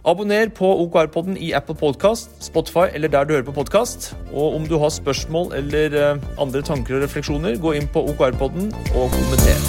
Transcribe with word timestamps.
Abonner 0.00 0.48
på 0.48 0.64
OKR-podden 0.64 1.34
i 1.36 1.50
Apple 1.52 1.74
Podcast, 1.76 2.30
Spotify 2.40 2.86
eller 2.94 3.08
der 3.12 3.24
du 3.24 3.34
hører 3.34 3.44
på 3.44 3.52
podkast. 3.52 4.16
Og 4.32 4.54
om 4.56 4.64
du 4.64 4.78
har 4.80 4.88
spørsmål 4.88 5.52
eller 5.58 5.92
eh, 5.92 6.22
andre 6.40 6.62
tanker 6.64 6.96
og 6.96 7.02
refleksjoner, 7.04 7.58
gå 7.60 7.74
inn 7.76 7.88
på 7.92 8.00
OKR-podden 8.08 8.72
og 8.96 9.12
kommenter. 9.12 9.60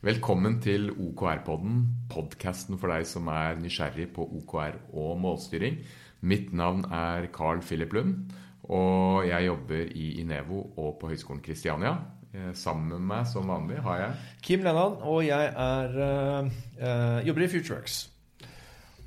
Velkommen 0.00 0.56
til 0.64 0.88
OKR-podden, 0.88 1.86
podkasten 2.08 2.80
for 2.80 2.88
deg 2.88 3.04
som 3.04 3.28
er 3.28 3.60
nysgjerrig 3.60 4.14
på 4.16 4.24
OKR 4.40 4.80
og 4.96 5.18
målstyring. 5.20 5.82
Mitt 6.24 6.54
navn 6.56 6.86
er 6.88 7.28
Carl 7.36 7.60
Philip 7.60 7.92
Lund, 7.92 8.30
og 8.64 9.28
jeg 9.28 9.44
jobber 9.52 9.92
i 9.92 10.14
Inevo 10.22 10.70
og 10.78 10.96
på 11.02 11.12
Høgskolen 11.12 11.44
Kristiania. 11.44 11.98
Eh, 12.34 12.52
sammen 12.52 12.90
med 12.92 13.04
meg 13.08 13.28
som 13.30 13.48
vanlig 13.48 13.78
har 13.80 14.00
jeg 14.02 14.16
Kim 14.44 14.64
Lennan, 14.66 14.98
og 15.00 15.22
jeg 15.24 15.48
er, 15.48 15.94
uh, 15.96 17.20
jobber 17.24 17.46
i 17.46 17.48
Futureworks. 17.48 17.96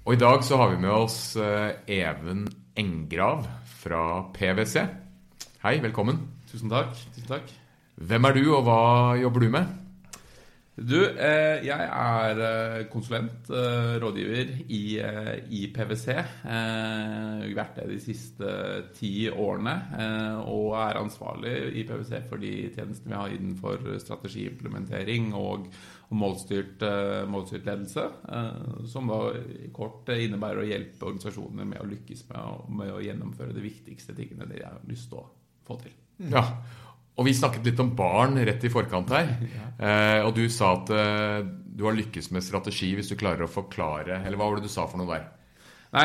Og 0.01 0.15
i 0.15 0.17
dag 0.17 0.41
så 0.43 0.57
har 0.57 0.71
vi 0.71 0.79
med 0.81 0.89
oss 0.89 1.35
uh, 1.37 1.69
Even 1.85 2.47
Engrav 2.73 3.45
fra 3.83 4.23
PwC. 4.33 4.87
Hei, 5.61 5.75
velkommen. 5.83 6.23
Tusen 6.49 6.73
takk. 6.73 6.97
Tusen 7.13 7.29
takk. 7.29 7.53
Hvem 8.01 8.25
er 8.25 8.39
du, 8.39 8.43
og 8.55 8.65
hva 8.65 8.81
jobber 9.21 9.45
du 9.45 9.51
med? 9.53 9.69
Du, 10.81 10.97
eh, 10.97 11.61
jeg 11.61 11.85
er 11.93 12.39
eh, 12.41 12.83
konsulent, 12.89 13.49
eh, 13.53 13.97
rådgiver 14.01 14.49
i, 14.73 14.81
i 15.53 15.61
PwC. 15.73 16.15
Vært 17.51 17.77
det 17.77 17.87
de 17.91 17.99
siste 18.01 18.51
ti 18.97 19.29
årene. 19.29 19.75
Og 20.49 20.73
er 20.79 21.01
ansvarlig 21.01 21.53
i 21.77 21.85
PwC 21.87 22.23
for 22.29 22.41
de 22.41 22.53
tjenestene 22.73 23.13
vi 23.13 23.19
har 23.19 23.35
innenfor 23.35 23.85
strategiimplementering 24.01 25.31
og 25.37 25.69
målstyrt, 26.17 26.83
målstyrt, 27.31 27.67
ledelse. 27.67 28.07
Som 28.89 29.11
da 29.11 29.21
kort 29.75 30.09
innebærer 30.15 30.63
å 30.63 30.69
hjelpe 30.69 31.11
organisasjoner 31.11 31.67
med 31.67 31.83
å 31.83 31.89
lykkes 31.91 32.25
med 32.31 32.41
å, 32.41 32.55
med 32.81 32.95
å 32.95 33.03
gjennomføre 33.05 33.55
de 33.55 33.67
viktigste 33.69 34.17
tingene 34.17 34.49
de 34.49 34.63
har 34.65 34.81
lyst 34.89 35.11
til 35.11 35.21
å 35.21 35.27
få 35.67 35.77
til. 35.83 35.93
Ja, 36.31 36.43
og 37.19 37.27
vi 37.27 37.33
snakket 37.35 37.67
litt 37.67 37.81
om 37.83 37.91
barn 37.97 38.39
rett 38.39 38.63
i 38.65 38.73
forkant 38.73 39.11
her. 39.15 39.35
Eh, 39.81 40.21
og 40.21 40.35
du 40.37 40.43
sa 40.53 40.75
at 40.75 40.91
eh, 40.93 41.39
du 41.73 41.87
har 41.87 41.95
lykkes 41.97 42.27
med 42.35 42.43
strategi 42.45 42.91
hvis 42.93 43.07
du 43.09 43.15
klarer 43.17 43.47
å 43.47 43.49
forklare 43.49 44.19
Eller 44.19 44.37
hva 44.37 44.51
var 44.51 44.59
det 44.59 44.67
du 44.67 44.69
sa 44.69 44.83
for 44.85 45.01
noe 45.01 45.09
der? 45.09 45.23
Nei, 45.95 46.03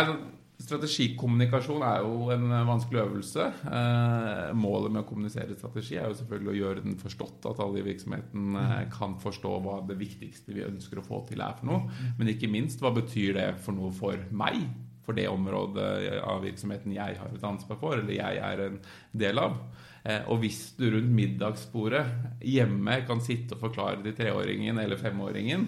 Strategikommunikasjon 0.56 1.82
er 1.84 1.98
jo 2.00 2.30
en 2.32 2.48
vanskelig 2.64 3.02
øvelse. 3.02 3.44
Eh, 3.68 4.54
målet 4.56 4.94
med 4.94 5.02
å 5.02 5.08
kommunisere 5.08 5.56
strategi 5.58 5.98
er 5.98 6.08
jo 6.08 6.16
selvfølgelig 6.16 6.52
å 6.52 6.56
gjøre 6.56 6.84
den 6.86 6.96
forstått. 7.00 7.44
At 7.50 7.60
alle 7.60 7.82
i 7.82 7.84
virksomheten 7.84 8.56
eh, 8.62 8.86
kan 8.94 9.18
forstå 9.20 9.52
hva 9.66 9.76
det 9.84 9.98
viktigste 10.00 10.56
vi 10.56 10.64
ønsker 10.64 11.02
å 11.02 11.04
få 11.04 11.20
til, 11.28 11.44
er 11.44 11.58
for 11.58 11.68
noe. 11.68 12.06
Men 12.16 12.32
ikke 12.32 12.48
minst, 12.48 12.80
hva 12.80 12.94
betyr 12.96 13.36
det 13.36 13.50
for 13.66 13.76
noe 13.76 13.92
for 13.94 14.24
meg? 14.32 14.62
For 15.04 15.14
det 15.14 15.28
området 15.28 16.22
av 16.24 16.40
virksomheten 16.42 16.96
jeg 16.96 17.20
har 17.20 17.36
et 17.36 17.44
ansvar 17.46 17.78
for, 17.78 18.00
eller 18.00 18.16
jeg 18.16 18.40
er 18.48 18.64
en 18.70 18.80
del 19.12 19.44
av. 19.44 19.60
Eh, 20.06 20.22
og 20.30 20.40
hvis 20.42 20.60
du 20.78 20.86
rundt 20.92 21.12
middagsbordet 21.16 22.04
hjemme 22.46 23.00
kan 23.08 23.20
sitte 23.24 23.56
og 23.56 23.64
forklare 23.64 24.04
til 24.04 24.14
treåringen 24.14 24.78
eller 24.78 25.00
femåringen 25.00 25.64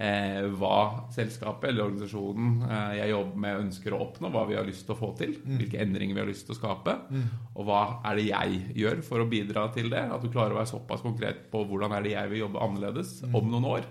eh, 0.00 0.46
hva 0.56 1.10
selskapet 1.12 1.68
eller 1.68 1.90
organisasjonen 1.90 2.62
eh, 2.70 2.94
jeg 3.02 3.12
jobber 3.12 3.42
med, 3.44 3.60
ønsker 3.66 3.92
å 3.96 4.00
oppnå, 4.06 4.32
hva 4.32 4.46
vi 4.48 4.56
har 4.56 4.68
lyst 4.68 4.86
til 4.88 4.96
å 4.96 5.00
få 5.02 5.12
til, 5.18 5.36
mm. 5.42 5.54
hvilke 5.60 5.82
endringer 5.84 6.16
vi 6.16 6.24
har 6.24 6.30
lyst 6.30 6.48
til 6.48 6.56
å 6.56 6.60
skape, 6.60 6.96
mm. 7.12 7.28
og 7.52 7.68
hva 7.68 7.82
er 8.08 8.20
det 8.20 8.26
jeg 8.30 8.60
gjør 8.80 9.06
for 9.10 9.24
å 9.24 9.30
bidra 9.34 9.68
til 9.76 9.92
det, 9.92 10.04
at 10.16 10.24
du 10.24 10.30
klarer 10.32 10.56
å 10.56 10.62
være 10.62 10.72
såpass 10.72 11.04
konkret 11.04 11.48
på 11.52 11.64
hvordan 11.68 11.96
er 11.98 12.06
det 12.06 12.16
jeg 12.16 12.32
vil 12.32 12.46
jobbe 12.46 12.64
annerledes 12.64 13.16
mm. 13.26 13.40
om 13.42 13.50
noen 13.52 13.72
år. 13.76 13.88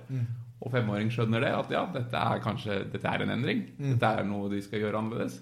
Og 0.61 0.69
femåring 0.69 1.09
skjønner 1.13 1.41
det, 1.41 1.55
at 1.57 1.71
ja, 1.73 1.87
dette 1.93 2.25
er 2.33 2.41
kanskje 2.41 2.83
dette 2.93 3.09
er 3.09 3.23
en 3.23 3.33
endring. 3.33 3.63
Dette 3.81 4.11
er 4.17 4.27
noe 4.29 4.49
de 4.51 4.59
skal 4.61 4.83
gjøre 4.83 4.99
annerledes. 4.99 5.39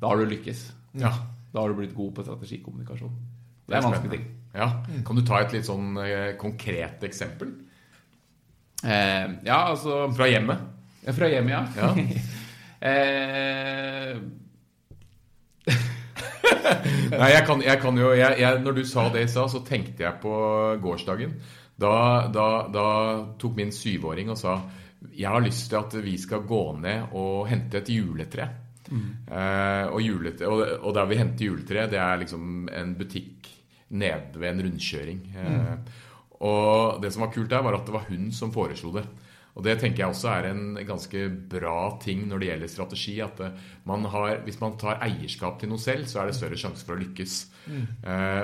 Da 0.00 0.10
har 0.10 0.20
du 0.20 0.28
lykkes. 0.28 0.66
Ja. 1.00 1.14
Da 1.54 1.62
har 1.62 1.72
du 1.72 1.78
blitt 1.80 1.96
god 1.96 2.12
på 2.18 2.24
strategikommunikasjon. 2.26 3.14
Det 3.68 3.76
er 3.76 3.82
en 3.82 3.90
vanskelig 3.90 4.12
ting. 4.16 4.26
Ja. 4.56 4.68
Kan 5.06 5.18
du 5.18 5.22
ta 5.28 5.42
et 5.44 5.52
litt 5.54 5.68
sånn 5.68 5.92
eh, 6.02 6.32
konkret 6.40 7.04
eksempel? 7.06 7.52
Eh, 8.82 9.26
ja, 9.44 9.58
altså 9.58 10.06
Fra 10.16 10.28
hjemmet? 10.30 10.64
Fra 11.14 11.28
hjemmet, 11.30 11.52
ja. 11.52 11.62
ja. 11.76 11.88
eh, 12.88 14.16
Nei, 17.20 17.30
jeg 17.32 17.44
kan, 17.48 17.62
jeg 17.64 17.80
kan 17.82 17.98
jo 18.00 18.10
jeg, 18.16 18.40
jeg, 18.40 18.60
Når 18.64 18.76
du 18.76 18.82
sa 18.88 19.06
det 19.12 19.24
i 19.26 19.30
stad, 19.30 19.52
så 19.52 19.62
tenkte 19.66 20.04
jeg 20.04 20.20
på 20.22 20.34
gårsdagen. 20.82 21.36
Da, 21.78 21.92
da, 22.34 22.48
da 22.72 22.86
tok 23.38 23.54
min 23.58 23.72
syvåring 23.74 24.32
og 24.32 24.40
sa 24.40 24.58
jeg 25.14 25.30
har 25.30 25.42
lyst 25.44 25.68
til 25.70 25.78
at 25.78 25.92
vi 26.02 26.16
skal 26.18 26.46
gå 26.46 26.62
ned 26.82 27.12
og 27.14 27.46
hente 27.50 27.78
et 27.78 27.90
juletre. 27.94 28.48
Mm. 28.88 29.08
Eh, 29.30 29.84
og, 29.92 30.00
juletre 30.02 30.48
og, 30.48 30.62
og, 30.80 30.94
der 30.96 31.08
vi 31.10 31.18
henter 31.20 31.44
juletre, 31.50 31.86
det 31.92 32.00
er 32.00 32.18
liksom 32.22 32.68
en 32.72 32.94
butikk 32.98 33.37
nede 33.90 34.36
ved 34.40 34.50
en 34.52 34.62
rundkjøring. 34.66 35.22
Mm. 35.32 35.88
Og 36.46 37.00
det 37.02 37.12
som 37.14 37.24
var 37.24 37.32
kult 37.34 37.50
der, 37.50 37.64
var 37.64 37.78
at 37.78 37.88
det 37.88 37.96
var 37.96 38.06
hun 38.10 38.30
som 38.34 38.52
foreslo 38.54 38.92
det. 38.94 39.06
Og 39.58 39.64
det 39.66 39.74
tenker 39.80 40.04
jeg 40.04 40.12
også 40.12 40.28
er 40.30 40.52
en 40.52 40.78
ganske 40.86 41.24
bra 41.50 41.78
ting 42.02 42.28
når 42.30 42.38
det 42.38 42.50
gjelder 42.52 42.70
strategi. 42.70 43.16
At 43.24 43.40
eh, 43.42 43.62
man 43.90 44.06
har, 44.12 44.44
hvis 44.46 44.60
man 44.62 44.76
tar 44.78 45.02
eierskap 45.02 45.58
til 45.58 45.72
noe 45.72 45.82
selv, 45.82 46.06
så 46.06 46.22
er 46.22 46.30
det 46.30 46.36
større 46.38 46.58
sjanse 46.60 46.86
for 46.86 46.94
å 46.94 47.00
lykkes. 47.02 47.38
Mm. 47.66 47.86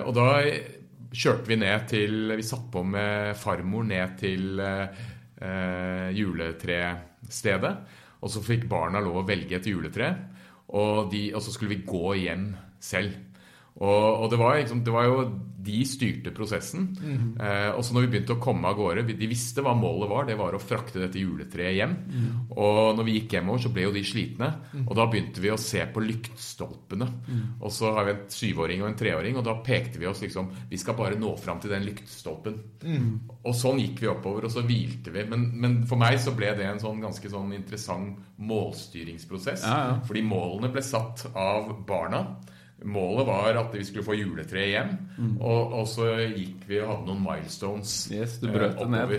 Og 0.08 0.10
da 0.16 0.26
kjørte 1.14 1.48
vi 1.48 1.58
ned 1.60 1.86
til 1.88 2.34
Vi 2.34 2.44
satt 2.44 2.66
på 2.72 2.82
med 2.86 3.36
farmor 3.38 3.86
ned 3.86 4.16
til 4.20 4.58
eh, 4.58 6.08
juletrestedet. 6.18 7.74
Og 8.24 8.32
så 8.32 8.42
fikk 8.44 8.66
barna 8.70 9.02
lov 9.04 9.20
å 9.20 9.26
velge 9.28 9.58
et 9.58 9.66
juletre, 9.68 10.08
og, 10.74 11.10
de, 11.12 11.26
og 11.36 11.42
så 11.44 11.52
skulle 11.52 11.74
vi 11.74 11.84
gå 11.84 12.14
hjem 12.22 12.46
selv. 12.80 13.18
Og, 13.82 14.22
og 14.22 14.30
det, 14.30 14.38
var 14.38 14.54
liksom, 14.60 14.84
det, 14.86 14.92
var 14.94 15.08
jo 15.08 15.22
De 15.64 15.80
styrte 15.88 16.30
prosessen. 16.30 16.96
Mm 17.00 17.16
-hmm. 17.18 17.30
eh, 17.42 17.70
og 17.74 17.84
så 17.84 17.94
når 17.94 18.00
vi 18.00 18.06
begynte 18.06 18.32
å 18.32 18.40
komme 18.40 18.68
av 18.68 18.76
gårde 18.76 19.02
De 19.02 19.26
visste 19.26 19.62
hva 19.62 19.74
målet 19.74 20.10
var. 20.10 20.26
Det 20.26 20.36
var 20.38 20.54
å 20.54 20.62
frakte 20.62 21.00
dette 21.00 21.18
juletreet 21.18 21.74
hjem. 21.74 21.96
Mm. 22.06 22.28
Og 22.50 22.96
når 22.96 23.04
vi 23.04 23.12
gikk 23.18 23.32
hjemover, 23.32 23.58
så 23.58 23.72
ble 23.72 23.82
jo 23.82 23.92
de 23.92 24.04
slitne. 24.04 24.54
Mm. 24.72 24.88
Og 24.88 24.96
da 24.96 25.06
begynte 25.06 25.40
vi 25.40 25.50
å 25.50 25.56
se 25.56 25.86
på 25.86 26.00
lyktstolpene. 26.00 27.08
Og 27.60 27.72
så 27.72 27.92
har 27.94 28.04
vi 28.04 28.10
en 28.10 28.22
syvåring 28.28 28.82
og 28.82 28.88
en 28.88 28.96
treåring, 28.96 29.36
og 29.36 29.44
da 29.44 29.54
pekte 29.54 29.98
vi 29.98 30.06
oss 30.06 30.22
liksom 30.22 30.52
Vi 30.70 30.76
skal 30.76 30.94
bare 30.94 31.18
nå 31.18 31.36
fram 31.36 31.60
til 31.60 31.70
den 31.70 31.84
lyktstolpen. 31.84 32.60
Og 33.42 33.54
sånn 33.54 33.80
gikk 33.80 34.02
vi 34.02 34.08
oppover, 34.08 34.44
og 34.44 34.50
så 34.50 34.62
hvilte 34.62 35.10
vi. 35.10 35.24
Men, 35.24 35.50
men, 35.60 35.86
for 35.86 35.96
meg 35.96 36.20
så 36.20 36.30
ble 36.30 36.54
det 36.54 36.64
en 36.64 36.80
sånn 36.80 37.00
ganske 37.00 37.30
sånn 37.30 37.52
interessant 37.52 38.18
målstyringsprosess. 38.36 39.62
Ja, 39.62 39.86
ja. 39.88 40.00
Fordi 40.06 40.22
målene 40.22 40.70
ble 40.72 40.82
satt 40.82 41.26
av 41.34 41.84
barna. 41.86 42.36
Målet 42.84 43.26
var 43.28 43.56
at 43.60 43.74
vi 43.76 43.84
skulle 43.86 44.04
få 44.04 44.16
juletreet 44.18 44.72
hjem, 44.72 44.90
mm. 45.16 45.34
og, 45.38 45.72
og, 45.78 45.86
så 45.88 46.08
gikk 46.34 46.66
vi 46.68 46.80
og 46.82 46.90
hadde 46.90 47.06
noen 47.08 47.22
milestones 47.22 47.94
yes, 48.12 48.40
du 48.42 48.50
brøt 48.52 48.76
det 48.80 48.88
ned. 48.92 49.14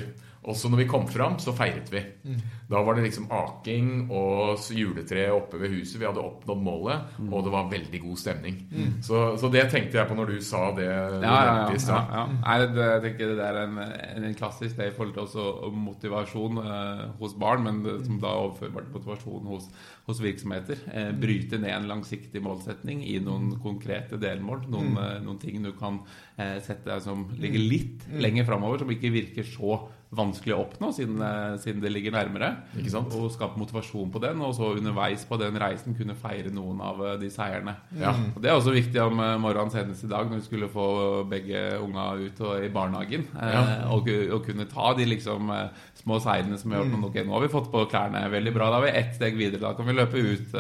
Også 0.46 0.70
når 0.70 0.84
vi 0.84 0.88
kom 0.90 1.08
fram, 1.10 1.40
så 1.42 1.54
feiret 1.58 1.90
vi. 1.90 2.02
Mm. 2.26 2.42
Da 2.70 2.82
var 2.86 2.98
det 2.98 3.06
liksom 3.06 3.28
aking 3.34 4.12
og 4.14 4.62
juletre 4.74 5.28
oppe 5.34 5.60
ved 5.62 5.74
huset. 5.74 6.00
Vi 6.02 6.06
hadde 6.08 6.22
oppnådd 6.22 6.62
målet, 6.66 7.16
mm. 7.18 7.32
og 7.32 7.46
det 7.46 7.54
var 7.54 7.72
veldig 7.72 8.02
god 8.04 8.22
stemning. 8.22 8.60
Mm. 8.72 8.92
Så, 9.06 9.22
så, 9.42 9.50
det 9.54 9.68
tenkte 9.74 10.00
jeg 10.00 10.10
på 10.10 10.18
når 10.18 10.34
du 10.34 10.38
sa 10.46 10.68
det. 10.78 10.88
Ja, 10.90 11.10
ja, 11.22 11.34
ja, 11.46 11.74
ja, 11.74 12.00
ja. 12.18 12.24
Nei, 12.42 12.58
det, 12.74 12.88
jeg 12.92 13.04
tenker 13.08 13.34
det 13.38 13.48
er 13.50 13.60
en, 13.64 13.82
en 13.82 14.38
klassisk 14.38 14.78
det 14.80 14.92
i 14.92 14.96
forhold 14.96 15.16
til 15.16 15.26
også 15.26 15.74
motivasjon 15.74 16.62
eh, 16.64 17.04
hos 17.22 17.36
barn, 17.42 17.66
men 17.66 17.82
det, 17.86 17.98
som 18.08 18.22
da 18.22 18.34
overfører 18.46 18.90
motivasjon 18.94 19.50
hos, 19.50 19.70
hos 20.10 20.22
virksomheter. 20.26 20.82
Eh, 20.94 21.12
bryte 21.22 21.62
ned 21.62 21.74
en 21.74 21.90
langsiktig 21.90 22.42
målsetning 22.46 23.04
i 23.06 23.18
noen 23.24 23.56
konkrete 23.64 24.22
delmål. 24.22 24.66
Noen, 24.70 24.94
mm. 24.94 25.04
eh, 25.06 25.20
noen 25.26 25.42
ting 25.42 25.62
du 25.66 25.74
kan 25.78 26.02
eh, 26.38 26.58
sette 26.66 26.90
deg 26.90 27.06
som 27.06 27.28
ligger 27.42 27.62
litt 27.62 28.10
lenger 28.14 28.50
framover, 28.50 28.82
som 28.82 28.94
ikke 28.94 29.14
virker 29.14 29.48
så 29.48 29.84
vanskelig 30.16 30.54
å 30.56 30.62
oppnå, 30.66 30.90
siden, 30.96 31.22
eh, 31.22 31.58
siden 31.62 31.82
det 31.84 31.92
ligger 31.92 32.12
nærmere. 32.16 32.50
Ikke 32.80 32.92
sant? 32.94 33.14
Og 33.16 33.32
skape 33.34 33.60
motivasjon 33.60 34.12
på 34.14 34.22
den, 34.24 34.42
og 34.42 34.54
så 34.56 34.72
underveis 34.78 35.26
på 35.30 35.38
den 35.42 35.58
reisen 35.62 35.96
kunne 35.98 36.16
feire 36.16 36.52
noen 36.56 36.82
av 36.82 37.02
eh, 37.06 37.18
de 37.22 37.30
seierne. 37.30 37.76
Ja. 38.00 38.14
Og 38.36 38.42
Det 38.42 38.50
er 38.52 38.56
også 38.60 38.74
viktig 38.76 39.02
om 39.04 39.20
eh, 39.20 39.38
morgenen 39.38 39.72
senest 39.74 40.04
i 40.08 40.12
dag, 40.12 40.30
når 40.32 40.42
vi 40.42 40.48
skulle 40.48 40.70
få 40.72 40.88
begge 41.30 41.66
unga 41.84 42.08
ut 42.26 42.42
og 42.42 42.64
i 42.64 42.70
barnehagen. 42.70 43.28
Eh, 43.36 43.52
Ja. 43.56 43.66
og, 43.92 44.08
og 44.10 44.46
kunne 44.46 44.66
ta 44.68 44.94
de 44.98 45.06
liksom 45.06 45.52
små 45.96 46.18
seirene 46.22 46.58
som 46.60 46.72
gjør 46.72 46.86
at 46.90 47.06
ok, 47.08 47.16
nå 47.26 47.34
har 47.34 47.42
vi 47.46 47.54
fått 47.54 47.72
på 47.72 47.86
klærne 47.90 48.26
veldig 48.32 48.54
bra. 48.54 48.68
Da 48.70 48.80
har 48.80 48.86
vi 48.86 48.92
ett 49.00 49.16
steg 49.16 49.38
videre. 49.40 49.62
Da 49.64 49.74
kan 49.78 49.86
vi 49.88 49.94
løpe 49.96 50.20
ut, 50.22 50.52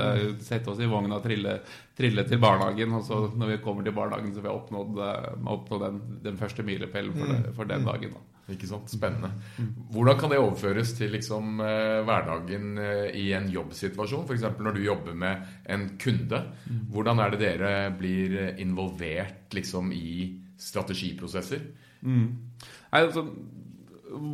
sette 0.41 0.71
oss 0.71 0.79
i 0.79 0.87
vogna 0.89 1.17
og 1.19 1.23
trille, 1.27 1.59
trille 1.95 2.23
til 2.27 2.39
barnehagen. 2.43 2.93
Og 2.93 3.03
så 3.07 3.21
når 3.35 3.47
vi 3.53 3.57
kommer 3.63 3.83
til 3.83 3.93
barnehagen, 3.95 4.33
så 4.35 4.41
får 4.41 4.49
vi 4.49 4.55
oppnådd, 4.59 4.97
eh, 4.99 5.51
oppnådd 5.55 5.83
den, 5.87 5.99
den 6.23 6.37
første 6.37 6.63
milepælen 6.63 7.13
for, 7.15 7.25
det- 7.33 7.53
for 7.55 7.63
den 7.65 7.85
dagen. 7.85 8.11
da. 8.11 8.23
Ikke 8.53 8.67
sant? 8.69 8.89
Spennende. 8.93 9.31
Hvordan 9.91 10.19
kan 10.19 10.29
det 10.29 10.37
overføres 10.37 10.91
til 10.93 11.09
liksom, 11.15 11.59
eh, 11.65 12.03
hverdagen 12.05 12.77
eh, 12.77 13.07
i 13.17 13.31
en 13.33 13.47
jobbsituasjon? 13.49 14.27
F.eks. 14.27 14.43
når 14.59 14.75
du 14.75 14.83
jobber 14.83 15.15
med 15.15 15.37
en 15.67 15.87
kunde. 15.97 16.43
Hvordan 16.93 17.19
er 17.19 17.29
det 17.31 17.39
dere 17.39 17.91
blir 17.97 18.55
involvert 18.59 19.49
liksom, 19.57 19.89
i 19.91 20.35
strategiprosesser? 20.61 21.61
Nei, 22.05 23.01
altså, 23.01 23.23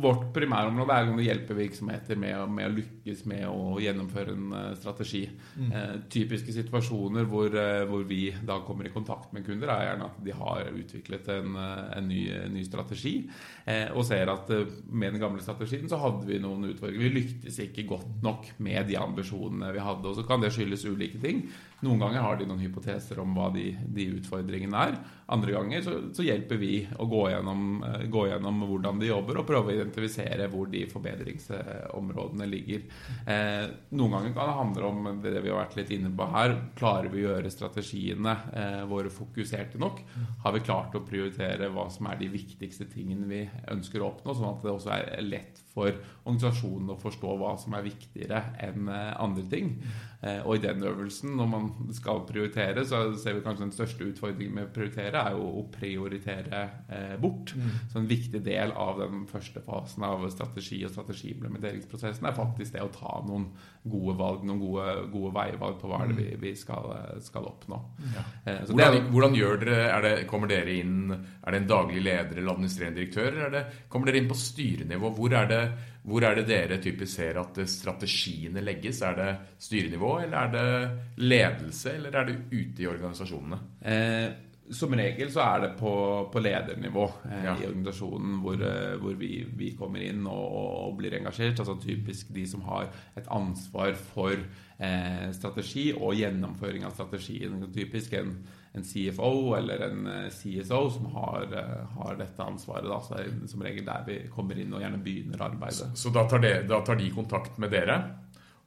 vårt 0.02 0.28
primærområde 0.34 0.96
er 0.96 1.12
å 1.12 1.22
hjelpe 1.22 1.58
virksomheter 1.58 2.18
med, 2.20 2.38
med 2.54 2.70
å 2.70 2.74
lykkes 2.78 3.24
med 3.30 3.46
å 3.50 3.78
gjennomføre 3.82 4.36
en 4.36 4.48
strategi. 4.78 5.02
strategi. 5.02 5.28
Eh, 5.72 5.94
typiske 6.10 6.52
situasjoner 6.52 7.26
hvor, 7.28 7.54
eh, 7.56 7.84
hvor 7.88 8.04
vi 8.08 8.34
da 8.44 8.60
kommer 8.66 8.86
i 8.86 8.92
kontakt 8.92 9.32
med 9.32 9.44
kunder, 9.46 9.68
er 9.68 9.90
gjerne 9.90 10.08
at 10.08 10.24
de 10.24 10.32
har 10.32 10.70
utviklet 10.70 11.28
en, 11.28 11.56
eh, 11.56 11.98
en 11.98 12.08
ny, 12.08 12.22
ny 12.52 12.64
strategi, 12.64 13.28
eh, 13.66 13.90
og 13.92 14.04
ser 14.04 14.30
at 14.30 14.50
eh, 14.50 14.64
med 14.90 15.12
den 15.12 15.20
gamle 15.20 15.42
strategien 15.42 15.88
så 15.88 16.00
hadde 16.00 16.26
vi 16.26 16.38
noen 16.38 16.70
utfordringer. 16.70 17.08
Vi 17.08 17.20
lyktes 17.20 17.58
ikke 17.58 17.86
godt 17.88 18.22
nok 18.22 18.52
med 18.58 18.86
de 18.88 18.96
ambisjonene 18.96 19.72
vi 19.72 19.78
hadde, 19.78 20.08
og 20.08 20.16
så 20.16 20.26
kan 20.26 20.40
det 20.40 20.52
skyldes 20.52 20.86
ulike 20.86 21.20
ting. 21.20 21.46
Noen 21.82 21.98
ganger 21.98 22.22
har 22.22 22.36
de 22.38 22.46
noen 22.46 22.62
hypoteser 22.62 23.18
om 23.18 23.32
hva 23.34 23.48
de, 23.54 23.72
de 23.90 24.04
utfordringene 24.14 24.82
er. 24.86 24.98
Andre 25.34 25.54
ganger 25.56 25.82
så, 25.82 25.96
så 26.14 26.22
hjelper 26.22 26.60
vi 26.60 26.76
å 27.02 27.08
gå 27.10 27.24
gjennom, 27.32 27.82
eh, 27.88 28.04
gå 28.12 28.28
gjennom 28.30 28.62
hvordan 28.68 29.00
de 29.02 29.10
jobber, 29.10 29.40
og 29.40 29.48
prøve 29.48 29.71
identifisere 29.74 30.48
hvor 30.52 30.70
de 30.72 30.84
forbedringsområdene 30.90 32.48
ligger. 32.50 32.84
Eh, 33.26 33.64
noen 33.96 34.16
ganger 34.16 34.36
kan 34.36 34.50
det 34.50 34.58
handle 34.58 34.90
om 34.90 35.22
det 35.24 35.34
vi 35.38 35.52
har 35.52 35.62
vært 35.62 35.78
litt 35.80 35.92
inne 35.96 36.12
på 36.16 36.28
her. 36.34 36.56
Klarer 36.78 37.10
vi 37.12 37.22
å 37.22 37.32
gjøre 37.32 37.52
strategiene 37.52 38.36
eh, 38.52 38.82
våre 38.90 39.12
fokuserte 39.12 39.80
nok? 39.82 40.02
Har 40.44 40.56
vi 40.56 40.64
klart 40.66 40.96
å 40.98 41.04
prioritere 41.06 41.70
hva 41.72 41.88
som 41.92 42.10
er 42.10 42.20
de 42.20 42.30
viktigste 42.32 42.88
tingene 42.92 43.28
vi 43.30 43.42
ønsker 43.72 44.02
å 44.02 44.12
oppnå, 44.12 44.36
sånn 44.36 44.54
at 44.54 44.64
det 44.66 44.74
også 44.76 44.96
er 44.96 45.26
lett 45.26 45.61
for 45.72 45.90
organisasjonen 46.22 46.92
å 46.94 47.00
forstå 47.00 47.36
hva 47.40 47.56
som 47.60 47.76
er 47.76 47.86
viktigere 47.86 48.42
enn 48.62 48.90
eh, 48.92 49.12
andre 49.22 49.44
ting? 49.50 49.76
Eh, 50.22 50.38
og 50.46 50.54
i 50.54 50.62
den 50.62 50.84
øvelsen, 50.86 51.32
når 51.34 51.48
man 51.50 51.64
skal 51.96 52.20
prioritere, 52.28 52.84
så 52.86 53.00
ser 53.18 53.34
vi 53.34 53.42
kanskje 53.42 53.64
den 53.64 53.74
største 53.74 54.06
utfordringen 54.06 54.54
med 54.54 54.68
å 54.68 54.74
prioritere 54.74 55.18
er 55.18 55.34
jo 55.34 55.48
å 55.58 55.64
prioritere 55.74 56.60
eh, 56.86 57.14
bort. 57.18 57.50
Så 57.90 57.98
en 57.98 58.06
viktig 58.10 58.38
del 58.46 58.70
av 58.78 59.00
den 59.02 59.24
første 59.30 59.64
fasen 59.66 60.06
av 60.06 60.22
strategi- 60.30 60.84
og 60.86 60.92
strategiimplementeringsprosessen 60.94 62.28
er 62.28 62.36
faktisk 62.36 62.76
det 62.76 62.84
å 62.84 62.92
ta 62.94 63.16
noen 63.26 63.48
gode 63.82 64.14
valg, 64.20 64.44
noen 64.46 64.62
gode, 64.62 64.86
gode 65.10 65.32
veivalg 65.34 65.80
på 65.80 65.90
hva 65.90 66.04
det 66.06 66.14
vi, 66.20 66.28
vi 66.38 66.54
skal, 66.58 66.92
skal 67.24 67.48
oppnå. 67.50 67.80
Ja. 68.14 68.22
så 68.62 68.76
det 68.78 68.84
er, 68.84 68.92
Hvordan, 68.92 69.10
hvordan 69.10 69.36
gjør 69.40 69.60
dere, 69.64 69.80
er 69.90 70.04
det, 70.06 70.12
Kommer 70.30 70.50
dere 70.50 70.74
inn 70.74 71.10
Er 71.12 71.54
det 71.54 71.58
en 71.60 71.68
daglig 71.70 72.02
leder 72.02 72.38
eller 72.38 72.52
administrerende 72.54 73.00
direktør? 73.00 73.30
Eller 73.32 73.48
er 73.48 73.54
det, 73.56 73.62
kommer 73.90 74.08
dere 74.08 74.22
inn 74.22 74.30
på 74.30 74.38
styrenivå? 74.38 75.10
Hvor 75.16 75.34
er, 75.34 75.50
det, 75.50 75.61
hvor 76.02 76.24
er 76.26 76.38
det 76.40 76.46
dere 76.48 76.80
typisk 76.82 77.14
ser 77.14 77.38
at 77.40 77.58
strategiene 77.70 78.62
legges? 78.64 79.02
Er 79.06 79.18
det 79.18 79.32
styrenivå, 79.62 80.16
eller 80.24 80.38
er 80.38 80.54
det 80.56 81.26
ledelse, 81.26 81.96
eller 81.98 82.16
er 82.18 82.30
det 82.30 82.40
ute 82.50 82.82
i 82.82 82.88
organisasjonene? 82.90 83.60
Eh, 83.82 84.30
som 84.72 84.94
regel 84.96 85.28
så 85.32 85.42
er 85.44 85.60
det 85.66 85.70
på, 85.80 85.92
på 86.32 86.40
ledernivå 86.42 87.04
eh, 87.28 87.44
Ja. 87.44 87.54
i 87.60 87.66
organisasjonen 87.68 88.38
hvor, 88.44 88.62
eh, 88.62 88.94
hvor 89.02 89.16
vi, 89.20 89.44
vi 89.58 89.72
kommer 89.78 90.02
inn 90.04 90.24
og, 90.30 90.46
og 90.86 90.96
blir 91.00 91.16
engasjert. 91.18 91.60
Altså 91.60 91.76
typisk 91.82 92.32
de 92.34 92.46
som 92.48 92.64
har 92.68 92.88
et 93.18 93.28
ansvar 93.30 93.94
for 94.14 94.32
eh, 94.32 95.28
strategi 95.36 95.90
og 95.92 96.16
gjennomføring 96.18 96.86
av 96.88 96.94
strategien. 96.96 97.58
Typisk 97.74 98.14
en, 98.18 98.36
en 98.74 98.84
CFO 98.84 99.54
eller 99.58 99.82
en 99.88 100.06
eh, 100.06 100.28
CSO 100.32 100.90
som 100.94 101.06
har, 101.12 101.42
eh, 101.52 101.82
har 101.98 102.16
dette 102.16 102.42
ansvaret. 102.44 102.88
Da. 102.88 103.00
Så 103.04 103.18
det 103.18 103.26
er 103.26 103.46
som 103.52 103.62
regel 103.66 103.84
der 103.84 104.04
vi 104.06 104.18
kommer 104.32 104.58
inn 104.58 104.72
og 104.72 104.80
gjerne 104.80 105.02
begynner 105.04 105.44
arbeidet. 105.44 105.90
Så 105.98 106.12
da 106.14 106.24
tar, 106.28 106.38
de, 106.44 106.54
da 106.70 106.80
tar 106.86 106.96
de 106.96 107.10
kontakt 107.12 107.58
med 107.58 107.70
dere, 107.74 107.98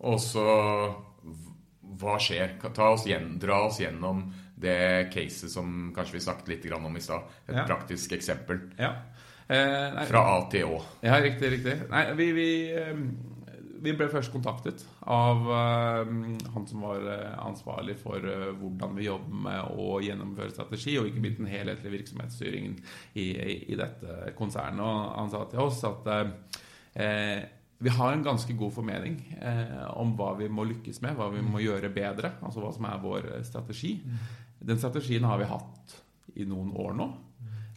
og 0.06 0.19
så 0.22 0.46
Hva 1.96 2.18
skjer? 2.19 2.57
Ta 2.75 2.90
oss 2.92 3.06
igjen, 3.07 3.38
dra 3.40 3.62
oss 3.69 3.78
gjennom 3.80 4.25
det 4.60 5.10
caset 5.13 5.52
som 5.52 5.94
kanskje 5.96 6.18
vi 6.18 6.24
snakket 6.25 6.50
litt 6.52 6.66
om 6.75 6.98
i 6.98 7.00
stad. 7.00 7.22
Et 7.48 7.56
Ja. 7.56 7.63
praktisk 7.66 8.12
eksempel. 8.12 8.60
Ja. 8.78 8.90
Eh, 9.48 10.04
Fra 10.10 10.19
A 10.36 10.50
til 10.52 10.66
Å. 10.66 10.81
Ja, 11.02 11.19
riktig, 11.22 11.52
riktig. 11.52 11.90
Nei, 11.90 12.13
vi, 12.18 12.31
vi, 12.34 12.48
eh, 12.74 12.94
vi 13.83 13.94
ble 13.98 14.07
først 14.12 14.31
kontaktet 14.33 14.83
av 15.12 15.50
eh, 15.51 16.12
han 16.54 16.68
som 16.69 16.86
var 16.86 17.04
eh, 17.12 17.33
ansvarlig 17.44 17.98
for 18.00 18.24
eh, 18.30 18.51
hvordan 18.60 18.95
vi 18.98 19.07
jobber 19.07 19.42
med 19.48 19.75
å 19.81 20.00
gjennomføre 20.04 20.54
strategi, 20.54 20.95
og 21.00 21.10
ikke 21.10 21.24
minst 21.24 21.42
den 21.42 21.51
helhetlige 21.51 21.95
virksomhetsstyringen 21.98 22.77
i, 23.13 23.27
i, 23.33 23.57
i 23.74 23.80
dette 23.80 24.31
konsernet. 24.38 24.81
Og 24.86 25.19
han 25.19 25.33
sa 25.33 25.44
til 25.51 25.63
oss 25.66 25.83
at 25.88 26.10
eh, 26.13 27.44
vi 27.86 27.92
har 27.92 28.16
en 28.16 28.25
ganske 28.25 28.56
god 28.57 28.74
formening 28.77 29.19
eh, 29.42 29.83
om 30.00 30.16
hva 30.18 30.31
vi 30.39 30.50
må 30.50 30.68
lykkes 30.69 31.01
med, 31.04 31.18
hva 31.19 31.30
vi 31.33 31.44
må 31.45 31.63
gjøre 31.63 31.92
bedre, 31.94 32.38
altså 32.45 32.63
hva 32.63 32.71
som 32.75 32.88
er 32.89 33.04
vår 33.04 33.30
strategi. 33.48 33.98
Den 34.66 34.80
strategien 34.81 35.28
har 35.28 35.42
vi 35.42 35.51
hatt 35.51 36.00
i 36.39 36.48
noen 36.48 36.71
år 36.80 36.95
nå. 36.98 37.10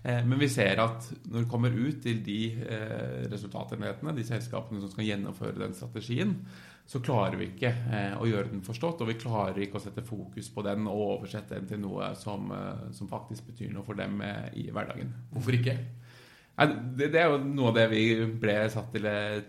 Eh, 0.02 0.24
Men 0.26 0.38
vi 0.38 0.48
ser 0.48 0.80
at 0.82 1.10
når 1.26 1.42
det 1.42 1.50
kommer 1.50 1.74
ut 1.74 2.02
til 2.02 2.22
de 2.24 2.40
eh, 2.62 3.28
resultatenhetene, 3.32 4.16
de 4.16 4.26
selskapene 4.26 4.80
som 4.82 4.92
skal 4.92 5.08
gjennomføre 5.08 5.58
den 5.58 5.74
strategien, 5.74 6.36
så 6.88 7.02
klarer 7.04 7.36
vi 7.36 7.50
ikke 7.50 7.68
eh, 7.68 8.14
å 8.16 8.26
gjøre 8.28 8.52
den 8.52 8.64
forstått, 8.64 9.02
og 9.02 9.10
vi 9.10 9.18
klarer 9.20 9.58
ikke 9.60 9.80
å 9.80 9.84
sette 9.84 10.06
fokus 10.06 10.48
på 10.54 10.64
den 10.64 10.86
og 10.88 11.18
oversette 11.18 11.58
den 11.58 11.68
til 11.68 11.82
noe 11.82 12.14
som, 12.16 12.52
som 12.96 13.10
faktisk 13.10 13.50
betyr 13.50 13.74
noe 13.74 13.84
for 13.84 13.98
dem 13.98 14.22
i 14.56 14.70
hverdagen. 14.72 15.12
Hvorfor 15.34 15.58
ikke? 15.58 15.76
Det, 16.58 17.06
det 17.14 17.20
er 17.20 17.28
jo 17.30 17.38
noe 17.44 17.70
av 17.70 17.76
det 17.76 17.84
vi 17.92 18.02
ble 18.42 18.54
satt 18.72 18.88
til, 18.90 19.04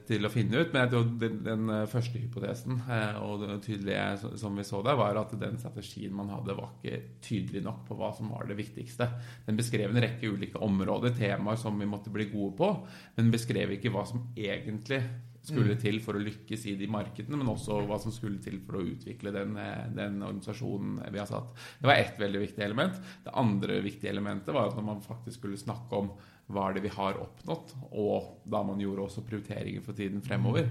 til 0.05 0.27
å 0.27 0.31
finne 0.33 0.61
ut. 0.61 0.75
Men 0.75 0.91
den, 1.21 1.39
den 1.45 1.71
første 1.89 2.21
hypotesen 2.21 2.83
eh, 2.85 3.17
og 3.23 3.45
det 3.45 3.59
tydelige 3.65 4.35
som 4.41 4.59
vi 4.59 4.67
så 4.67 4.83
der, 4.85 4.99
var 4.99 5.17
at 5.17 5.33
den 5.41 5.57
strategien 5.61 6.13
man 6.15 6.29
hadde, 6.33 6.57
var 6.57 6.75
ikke 6.77 7.01
tydelig 7.25 7.63
nok 7.65 7.81
på 7.87 7.97
hva 7.97 8.11
som 8.17 8.29
var 8.35 8.45
det 8.49 8.59
viktigste. 8.59 9.09
Den 9.47 9.57
beskrev 9.57 9.89
en 9.89 10.03
rekke 10.05 10.29
ulike 10.29 10.61
områder, 10.61 11.15
temaer 11.17 11.57
som 11.59 11.81
vi 11.81 11.89
måtte 11.89 12.13
bli 12.13 12.29
gode 12.29 12.53
på, 12.59 12.69
men 13.17 13.33
beskrev 13.33 13.73
ikke 13.77 13.93
hva 13.95 14.05
som 14.09 14.29
egentlig 14.37 15.01
skulle 15.49 15.77
til 15.79 15.99
for 16.03 16.17
å 16.17 16.21
lykkes 16.21 16.65
i 16.69 16.75
de 16.79 16.87
markedene, 16.91 17.37
men 17.39 17.49
også 17.51 17.79
hva 17.87 17.97
som 18.01 18.13
skulle 18.13 18.41
til 18.43 18.59
for 18.65 18.79
å 18.79 18.85
utvikle 18.85 19.31
den, 19.33 19.55
eh, 19.57 19.87
den 19.95 20.19
organisasjonen 20.21 20.99
vi 21.09 21.21
har 21.21 21.29
satt. 21.29 21.53
Det 21.79 21.87
var 21.87 21.95
ett 21.95 22.19
veldig 22.19 22.41
viktig 22.43 22.63
element. 22.63 22.99
Det 23.23 23.33
andre 23.33 23.79
viktige 23.81 24.11
elementet 24.11 24.53
var 24.53 24.69
at 24.69 24.75
når 24.77 24.85
man 24.85 25.01
faktisk 25.01 25.39
skulle 25.39 25.57
snakke 25.57 25.95
om 25.95 26.11
hva 26.49 26.69
er 26.69 26.77
det 26.77 26.85
vi 26.87 26.93
har 26.93 27.19
oppnådd, 27.21 27.75
og 28.01 28.45
da 28.49 28.63
man 28.65 28.81
gjorde 28.81 29.05
også 29.05 29.25
prioriteringer 29.27 29.83
for 29.85 29.97
tiden 29.97 30.23
fremover, 30.25 30.69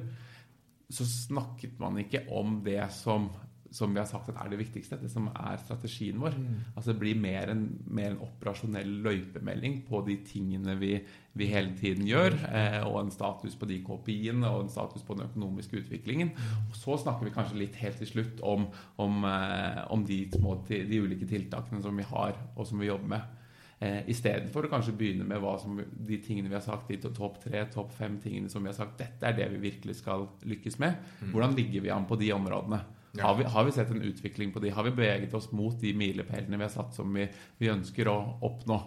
så 0.91 1.05
snakket 1.07 1.77
man 1.81 2.01
ikke 2.01 2.25
om 2.35 2.59
det 2.65 2.81
som, 2.97 3.29
som 3.71 3.93
vi 3.93 4.01
har 4.01 4.09
sagt 4.09 4.31
at 4.33 4.39
er 4.41 4.51
det 4.51 4.59
viktigste, 4.63 4.97
det 4.99 5.11
som 5.13 5.29
er 5.29 5.61
strategien 5.61 6.19
vår. 6.19 6.35
Altså 6.73 6.95
det 6.95 6.99
blir 7.03 7.21
mer 7.21 7.53
en, 7.53 7.67
mer 7.85 8.15
en 8.15 8.23
operasjonell 8.25 8.95
løypemelding 9.05 9.83
på 9.87 10.01
de 10.09 10.17
tingene 10.27 10.75
vi, 10.81 10.95
vi 11.39 11.51
hele 11.53 11.77
tiden 11.79 12.09
gjør, 12.09 12.39
eh, 12.49 12.81
og 12.89 13.03
en 13.03 13.15
status 13.15 13.55
på 13.61 13.69
de 13.69 13.83
KPI-ene 13.85 14.49
og 14.49 14.65
en 14.65 14.73
status 14.73 15.05
på 15.05 15.15
den 15.19 15.29
økonomiske 15.29 15.85
utviklingen. 15.85 16.33
Og 16.65 16.79
så 16.81 16.97
snakker 17.05 17.29
vi 17.29 17.37
kanskje 17.37 17.61
litt 17.61 17.79
helt 17.85 18.01
til 18.03 18.15
slutt 18.17 18.43
om, 18.43 18.67
om, 18.97 19.21
eh, 19.29 19.85
om 19.93 20.09
de, 20.09 20.25
små, 20.35 20.59
de 20.67 21.05
ulike 21.05 21.29
tiltakene 21.29 21.85
som 21.85 22.01
vi 22.01 22.09
har, 22.09 22.41
og 22.57 22.67
som 22.67 22.81
vi 22.81 22.91
jobber 22.91 23.19
med. 23.19 23.38
Eh, 23.79 24.01
Istedenfor 24.11 24.67
å 24.67 24.71
kanskje 24.73 24.95
begynne 24.99 25.27
med 25.29 25.45
som, 25.63 25.79
de 25.79 26.17
tingene 26.23 26.51
vi 26.51 26.57
har 26.57 26.65
sagt, 26.65 26.89
de 26.91 27.13
topp 27.15 27.39
tre, 27.45 27.63
topp 27.71 27.93
fem 27.95 28.17
tingene 28.23 28.51
som 28.51 28.65
vi 28.65 28.73
har 28.73 28.79
sagt, 28.79 28.99
dette 28.99 29.27
er 29.27 29.37
det 29.39 29.49
vi 29.55 29.65
virkelig 29.69 30.01
skal 30.01 30.27
lykkes 30.43 30.81
med. 30.83 30.99
Hvordan 31.31 31.55
ligger 31.55 31.85
vi 31.87 31.93
an 31.95 32.09
på 32.09 32.19
de 32.19 32.33
områdene? 32.35 32.81
Ja. 33.17 33.29
Har, 33.29 33.39
vi, 33.39 33.45
har 33.45 33.65
vi 33.65 33.73
sett 33.73 33.91
en 33.91 34.03
utvikling 34.03 34.53
på 34.53 34.61
de? 34.61 34.71
Har 34.75 34.85
vi 34.85 34.95
beveget 34.95 35.35
oss 35.35 35.51
mot 35.53 35.79
de 35.81 35.95
milepælene 35.97 36.59
vi 36.59 36.67
har 36.67 36.75
satt 36.75 36.95
som 36.95 37.15
vi, 37.15 37.29
vi 37.59 37.71
ønsker 37.73 38.11
å 38.11 38.19
oppnå? 38.47 38.79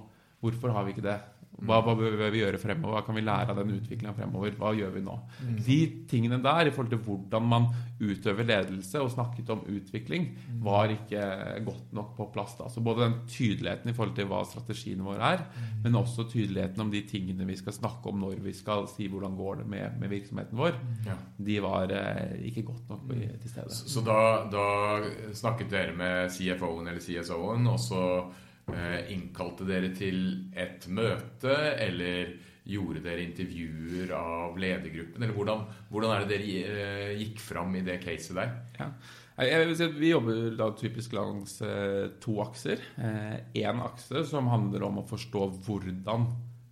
Hvorfor 0.44 0.76
har 0.76 0.86
vi 0.86 0.94
ikke 0.96 1.08
det? 1.08 1.18
Hva, 1.62 1.78
hva 1.86 1.94
bør 1.94 2.16
vi 2.34 2.40
gjøre 2.42 2.58
fremover? 2.58 2.96
Hva 2.96 3.06
kan 3.06 3.16
vi 3.18 3.22
lære 3.22 3.52
av 3.54 3.58
den 3.60 3.74
utviklinga 3.76 4.14
fremover? 4.18 4.56
Hva 4.58 4.72
gjør 4.74 4.94
vi 4.96 5.02
nå? 5.06 5.14
De 5.68 5.76
tingene 6.10 6.40
der 6.42 6.70
i 6.70 6.72
forhold 6.74 6.90
til 6.90 7.02
hvordan 7.06 7.44
man 7.52 7.68
utøver 8.02 8.48
ledelse 8.48 8.98
og 9.04 9.12
snakket 9.14 9.50
om 9.54 9.62
utvikling, 9.70 10.30
var 10.64 10.90
ikke 10.90 11.22
godt 11.68 11.92
nok 11.94 12.16
på 12.18 12.30
plass. 12.34 12.56
da. 12.58 12.70
Så 12.72 12.82
både 12.82 13.04
den 13.06 13.18
tydeligheten 13.30 13.92
i 13.92 13.94
forhold 13.94 14.16
til 14.18 14.26
hva 14.32 14.40
strategien 14.50 15.04
vår 15.06 15.22
er, 15.22 15.44
men 15.84 16.00
også 16.00 16.26
tydeligheten 16.32 16.82
om 16.82 16.90
de 16.90 17.04
tingene 17.06 17.46
vi 17.46 17.60
skal 17.60 17.74
snakke 17.78 18.10
om 18.10 18.18
når 18.24 18.40
vi 18.42 18.54
skal 18.58 18.88
si 18.90 19.06
hvordan 19.12 19.36
går 19.38 19.62
det 19.62 19.68
med, 19.76 20.00
med 20.02 20.10
virksomheten 20.10 20.58
vår, 20.58 20.80
Ja. 21.06 21.14
de 21.38 21.60
var 21.62 21.92
eh, 21.94 22.40
ikke 22.50 22.64
godt 22.72 22.90
nok 22.90 23.06
på, 23.08 23.14
til 23.42 23.50
stede. 23.54 23.70
Så 23.70 24.00
så 24.00 24.02
da, 24.08 24.18
da 24.50 25.36
snakket 25.38 25.70
dere 25.70 25.94
med 25.96 26.32
CFO-en 26.34 26.88
eller 26.88 27.02
CSO-en, 27.06 27.68
og 27.68 27.78
så 27.80 28.02
innkalte 29.12 29.66
dere 29.68 29.90
til 29.96 30.52
et 30.56 30.86
møte, 30.88 31.56
eller 31.82 32.36
gjorde 32.68 33.02
dere 33.04 33.26
intervjuer 33.26 34.14
av 34.16 34.60
ledergruppen? 34.62 35.24
Eller 35.24 35.36
hvordan, 35.36 35.66
hvordan 35.90 36.14
er 36.14 36.26
det 36.26 36.38
dere 36.38 36.86
eh, 36.86 37.16
gikk 37.24 37.42
fram 37.42 37.76
i 37.78 37.84
det 37.86 37.98
caset 38.04 38.38
der? 38.38 38.56
Ja. 38.80 38.92
Vi 39.42 40.12
jobber 40.12 40.52
da 40.60 40.68
typisk 40.78 41.16
langs 41.18 41.56
eh, 41.66 42.12
to 42.22 42.38
akser. 42.44 42.84
Én 43.58 43.82
akse 43.82 44.26
som 44.30 44.52
handler 44.52 44.86
om 44.86 45.02
å 45.02 45.08
forstå 45.10 45.48
hvordan 45.66 46.28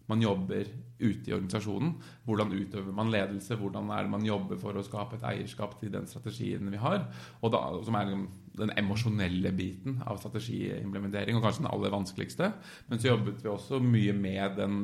man 0.10 0.22
jobber 0.22 0.70
ute 1.00 1.32
i 1.32 1.34
organisasjonen. 1.34 1.96
Hvordan 2.28 2.54
utøver 2.54 2.94
man 2.96 3.12
ledelse, 3.14 3.58
hvordan 3.58 3.90
er 3.96 4.06
det 4.06 4.14
man 4.14 4.28
jobber 4.28 4.60
for 4.62 4.78
å 4.78 4.86
skape 4.86 5.18
et 5.18 5.26
eierskap 5.32 5.78
til 5.80 5.94
den 5.94 6.08
strategien 6.10 6.70
vi 6.70 6.82
har. 6.82 7.08
Og 7.42 7.54
da, 7.56 7.64
som 7.86 7.98
er 7.98 8.10
liksom 8.10 8.28
den 8.60 8.74
emosjonelle 8.78 9.52
biten 9.56 10.00
av 10.06 10.20
strategiimplementering, 10.22 11.38
og 11.38 11.46
kanskje 11.46 11.64
den 11.64 11.72
aller 11.72 11.94
vanskeligste. 11.94 12.52
Men 12.90 13.02
så 13.02 13.12
jobbet 13.12 13.44
vi 13.44 13.52
også 13.52 13.80
mye 13.84 14.16
med 14.16 14.58
den, 14.60 14.80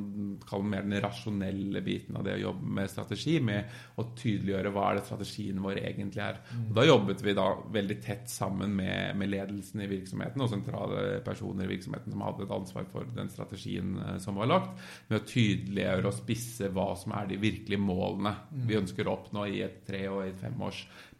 mer 0.65 0.85
den 0.85 0.97
rasjonelle 1.03 1.81
biten 1.85 2.17
av 2.17 2.25
det 2.27 2.37
å 2.37 2.43
jobbe 2.47 2.71
med 2.79 2.91
strategi, 2.91 3.37
med 3.43 3.71
å 3.99 4.07
tydeliggjøre 4.17 4.73
hva 4.75 4.87
er 4.89 4.99
det 4.99 5.05
strategien 5.07 5.61
vår 5.63 5.81
egentlig 5.83 6.23
er. 6.25 6.41
Og 6.65 6.73
da 6.77 6.87
jobbet 6.87 7.23
vi 7.25 7.35
da 7.37 7.47
veldig 7.75 7.99
tett 8.03 8.31
sammen 8.31 8.75
med, 8.77 9.15
med 9.19 9.31
ledelsen 9.31 9.83
i 9.83 9.89
virksomheten 9.91 10.43
og 10.43 10.51
sentrale 10.51 11.05
personer 11.25 11.67
i 11.67 11.73
virksomheten 11.75 12.13
som 12.13 12.25
hadde 12.25 12.45
et 12.45 12.55
ansvar 12.55 12.87
for 12.91 13.09
den 13.15 13.31
strategien 13.33 13.95
eh, 14.01 14.17
som 14.23 14.39
var 14.39 14.51
lagt, 14.51 14.85
med 15.09 15.21
å 15.21 15.27
tydeliggjøre 15.29 16.11
og 16.11 16.17
spisse 16.17 16.71
hva 16.73 16.91
som 16.99 17.15
er 17.17 17.29
de 17.29 17.41
virkelige 17.41 17.81
målene 17.81 18.35
vi 18.65 18.77
ønsker 18.79 19.07
å 19.07 19.17
oppnå 19.19 19.47
i 19.51 19.61
et 19.65 19.81
tre- 19.87 20.07
og 20.11 20.23
et 20.25 20.39
femårsperspektiv. 20.41 21.14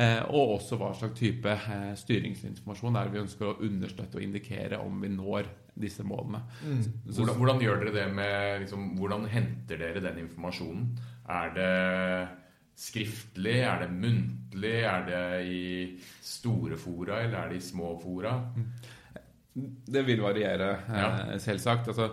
Eh, 0.00 0.22
og 0.30 0.56
også 0.58 0.78
hva 0.80 0.90
slags 0.96 1.18
type 1.18 1.48
eh, 1.50 1.94
styringsinformasjon 1.98 2.96
er 2.96 3.08
det 3.08 3.14
vi 3.16 3.22
ønsker 3.24 3.48
å 3.50 3.56
understøtte 3.66 4.20
og 4.20 4.26
indikere 4.26 4.80
om 4.84 5.00
vi 5.02 5.08
når 5.12 5.48
disse 5.80 6.04
målene. 6.04 6.42
Mm. 6.64 6.82
Hvordan, 7.08 7.36
hvordan 7.38 7.64
gjør 7.64 7.82
dere 7.84 7.94
det 7.96 8.06
med 8.12 8.60
liksom, 8.64 8.86
Hvordan 8.98 9.26
henter 9.32 9.80
dere 9.80 10.02
den 10.04 10.22
informasjonen? 10.26 10.86
Er 11.30 11.52
det 11.56 11.74
skriftlig? 12.80 13.58
Er 13.64 13.84
det 13.84 13.90
muntlig? 13.94 14.76
Er 14.88 15.04
det 15.08 15.24
i 15.48 15.64
store 16.24 16.76
fora, 16.80 17.22
eller 17.24 17.38
er 17.44 17.52
det 17.52 17.60
i 17.60 17.68
små 17.70 17.94
fora? 18.02 18.34
Det 19.90 20.04
vil 20.06 20.20
variere, 20.22 20.70
eh, 20.86 21.00
Ja. 21.00 21.38
selvsagt. 21.38 21.88
Altså, 21.88 22.12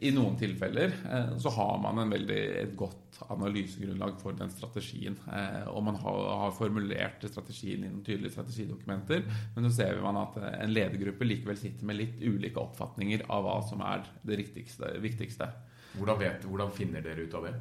I 0.00 0.10
noen 0.14 0.36
tilfeller 0.38 0.92
så 1.38 1.50
har 1.50 1.78
man 1.82 1.98
en 1.98 2.10
veldig, 2.10 2.42
et 2.62 2.76
godt 2.76 3.07
analysegrunnlag 3.28 4.18
for 4.20 4.32
den 4.38 4.50
strategien. 4.50 5.16
Eh, 5.32 5.66
og 5.68 5.82
man 5.84 5.96
har, 6.02 6.18
har 6.42 6.52
formulert 6.56 7.24
strategien 7.28 7.84
i 7.84 7.88
noen 7.90 8.04
tydelige 8.06 8.34
strategidokumenter. 8.36 9.24
Men 9.56 9.66
så 9.68 9.72
ser 9.80 10.00
man 10.04 10.20
at 10.20 10.36
eh, 10.40 10.58
en 10.64 10.74
ledergruppe 10.74 11.26
likevel 11.26 11.58
sitter 11.60 11.88
med 11.88 11.98
litt 12.00 12.20
ulike 12.22 12.60
oppfatninger 12.62 13.26
av 13.28 13.46
hva 13.46 13.56
som 13.66 13.82
er 13.86 14.04
det 14.22 14.38
riktigste, 14.42 14.92
viktigste. 15.02 15.50
Hvordan, 15.98 16.18
vet, 16.20 16.44
hvordan 16.46 16.70
finner 16.74 17.02
dere 17.02 17.24
ut 17.26 17.34
av 17.34 17.48
det? 17.48 17.54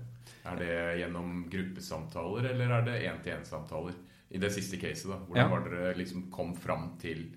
Er 0.47 0.59
det 0.59 0.73
gjennom 1.01 1.39
gruppesamtaler, 1.51 2.51
eller 2.51 2.73
er 2.77 2.85
det 2.85 2.99
én-til-én-samtaler? 3.09 3.95
I 4.29 4.39
det 4.43 4.49
siste 4.51 4.75
caset, 4.79 5.07
da. 5.07 5.17
Hvordan 5.23 5.51
Ja. 5.53 5.59
dere 5.63 5.95
liksom 5.97 6.25
kom 6.31 6.53
fram 6.59 6.97
til 6.99 7.29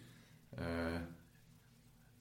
eh, 0.59 0.99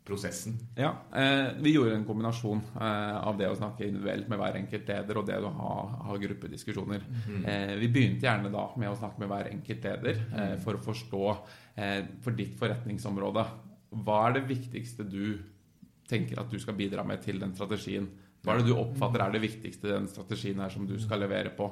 prosessen? 0.10 0.58
Ja, 0.76 0.90
eh, 1.14 1.54
Vi 1.62 1.76
gjorde 1.76 1.96
en 1.96 2.06
kombinasjon 2.08 2.62
eh, 2.82 3.16
av 3.22 3.38
det 3.40 3.48
å 3.50 3.56
snakke 3.58 3.86
individuelt 3.88 4.28
med 4.32 4.42
hver 4.42 4.58
enkelt 4.60 4.90
leder 4.92 5.22
og 5.22 5.30
det 5.30 5.38
å 5.40 5.54
ha, 5.62 5.74
ha 6.10 6.18
gruppediskusjoner. 6.26 7.06
eh, 7.46 7.76
vi 7.80 7.92
begynte 7.94 8.26
gjerne 8.28 8.52
da 8.54 8.66
med 8.76 8.90
å 8.92 8.98
snakke 9.00 9.22
med 9.24 9.32
hver 9.32 9.52
enkelt 9.54 9.88
leder 9.92 10.22
eh, 10.34 10.56
for 10.66 10.76
å 10.80 10.84
forstå 10.84 11.24
eh, 11.78 12.02
for 12.26 12.36
ditt 12.38 12.58
forretningsområde 12.60 13.46
hva 13.90 14.18
er 14.28 14.36
det 14.38 14.48
viktigste 14.50 15.06
du 15.10 15.40
tenker 16.10 16.42
at 16.42 16.50
du 16.52 16.60
skal 16.62 16.76
bidra 16.78 17.04
med 17.06 17.22
til 17.22 17.40
den 17.42 17.56
strategien. 17.58 18.06
Hva 18.44 18.54
er 18.54 18.62
det 18.62 18.70
du 18.70 18.78
oppfatter 18.78 19.22
er 19.24 19.34
det 19.34 19.42
viktigste 19.44 19.90
den 19.92 20.08
strategien 20.10 20.62
er 20.62 20.70
som 20.74 20.86
du 20.90 20.96
skal 21.02 21.22
levere 21.22 21.52
på? 21.58 21.68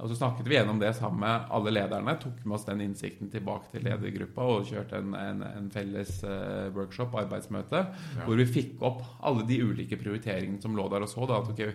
Og 0.00 0.08
så 0.08 0.16
snakket 0.16 0.48
vi 0.48 0.56
gjennom 0.56 0.78
det 0.80 0.94
sammen 0.96 1.20
med 1.20 1.50
alle 1.52 1.72
lederne, 1.76 2.14
tok 2.22 2.38
med 2.46 2.56
oss 2.56 2.64
den 2.64 2.80
innsikten 2.86 3.28
tilbake 3.32 3.68
til 3.72 3.84
ledergruppa 3.84 4.46
og 4.54 4.68
kjørte 4.70 4.96
en, 5.02 5.14
en, 5.18 5.42
en 5.44 5.66
felles 5.74 6.22
eh, 6.24 6.70
workshop, 6.76 7.14
arbeidsmøte, 7.20 7.82
Ja. 8.16 8.24
hvor 8.24 8.40
vi 8.40 8.46
fikk 8.48 8.80
opp 8.86 9.02
alle 9.22 9.44
de 9.48 9.60
ulike 9.62 9.98
prioriteringene 10.00 10.62
som 10.62 10.76
lå 10.76 10.88
der 10.92 11.04
og 11.04 11.10
så. 11.12 11.26
Da, 11.28 11.42
at 11.42 11.50
okay, 11.52 11.74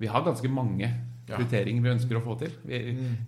vi 0.00 0.08
har 0.12 0.24
ganske 0.24 0.48
mange 0.52 0.88
prioriteringer 1.26 1.82
vi 1.82 1.92
ønsker 1.96 2.16
å 2.18 2.24
få 2.24 2.38
til. 2.40 2.52
Vi, 2.64 2.80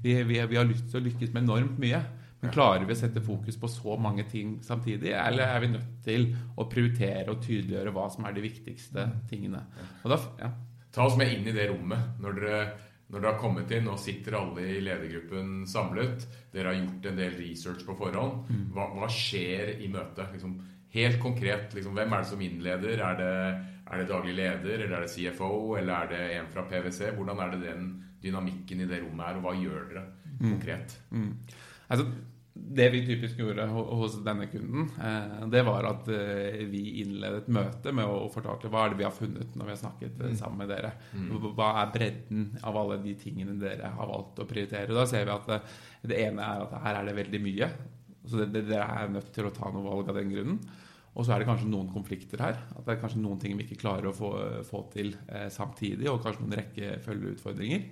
vi, 0.02 0.14
vi, 0.28 0.40
vi 0.48 0.56
har 0.58 0.66
lyst 0.68 0.88
til 0.92 1.00
å 1.00 1.04
lykkes 1.08 1.32
med 1.34 1.44
enormt 1.46 1.78
mye. 1.82 2.00
Men 2.38 2.52
klarer 2.54 2.84
vi 2.86 2.94
å 2.94 2.98
sette 3.00 3.18
fokus 3.24 3.56
på 3.58 3.66
så 3.66 3.96
mange 3.98 4.22
ting 4.30 4.60
samtidig, 4.62 5.10
eller 5.10 5.42
er 5.50 5.64
vi 5.64 5.70
nødt 5.72 5.96
til 6.06 6.28
å 6.54 6.68
prioritere 6.70 7.32
og 7.32 7.40
tydeliggjøre 7.42 7.90
hva 7.96 8.04
som 8.14 8.28
er 8.28 8.36
de 8.36 8.44
viktigste 8.44 9.08
tingene? 9.28 9.64
Og 10.04 10.12
da, 10.14 10.20
ja. 10.38 10.52
Ta 10.94 11.04
oss 11.04 11.16
med 11.18 11.32
inn 11.34 11.48
i 11.50 11.52
det 11.56 11.66
rommet 11.72 12.14
når 12.22 12.38
dere, 12.38 12.60
når 13.08 13.22
dere 13.22 13.32
har 13.32 13.40
kommet 13.40 13.70
inn 13.72 13.88
og 13.88 14.00
sitter 14.00 14.36
alle 14.36 14.64
i 14.68 14.80
ledergruppen 14.84 15.62
samlet. 15.68 16.26
Dere 16.52 16.72
har 16.72 16.80
gjort 16.82 17.06
en 17.08 17.20
del 17.22 17.38
research 17.40 17.86
på 17.86 17.96
forhånd. 17.96 18.50
Hva, 18.74 18.90
hva 18.96 19.08
skjer 19.12 19.78
i 19.80 19.88
møtet? 19.92 20.34
Liksom, 20.34 20.58
helt 20.92 21.20
konkret, 21.22 21.72
liksom, 21.76 21.96
hvem 21.96 22.12
er 22.12 22.24
det 22.24 22.30
som 22.30 22.44
innleder? 22.44 23.00
Er 23.04 23.18
det, 23.18 23.32
er 23.88 24.02
det 24.02 24.10
daglig 24.10 24.36
leder, 24.36 24.84
eller 24.84 24.98
er 24.98 25.06
det 25.06 25.12
CFO, 25.14 25.76
eller 25.80 25.94
er 25.94 26.12
det 26.12 26.22
en 26.36 26.52
fra 26.52 26.66
PwC? 26.68 27.14
Hvordan 27.16 27.40
er 27.44 27.54
det 27.54 27.62
den 27.64 27.88
dynamikken 28.22 28.84
i 28.84 28.88
det 28.90 29.00
rommet 29.04 29.26
er, 29.26 29.38
og 29.38 29.46
hva 29.46 29.56
gjør 29.56 29.88
dere 29.92 30.04
konkret? 30.42 30.98
Mm. 31.10 31.32
Altså, 31.88 32.10
det 32.78 32.88
vi 32.92 33.00
typisk 33.06 33.38
gjorde 33.40 33.66
hos 33.70 34.16
denne 34.24 34.46
kunden, 34.50 34.88
eh, 35.02 35.44
det 35.52 35.62
var 35.66 35.86
at 35.88 36.08
eh, 36.12 36.64
vi 36.70 36.82
innledet 37.02 37.48
møte 37.54 37.92
med 37.96 38.08
å 38.08 38.26
fortelle 38.32 38.70
hva 38.72 38.84
er 38.84 38.92
det 38.92 39.00
vi 39.00 39.06
har 39.06 39.14
funnet 39.14 39.54
når 39.56 39.68
vi 39.68 39.74
har 39.74 39.80
snakket 39.82 40.24
eh, 40.24 40.34
sammen 40.38 40.62
med 40.62 40.72
dere. 40.72 40.92
Hva 41.58 41.70
er 41.82 41.94
bredden 41.94 42.50
av 42.62 42.80
alle 42.80 42.98
de 43.04 43.14
tingene 43.20 43.56
dere 43.60 43.92
har 43.94 44.10
valgt 44.10 44.42
å 44.42 44.48
prioritere. 44.48 44.96
Da 44.96 45.06
ser 45.08 45.28
vi 45.28 45.36
at 45.36 45.70
det 46.08 46.20
ene 46.26 46.44
er 46.44 46.66
at 46.66 46.76
her 46.84 47.00
er 47.00 47.08
det 47.08 47.16
veldig 47.22 47.44
mye. 47.46 47.70
Så 48.28 48.44
dere 48.44 48.84
er 48.84 49.10
nødt 49.12 49.32
til 49.32 49.48
å 49.48 49.54
ta 49.54 49.72
noe 49.72 49.86
valg 49.86 50.12
av 50.12 50.20
den 50.20 50.34
grunnen. 50.34 50.60
Og 51.18 51.26
så 51.26 51.34
er 51.34 51.42
det 51.42 51.48
kanskje 51.48 51.66
noen 51.70 51.88
konflikter 51.90 52.42
her. 52.44 52.58
At 52.76 52.84
det 52.86 52.94
er 52.94 53.00
kanskje 53.02 53.20
noen 53.24 53.40
ting 53.42 53.56
vi 53.58 53.64
ikke 53.66 53.80
klarer 53.80 54.10
å 54.10 54.14
få, 54.14 54.30
få 54.68 54.84
til 54.92 55.14
eh, 55.26 55.48
samtidig, 55.50 56.06
og 56.12 56.20
kanskje 56.22 56.44
noen 56.44 56.58
rekkefølgeutfordringer. 56.60 57.88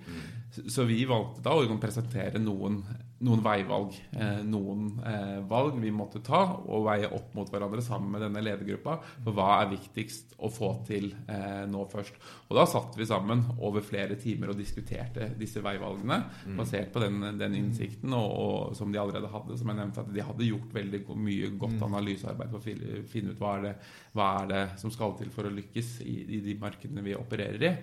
Så, 0.55 0.63
så 0.71 0.85
vi 0.87 1.01
valgte 1.09 1.43
da 1.43 1.55
å 1.55 1.65
liksom 1.65 1.81
presentere 1.83 2.39
noen, 2.39 2.79
noen 3.25 3.41
veivalg. 3.41 3.95
Eh, 4.13 4.41
noen 4.45 4.89
eh, 5.05 5.37
valg 5.49 5.79
vi 5.81 5.91
måtte 5.93 6.21
ta 6.25 6.41
og 6.67 6.85
veie 6.85 7.09
opp 7.09 7.33
mot 7.37 7.49
hverandre 7.49 7.81
sammen 7.81 8.11
med 8.13 8.23
denne 8.25 8.43
ledergruppa. 8.45 8.97
For 9.25 9.37
hva 9.37 9.47
er 9.61 9.71
viktigst 9.71 10.35
å 10.43 10.51
få 10.53 10.71
til 10.87 11.09
eh, 11.25 11.63
nå 11.69 11.85
først? 11.89 12.19
Og 12.47 12.59
da 12.59 12.67
satt 12.69 12.97
vi 12.99 13.07
sammen 13.09 13.43
over 13.57 13.85
flere 13.85 14.19
timer 14.21 14.53
og 14.53 14.59
diskuterte 14.59 15.31
disse 15.39 15.63
veivalgene. 15.65 16.19
Basert 16.57 16.91
på 16.93 17.01
den, 17.01 17.23
den 17.39 17.57
innsikten 17.57 18.13
og, 18.17 18.27
og 18.37 18.77
som 18.77 18.93
de 18.93 19.01
allerede 19.01 19.31
hadde. 19.33 19.57
Som 19.57 19.73
jeg 19.73 19.81
nevnte 19.81 20.03
at 20.03 20.13
De 20.13 20.27
hadde 20.27 20.51
gjort 20.51 20.77
veldig 20.77 21.01
mye 21.17 21.51
godt 21.57 21.87
analysearbeid 21.87 22.53
for 22.53 22.61
å 22.61 23.03
finne 23.09 23.33
ut 23.33 23.41
hva 23.41 23.55
er, 23.57 23.65
det, 23.65 23.73
hva 24.13 24.29
er 24.43 24.51
det 24.53 24.63
som 24.81 24.93
skal 24.93 25.17
til 25.17 25.33
for 25.33 25.49
å 25.49 25.53
lykkes 25.57 25.97
i, 26.05 26.19
i 26.37 26.41
de 26.45 26.57
markedene 26.61 27.05
vi 27.05 27.17
opererer 27.17 27.65
i. 27.65 27.73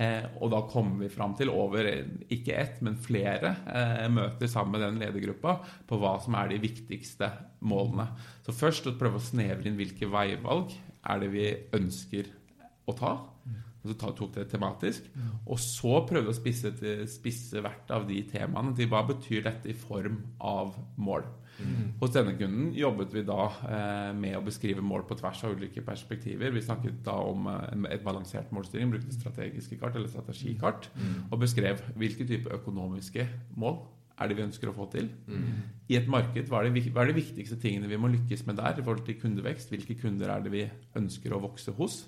Eh, 0.00 0.28
og 0.40 0.50
da 0.52 0.64
kommer 0.70 1.04
vi 1.04 1.12
fram 1.12 1.38
til 1.38 1.52
over 1.54 1.86
ikke 2.30 2.58
ett, 2.58 2.82
men 2.84 2.98
flere 3.00 3.54
eh, 3.70 4.06
møter 4.10 4.50
sammen 4.50 4.79
med 4.80 4.88
den 4.88 5.00
ledergruppa 5.04 5.58
på 5.88 6.00
hva 6.00 6.16
som 6.24 6.36
er 6.40 6.50
de 6.50 6.60
viktigste 6.62 7.30
målene. 7.60 8.08
Så 8.46 8.56
først 8.56 8.88
å 8.88 8.96
prøve 8.98 9.20
å 9.20 9.28
snevre 9.30 9.68
inn 9.68 9.78
hvilke 9.78 10.08
veivalg 10.10 10.72
er 11.00 11.20
det 11.22 11.32
vi 11.32 11.50
ønsker 11.76 12.32
å 12.88 12.96
ta. 12.96 13.12
Og 13.80 13.88
så 13.88 14.12
tok 14.12 14.34
det 14.34 14.48
tematisk. 14.50 15.06
Og 15.46 15.60
så 15.60 16.02
prøve 16.08 16.32
å 16.32 16.36
spisse, 16.36 16.72
til, 16.76 17.06
spisse 17.08 17.62
hvert 17.64 17.92
av 17.94 18.04
de 18.08 18.18
temaene 18.28 18.74
til 18.76 18.90
hva 18.92 19.04
betyr 19.08 19.46
dette 19.46 19.72
i 19.72 19.76
form 19.76 20.20
av 20.44 20.74
mål. 21.00 21.24
Hos 22.00 22.12
denne 22.14 22.32
kunden 22.38 22.70
jobbet 22.76 23.12
vi 23.12 23.22
da 23.28 23.46
eh, 23.68 24.10
med 24.16 24.38
å 24.38 24.44
beskrive 24.44 24.84
mål 24.84 25.04
på 25.08 25.18
tvers 25.20 25.42
av 25.44 25.56
ulike 25.58 25.82
perspektiver. 25.84 26.54
Vi 26.54 26.62
snakket 26.64 27.02
da 27.04 27.18
om 27.20 27.48
eh, 27.52 27.88
et 27.92 28.04
balansert 28.04 28.52
målstyring, 28.56 28.92
brukte 28.94 29.16
strategiske 29.16 29.76
kart 29.80 29.98
eller 29.98 30.08
strategikart, 30.08 30.88
og 31.28 31.40
beskrev 31.42 31.82
hvilke 32.00 32.24
type 32.28 32.52
økonomiske 32.60 33.28
mål 33.60 33.82
er 34.20 34.28
det 34.30 34.36
vi 34.36 34.44
ønsker 34.44 34.70
å 34.70 34.74
få 34.76 34.86
til? 34.92 35.08
Mm. 35.26 35.46
I 35.90 35.96
et 35.98 36.10
marked, 36.10 36.50
hva 36.50 36.60
er, 36.60 36.68
det, 36.70 36.90
hva 36.94 37.02
er, 37.02 37.10
de 37.10 37.16
viktigste 37.16 37.56
tingene 37.60 37.88
vi 37.90 37.98
må 37.98 38.10
lykkes 38.12 38.44
med 38.46 38.60
der 38.60 38.78
i 38.78 38.84
forhold 38.84 39.06
til 39.06 39.16
kundevekst? 39.18 39.72
Hvilke 39.72 39.96
kunder 39.98 40.30
er 40.30 40.44
det 40.44 40.52
vi 40.52 40.66
ønsker 41.00 41.34
å 41.34 41.40
vokse 41.42 41.74
hos? 41.78 42.02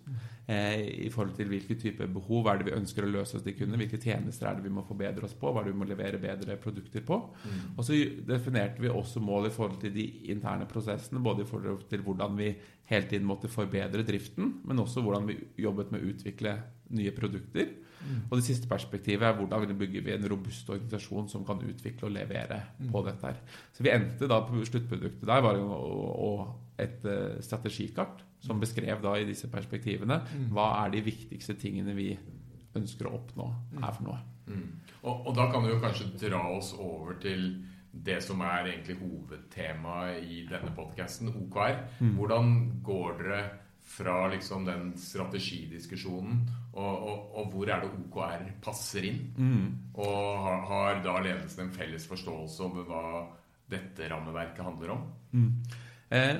Eh, 0.47 1.07
I 1.07 1.11
forhold 1.15 1.37
til 1.39 1.49
hvilke 1.51 1.77
type 1.81 2.07
behov 2.15 2.51
er 2.51 2.61
det 2.61 2.69
vi 2.69 2.77
ønsker 2.77 3.07
å 3.07 3.11
løse 3.11 3.39
hos 3.39 3.47
de 3.47 3.55
kundene? 3.57 3.81
Hvilke 3.83 4.01
tjenester 4.03 4.51
er 4.51 4.59
det 4.59 4.67
vi 4.67 4.75
må 4.75 4.85
forbedre 4.87 5.27
oss 5.27 5.37
på? 5.39 5.51
Hva 5.51 5.63
er 5.63 5.71
det 5.71 5.75
vi 5.75 5.81
må 5.83 5.89
levere 5.89 6.21
bedre 6.23 6.59
produkter 6.63 7.07
på? 7.09 7.19
Mm. 7.43 7.61
Og 7.77 7.87
så 7.89 7.99
definerte 8.29 8.85
vi 8.85 8.93
også 8.93 9.23
mål 9.25 9.49
i 9.49 9.55
forhold 9.55 9.81
til 9.83 9.95
de 9.97 10.07
interne 10.35 10.69
prosessene, 10.71 11.23
både 11.25 11.47
i 11.47 11.49
forhold 11.49 11.87
til 11.91 12.05
hvordan 12.07 12.39
vi 12.39 12.53
hele 12.93 13.09
tiden 13.09 13.29
måtte 13.29 13.51
forbedre 13.51 14.05
driften, 14.07 14.59
men 14.69 14.83
også 14.83 15.03
hvordan 15.03 15.31
vi 15.31 15.39
jobbet 15.65 15.95
med 15.95 16.03
å 16.03 16.13
utvikle 16.13 16.59
nye 16.93 17.15
produkter. 17.17 17.73
Mm. 18.03 18.25
Og 18.29 18.37
det 18.39 18.47
siste 18.47 18.69
perspektivet 18.71 19.27
er 19.29 19.37
hvordan 19.39 19.67
vi 19.69 19.79
bygger 19.85 20.05
vi 20.07 20.15
en 20.17 20.29
robust 20.31 20.71
organisasjon 20.71 21.31
som 21.31 21.47
kan 21.47 21.63
utvikle 21.63 22.09
og 22.09 22.15
levere 22.17 22.61
mm. 22.79 22.91
på 22.93 23.05
dette. 23.07 23.31
her. 23.31 23.63
Så 23.73 23.87
vi 23.87 23.95
endte 23.95 24.29
da 24.31 24.43
på 24.47 24.65
sluttproduktet 24.67 25.27
der 25.29 25.47
var 25.47 25.63
et 26.83 27.05
uh, 27.07 27.41
strategikart 27.45 28.25
som 28.43 28.61
beskrev 28.61 29.03
da 29.03 29.15
i 29.19 29.27
disse 29.29 29.51
perspektivene 29.51 30.19
mm. 30.25 30.47
hva 30.55 30.73
er 30.83 30.97
de 30.97 31.05
viktigste 31.07 31.55
tingene 31.61 31.95
vi 31.95 32.11
ønsker 32.79 33.07
å 33.07 33.17
oppnå 33.19 33.49
her 33.77 33.85
er 33.89 33.97
for 33.99 34.09
noe. 34.09 34.21
Mm. 34.49 34.65
Og, 35.03 35.27
og, 35.29 35.35
da 35.37 35.47
kan 35.53 35.63
du 35.63 35.71
jo 35.71 35.83
kanskje 35.83 36.11
dra 36.19 36.43
oss 36.57 36.73
over 36.81 37.19
til 37.23 37.53
det 37.93 38.23
som 38.25 38.41
er 38.41 38.71
egentlig 38.71 38.97
hovedtemaet 39.03 40.25
i 40.25 40.43
denne 40.49 40.73
podkasten, 40.75 41.29
OKR. 41.43 41.83
Mm. 42.01 42.15
Hvordan 42.17 42.55
går 42.85 43.19
dere 43.21 43.43
fra 43.93 44.17
liksom 44.33 44.65
den 44.65 44.93
strategidiskusjonen, 44.97 46.41
og, 46.73 46.93
og, 46.93 47.19
og, 47.37 47.53
hvor 47.53 47.69
er 47.69 47.83
det 47.83 47.91
OKR 47.93 48.47
passer 48.65 49.05
inn? 49.11 49.21
Mm. 49.37 49.67
Og 50.01 50.17
har, 50.47 50.65
har, 50.71 51.03
da 51.05 51.19
ledelsen 51.21 51.67
en 51.67 51.77
felles 51.77 52.07
forståelse 52.09 52.65
om 52.65 52.81
hva 52.89 53.05
dette 53.73 54.09
rammeverket 54.09 54.65
handler 54.65 54.95
om? 54.97 55.05
Mm. 55.37 55.51
Eh, 56.13 56.35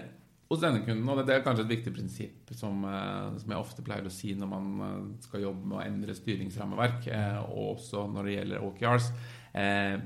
hos 0.53 0.61
denne 0.61 0.83
kunden, 0.85 1.09
og 1.09 1.23
det 1.29 1.37
er 1.37 1.45
kanskje 1.45 1.67
et 1.67 1.75
viktig 1.77 1.95
prinsipp 1.97 2.53
som, 2.57 2.85
eh, 2.89 3.39
som, 3.41 3.53
jeg 3.53 3.61
ofte 3.61 3.85
pleier 3.85 4.09
å 4.09 4.13
si 4.13 4.33
når 4.37 4.53
man 4.53 4.73
eh, 4.89 4.99
skal 5.29 5.47
jobbe 5.47 5.69
med 5.69 5.81
å 5.81 5.85
endre 5.85 6.17
styringsrammeverk, 6.17 7.09
eh, 7.13 7.41
og 7.53 7.75
også 7.77 8.07
når 8.13 8.29
det 8.29 8.37
gjelder 8.39 8.69
OKRs 8.69 9.13
eh, 9.61 9.97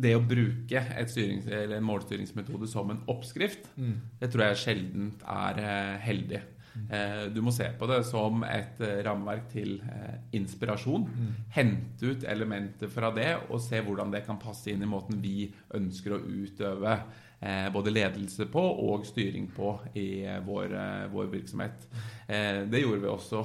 det 0.00 0.14
å 0.14 0.22
bruke 0.22 0.80
en 1.02 1.82
målstyringsmetode 1.86 2.66
som 2.70 2.90
en 2.90 3.02
oppskrift, 3.10 3.66
mm. 3.76 3.96
det 4.20 4.30
tror 4.30 4.48
jeg 4.48 4.64
sjelden 4.64 5.12
er 5.26 5.58
heldig. 6.02 6.40
Eh, 6.74 7.24
du 7.34 7.40
må 7.42 7.52
se 7.54 7.66
på 7.78 7.88
det 7.90 8.02
som 8.08 8.44
et 8.46 8.80
eh, 8.84 9.00
rammeverk 9.06 9.48
til 9.52 9.78
eh, 9.86 10.20
inspirasjon. 10.38 11.06
Mm. 11.06 11.32
Hente 11.56 12.12
ut 12.12 12.26
elementer 12.28 12.90
fra 12.92 13.12
det 13.14 13.30
og 13.48 13.60
se 13.62 13.80
hvordan 13.84 14.12
det 14.14 14.24
kan 14.26 14.40
passe 14.40 14.72
inn 14.72 14.84
i 14.84 14.90
måten 14.90 15.20
vi 15.22 15.50
ønsker 15.76 16.16
å 16.16 16.22
utøve 16.22 17.00
både 17.72 17.88
ledelse 17.88 18.44
på 18.52 18.60
og 18.60 19.06
styring 19.08 19.46
på 19.56 19.70
i 19.96 20.26
vår, 20.44 20.74
vår 21.08 21.30
virksomhet. 21.32 21.86
Det 22.28 22.82
gjorde 22.82 23.00
vi 23.00 23.08
også 23.08 23.40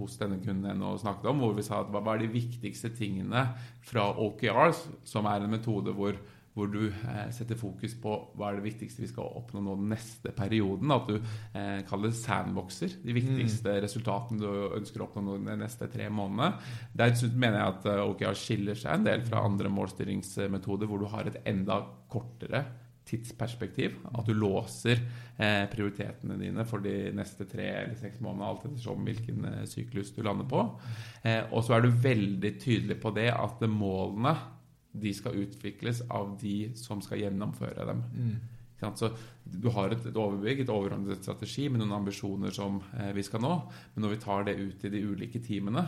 hos 0.00 0.16
denne 0.18 0.40
kunden 0.42 0.82
nå 0.82 0.96
snakket 0.98 1.28
om, 1.30 1.44
hvor 1.44 1.54
vi 1.54 1.62
sa 1.62 1.84
at 1.84 1.92
hva 1.94 2.02
er 2.16 2.24
de 2.24 2.32
viktigste 2.32 2.90
tingene 2.98 3.44
fra 3.86 4.08
OKRs, 4.24 4.88
som 5.06 5.30
er 5.30 5.46
en 5.46 5.54
metode 5.54 5.94
hvor 5.94 6.18
hvor 6.52 6.68
du 6.68 6.82
eh, 6.88 7.28
setter 7.32 7.56
fokus 7.56 7.94
på 8.00 8.12
hva 8.36 8.50
er 8.50 8.58
det 8.58 8.66
viktigste 8.66 9.04
vi 9.04 9.08
skal 9.10 9.30
oppnå 9.40 9.62
nå 9.64 9.76
den 9.80 9.94
neste 9.94 10.34
perioden. 10.36 10.92
At 10.92 11.08
du 11.08 11.16
eh, 11.16 11.80
kaller 11.88 12.12
det 12.12 12.20
sandboxer. 12.20 12.98
De 13.04 13.16
viktigste 13.16 13.72
mm. 13.72 13.80
resultatene 13.86 14.42
du 14.42 14.76
ønsker 14.78 15.00
å 15.00 15.08
oppnå 15.08 15.38
de 15.38 15.56
neste 15.62 15.88
tre 15.92 16.10
månedene. 16.12 16.52
Der 16.92 17.16
mener 17.32 17.58
jeg 17.58 17.72
at 17.72 17.90
eh, 17.94 18.04
OKR 18.04 18.38
skiller 18.38 18.78
seg 18.78 18.98
en 18.98 19.08
del 19.08 19.24
fra 19.26 19.44
andre 19.48 19.72
målstyringsmetoder 19.72 20.90
hvor 20.90 21.02
du 21.02 21.08
har 21.12 21.30
et 21.30 21.40
enda 21.48 21.80
kortere 22.12 22.66
tidsperspektiv. 23.08 23.96
At 24.12 24.26
du 24.26 24.34
låser 24.34 25.00
eh, 25.36 25.64
prioritetene 25.72 26.38
dine 26.40 26.64
for 26.68 26.84
de 26.84 27.10
neste 27.16 27.46
tre 27.50 27.68
eller 27.82 27.98
seks 27.98 28.20
månedene, 28.22 28.48
alt 28.48 28.66
ettersom 28.68 29.04
hvilken 29.08 29.48
eh, 29.50 29.62
syklus 29.70 30.12
du 30.16 30.22
lander 30.24 30.48
på. 30.48 30.64
Eh, 31.24 31.42
og 31.50 31.64
så 31.66 31.76
er 31.76 31.86
du 31.86 32.02
veldig 32.04 32.54
tydelig 32.62 32.98
på 33.02 33.14
det 33.16 33.30
at 33.34 33.64
målene 33.68 34.36
de 34.92 35.12
skal 35.16 35.38
utvikles 35.44 36.02
av 36.12 36.36
de 36.40 36.72
som 36.76 37.00
skal 37.04 37.24
gjennomføre 37.24 37.86
dem. 37.88 38.02
Mm. 38.12 38.34
Så 38.98 39.12
Du 39.44 39.68
har 39.70 39.92
et, 39.92 40.06
et, 40.06 40.16
overbygg, 40.16 40.60
et 40.62 40.70
overordnet 40.70 41.22
strategi 41.22 41.68
med 41.70 41.82
noen 41.82 42.00
ambisjoner 42.00 42.50
som 42.54 42.80
eh, 42.98 43.12
vi 43.14 43.22
skal 43.26 43.42
nå. 43.42 43.52
Men 43.94 44.04
når 44.04 44.16
vi 44.16 44.22
tar 44.22 44.46
det 44.48 44.58
ut 44.58 44.84
i 44.84 44.90
de 44.90 45.02
ulike 45.06 45.42
teamene, 45.42 45.84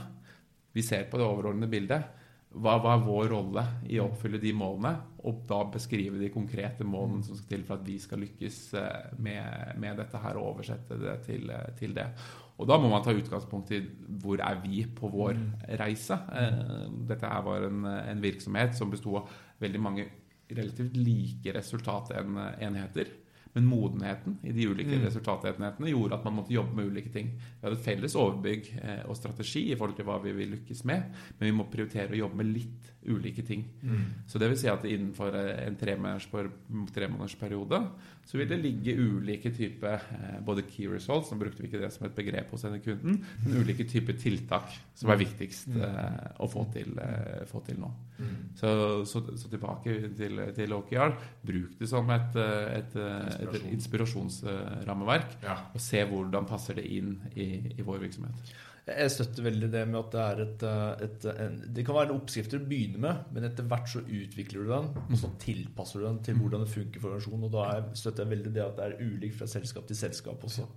vi 0.74 0.82
ser 0.82 1.08
på 1.10 1.18
det 1.18 1.26
overordnede 1.26 1.70
bildet, 1.70 2.20
hva, 2.54 2.76
hva, 2.78 2.94
er 2.94 3.02
vår 3.02 3.28
rolle 3.32 3.62
i 3.90 3.98
å 3.98 4.06
oppfylle 4.08 4.38
de 4.42 4.52
målene? 4.54 4.92
Og 5.26 5.42
da 5.48 5.60
beskrive 5.74 6.20
de 6.20 6.30
konkrete 6.34 6.86
målene 6.86 7.24
som 7.26 7.38
skal 7.38 7.50
til 7.50 7.64
for 7.66 7.80
at 7.80 7.86
vi 7.86 7.96
skal 8.02 8.22
lykkes 8.22 8.58
eh, 8.78 9.12
med, 9.18 9.74
med 9.82 9.98
dette 10.02 10.20
her 10.22 10.38
og 10.38 10.52
oversette 10.52 10.98
det 11.00 11.16
til, 11.26 11.50
eh, 11.50 11.72
til, 11.78 11.94
det. 11.96 12.06
Og 12.54 12.68
da 12.70 12.76
må 12.78 12.90
man 12.90 13.02
ta 13.02 13.14
utgangspunkt 13.14 13.72
i 13.74 13.80
hvor 14.22 14.38
er 14.44 14.60
vi 14.62 14.84
på 14.86 15.10
vår 15.10 15.38
reise. 15.80 16.18
Eh, 16.38 16.84
dette 17.08 17.30
her 17.30 17.42
var 17.46 17.66
en, 17.66 17.82
en 17.84 18.22
virksomhet 18.22 18.76
som 18.78 18.92
besto 18.92 19.16
av 19.18 19.32
veldig 19.62 19.82
mange 19.82 20.06
relativt 20.54 20.96
like 20.96 21.54
resultatenheter. 21.56 23.10
Men 23.54 23.68
modenheten 23.70 24.38
i 24.42 24.52
de 24.52 24.66
ulike 24.66 24.96
mm. 24.96 25.04
resultatenhetene 25.06 25.92
gjorde 25.92 26.16
at 26.18 26.24
man 26.26 26.34
måtte 26.40 26.54
jobbe 26.54 26.74
med 26.74 26.90
ulike 26.90 27.12
ting. 27.14 27.28
Vi 27.38 27.62
hadde 27.62 27.78
et 27.78 27.86
felles 27.86 28.16
overbygg 28.18 28.70
eh, 28.80 29.02
og 29.06 29.18
strategi 29.18 29.68
i 29.70 29.76
forhold 29.78 29.94
til 29.98 30.08
hva 30.08 30.18
vi 30.24 30.34
vil 30.34 30.56
lykkes 30.56 30.82
med, 30.90 31.06
men 31.38 31.50
vi 31.50 31.54
må 31.54 31.68
prioritere 31.70 32.16
å 32.16 32.22
jobbe 32.24 32.40
med 32.42 32.50
litt 32.50 32.90
ulike 33.08 33.42
ting. 33.46 33.64
Mm. 33.82 34.04
Så 34.26 34.38
det 34.38 34.48
vil 34.50 34.58
si 34.60 34.68
at 34.70 34.84
innenfor 34.88 35.34
eh, 35.38 35.66
en 35.66 35.76
tremånedersperiode 35.78 37.80
så 38.24 38.38
vil 38.40 38.48
det 38.48 38.56
ligge 38.62 38.94
ulike 38.96 39.50
typer 39.52 40.00
eh, 40.16 40.38
både 40.44 40.62
key 40.68 40.88
results, 40.88 41.30
nå 41.30 41.38
brukte 41.40 41.62
vi 41.62 41.68
ikke 41.68 41.82
det 41.82 41.92
som 41.92 42.06
et 42.08 42.16
begrep 42.16 42.50
hos 42.54 42.64
denne 42.64 42.80
kunden, 42.84 43.18
men 43.44 43.56
ulike 43.60 43.84
typer 43.88 44.14
tiltak 44.20 44.68
som 44.96 45.10
er 45.12 45.20
viktigst 45.20 45.68
mm. 45.74 45.80
eh, 45.84 46.26
å 46.40 46.48
få 46.50 46.62
til, 46.72 46.90
eh, 47.04 47.44
få 47.50 47.58
til 47.66 47.78
nå. 47.82 47.90
Mm. 48.14 48.34
Så, 48.56 48.68
så, 49.10 49.18
så, 49.36 49.46
tilbake 49.52 49.90
til, 50.16 50.34
til 50.56 50.76
OKR. 50.76 51.12
Bruk 51.44 51.72
det 51.80 51.88
som 51.90 52.10
et, 52.14 52.32
et, 52.78 52.92
et, 52.96 53.44
et 53.44 53.54
inspirasjonsrammeverk, 53.74 55.30
ja. 55.44 55.56
og 55.74 55.80
se 55.82 56.00
hvordan 56.08 56.44
passer 56.48 56.74
det 56.80 56.86
inn 56.96 57.10
i, 57.34 57.48
i 57.74 57.82
vår 57.84 57.98
virksomhet. 58.06 58.36
Jeg 58.84 59.12
støtter 59.14 59.46
veldig 59.46 59.68
det 59.72 59.82
med 59.88 59.96
at 59.96 60.10
det 60.12 60.22
er 60.22 60.40
et, 60.42 60.64
eh, 60.68 61.04
et 61.06 61.26
en, 61.40 61.54
Det 61.72 61.84
kan 61.86 61.96
være 61.96 62.10
en 62.10 62.18
oppskrift 62.18 62.52
du 62.52 62.58
begynner 62.68 63.00
med, 63.00 63.30
men 63.32 63.46
etter 63.48 63.64
hvert 63.64 63.88
så 63.88 64.02
utvikler 64.04 64.60
du 64.60 64.72
den, 64.74 64.90
og 65.08 65.16
så 65.16 65.30
tilpasser 65.40 66.02
du 66.02 66.06
den 66.06 66.18
til 66.26 66.36
hvordan 66.36 66.66
det 66.66 66.72
funker 66.72 67.00
for 67.00 67.14
organisasjonen. 67.14 67.46
Og 67.48 67.54
da 67.54 67.94
støtter 67.96 68.26
jeg 68.26 68.34
veldig 68.34 68.52
det 68.52 68.64
at 68.64 68.76
det 68.76 68.88
er 68.90 69.06
ulikt 69.06 69.38
fra 69.38 69.48
selskap 69.48 69.88
til 69.88 69.96
selskap 69.96 70.44
også. 70.44 70.68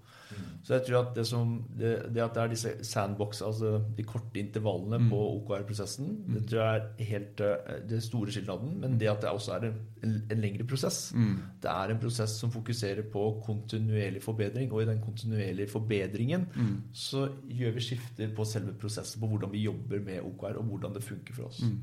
Så 0.63 0.75
jeg 0.75 0.83
tror 0.87 0.97
at 0.99 1.13
det, 1.15 1.23
som, 1.27 1.51
det, 1.79 1.91
det 2.15 2.23
at 2.23 2.33
det 2.35 2.41
er 2.41 2.51
disse 2.51 2.71
sandbox, 2.83 3.41
altså 3.45 3.77
de 3.97 4.03
korte 4.07 4.39
intervallene 4.39 4.99
mm. 5.03 5.09
på 5.11 5.19
OKR-prosessen, 5.37 6.09
mm. 6.25 6.33
det 6.35 6.43
tror 6.49 6.63
jeg 6.63 6.81
er 6.81 7.09
helt 7.11 7.43
eh, 7.43 7.77
det 7.89 8.01
store 8.03 8.33
skilnaden. 8.35 8.73
Men 8.81 8.97
det 8.99 9.11
at 9.11 9.23
det 9.23 9.31
også 9.31 9.55
er 9.55 9.69
en, 9.69 9.77
en, 10.03 10.17
en 10.31 10.43
lengre 10.43 10.67
prosess. 10.67 11.13
Mm. 11.15 11.37
Det 11.63 11.71
er 11.71 11.93
en 11.93 12.01
prosess 12.01 12.35
som 12.41 12.51
fokuserer 12.51 13.07
på 13.13 13.25
kontinuerlig 13.45 14.23
forbedring, 14.23 14.71
og 14.71 14.83
i 14.83 14.89
den 14.89 15.03
kontinuerlige 15.03 15.71
forbedringen 15.71 16.47
mm. 16.55 16.75
så 16.93 17.27
gjør 17.47 17.77
vi 17.77 17.87
skifter 17.97 18.31
på 18.37 18.45
selve 18.45 18.75
prosessen, 18.77 19.21
på 19.21 19.31
hvordan 19.33 19.51
vi 19.53 19.65
jobber 19.65 20.03
med 20.03 20.21
OKR, 20.21 20.61
og 20.61 20.71
hvordan 20.71 20.95
det 20.95 21.03
funker 21.05 21.37
for 21.37 21.49
oss. 21.49 21.63
Mm. 21.65 21.81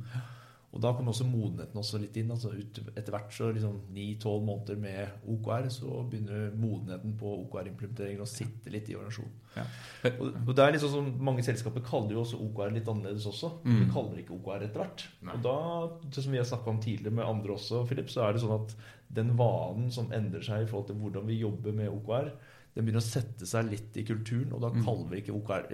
Og 0.74 0.82
da 0.82 0.90
kommer 0.90 1.12
også 1.12 1.26
modenheten 1.28 1.78
også 1.78 2.00
litt 2.02 2.16
inn. 2.18 2.32
altså 2.34 2.50
Etter 2.50 3.14
hvert 3.14 3.30
så 3.30 3.52
liksom 3.54 3.76
ni-tolv 3.94 4.42
måneder 4.42 4.78
med 4.82 5.28
OKR, 5.30 5.68
så 5.70 6.00
begynner 6.10 6.48
modenheten 6.58 7.14
på 7.20 7.30
OKR-implementeringen 7.44 8.24
å 8.24 8.26
sitte 8.26 8.72
litt 8.74 8.90
i 8.90 8.96
organisasjonen. 8.98 9.36
Ja. 9.54 9.68
Og, 10.10 10.32
og, 10.40 10.50
det 10.50 10.64
er 10.64 10.74
liksom 10.74 10.90
som 10.90 11.12
Mange 11.28 11.44
selskaper 11.46 11.84
kaller 11.86 12.16
jo 12.16 12.24
også 12.24 12.40
OKR 12.42 12.74
litt 12.74 12.90
annerledes 12.90 13.28
også. 13.30 13.52
Mm. 13.62 13.78
De 13.78 13.86
kaller 13.94 14.24
ikke 14.24 14.34
OKR 14.34 14.66
etter 14.66 14.82
hvert. 14.82 15.06
Nei. 15.22 15.36
Og 15.36 15.46
da, 15.46 16.18
som 16.18 16.34
vi 16.34 16.42
har 16.42 16.50
snakka 16.50 16.74
om 16.74 16.82
tidligere 16.82 17.20
med 17.20 17.28
andre 17.28 17.54
også, 17.54 17.84
Philip, 17.86 18.10
så 18.10 18.26
er 18.26 18.34
det 18.34 18.42
sånn 18.42 18.58
at 18.58 18.74
den 19.14 19.30
vanen 19.38 19.94
som 19.94 20.10
endrer 20.16 20.42
seg 20.42 20.64
i 20.64 20.68
forhold 20.72 20.90
til 20.90 20.98
hvordan 20.98 21.30
vi 21.30 21.38
jobber 21.38 21.78
med 21.78 21.92
OKR, 21.92 22.34
den 22.74 22.86
begynner 22.86 23.02
å 23.02 23.06
sette 23.06 23.46
seg 23.46 23.68
litt 23.70 23.96
i 24.00 24.06
kulturen, 24.06 24.50
og 24.56 24.64
da 24.64 24.72
mm. 24.74 24.82
kaller 24.82 25.12
vi 25.12 25.22
ikke 25.22 25.36
OKR 25.38 25.68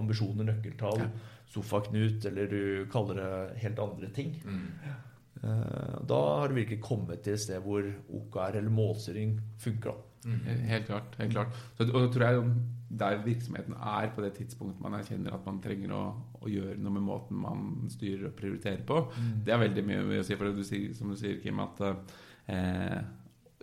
ambisjoner, 0.00 0.48
nøkkeltall. 0.52 1.04
Ja 1.04 1.36
sofaknut, 1.50 2.24
eller 2.24 2.50
du 2.50 2.86
kaller 2.92 3.18
det 3.18 3.62
helt 3.64 3.80
andre 3.82 4.10
ting. 4.14 4.36
Mm. 4.44 4.66
Eh, 5.42 5.96
da 6.08 6.20
har 6.40 6.48
du 6.48 6.60
virkelig 6.60 6.82
kommet 6.84 7.24
til 7.24 7.34
et 7.34 7.42
sted 7.42 7.62
hvor 7.64 7.86
OKR 8.20 8.60
eller 8.60 8.70
målstyring 8.74 9.38
funker. 9.58 9.98
Mm. 10.24 10.40
Helt 10.68 10.86
klart. 10.86 11.16
helt 11.18 11.32
klart. 11.32 11.56
Så, 11.78 11.88
og 11.88 12.04
da 12.04 12.08
tror 12.12 12.26
jeg 12.26 12.52
der 13.00 13.22
virksomheten 13.24 13.74
er 13.74 14.10
på 14.14 14.22
det 14.22 14.32
tidspunktet 14.36 14.82
man 14.82 14.98
erkjenner 14.98 15.34
at 15.34 15.44
man 15.46 15.60
trenger 15.62 15.94
å, 15.94 16.02
å 16.42 16.50
gjøre 16.50 16.74
noe 16.82 16.96
med 16.96 17.06
måten 17.06 17.38
man 17.38 17.68
styrer 17.90 18.28
og 18.28 18.34
prioriterer 18.38 18.82
på, 18.86 18.98
mm. 19.14 19.30
det 19.46 19.54
er 19.54 19.62
veldig 19.62 19.84
mye 19.86 20.20
å 20.20 20.26
si. 20.26 20.36
For 20.36 20.50
du, 20.54 20.64
som 20.98 21.14
du 21.14 21.18
sier, 21.18 21.38
Kim, 21.42 21.62
at 21.64 21.82
eh, 21.86 22.98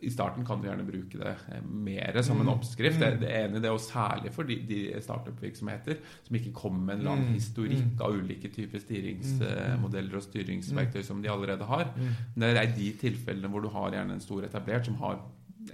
i 0.05 0.09
starten 0.13 0.45
kan 0.45 0.59
du 0.61 0.67
gjerne 0.67 0.85
bruke 0.85 1.17
det 1.17 1.31
eh, 1.55 1.61
mer 1.65 2.21
som 2.21 2.37
en 2.39 2.45
Mm. 2.45 2.53
oppskrift. 2.53 2.99
Det, 3.01 3.19
det 3.21 3.29
er 3.31 3.47
enig 3.47 3.57
i 3.57 3.63
det, 3.65 3.71
og 3.73 3.79
særlig 3.81 4.31
for 4.31 4.43
de, 4.43 4.55
de 4.69 4.81
startup-virksomheter 5.01 5.97
som 6.27 6.35
ikke 6.37 6.53
kommer 6.53 6.85
med 6.85 6.99
en 6.99 7.03
lang 7.07 7.23
Mm. 7.25 7.33
historikk 7.33 8.01
av 8.05 8.13
ulike 8.13 8.51
typer 8.53 8.79
styringsmodeller 8.79 10.15
og 10.19 10.23
styringsverktøy 10.27 11.01
som 11.03 11.21
de 11.23 11.29
allerede 11.31 11.65
har. 11.65 11.89
Men 12.35 12.53
det 12.53 12.61
er 12.61 12.75
de 12.77 12.91
tilfellene 13.01 13.49
hvor 13.49 13.61
du 13.65 13.69
har 13.73 13.91
gjerne 13.91 14.13
en 14.13 14.21
stor 14.23 14.43
etablert 14.45 14.85
som 14.85 14.95
har 15.01 15.19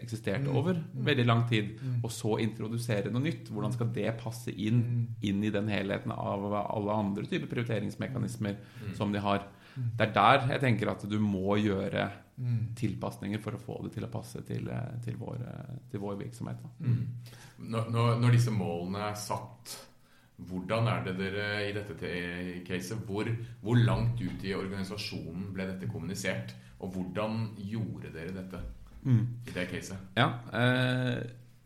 eksistert 0.01 0.47
over 0.49 0.79
veldig 1.05 1.25
lang 1.27 1.43
tid, 1.49 1.75
og 2.03 2.09
så 2.09 2.39
introdusere 2.41 3.11
noe 3.13 3.21
nytt. 3.21 3.51
Hvordan 3.53 3.73
skal 3.75 3.91
det 3.93 4.15
passe 4.17 4.49
inn, 4.55 5.07
inn 5.21 5.43
i 5.43 5.51
den 5.53 5.67
helheten 5.69 6.11
av 6.15 6.47
alle 6.63 6.91
andre 6.95 7.27
typer 7.29 7.45
prioriteringsmekanismer 7.51 8.55
som 8.97 9.11
de 9.13 9.19
har? 9.19 9.43
Det 9.75 10.07
er 10.07 10.13
der 10.13 10.47
jeg 10.53 10.61
tenker 10.61 10.89
at 10.95 11.05
du 11.09 11.19
må 11.19 11.57
gjøre 11.61 12.07
tilpasninger 12.75 13.41
for 13.43 13.53
å 13.55 13.61
få 13.61 13.75
det 13.85 13.91
til 13.93 14.05
å 14.07 14.11
passe 14.11 14.41
til, 14.47 14.67
eh, 14.73 14.93
til, 15.05 15.17
vår, 15.21 15.41
eh, 15.47 15.73
til 15.91 16.01
vår 16.01 16.15
virksomhet. 16.23 16.63
Da. 16.63 16.93
Når, 17.63 17.89
når, 17.93 18.15
når 18.23 18.31
disse 18.37 18.51
målene 18.51 19.03
er 19.11 19.19
satt, 19.21 19.75
hvordan 20.49 20.87
er 20.89 21.03
det 21.05 21.13
dere 21.19 21.45
i 21.69 21.73
dette 21.75 21.93
te- 21.99 22.63
caset 22.65 23.03
hvor, 23.07 23.29
hvor 23.61 23.77
langt 23.77 24.19
ut 24.21 24.43
i 24.43 24.55
organisasjonen 24.57 25.51
ble 25.53 25.67
dette 25.69 25.87
kommunisert? 25.91 26.55
Og 26.83 26.91
hvordan 26.97 27.51
gjorde 27.69 28.09
dere 28.11 28.33
dette 28.35 28.63
i 29.05 29.53
det 29.53 29.67
caset? 29.69 29.97
Ja, 30.17 30.29
eh, 30.51 31.21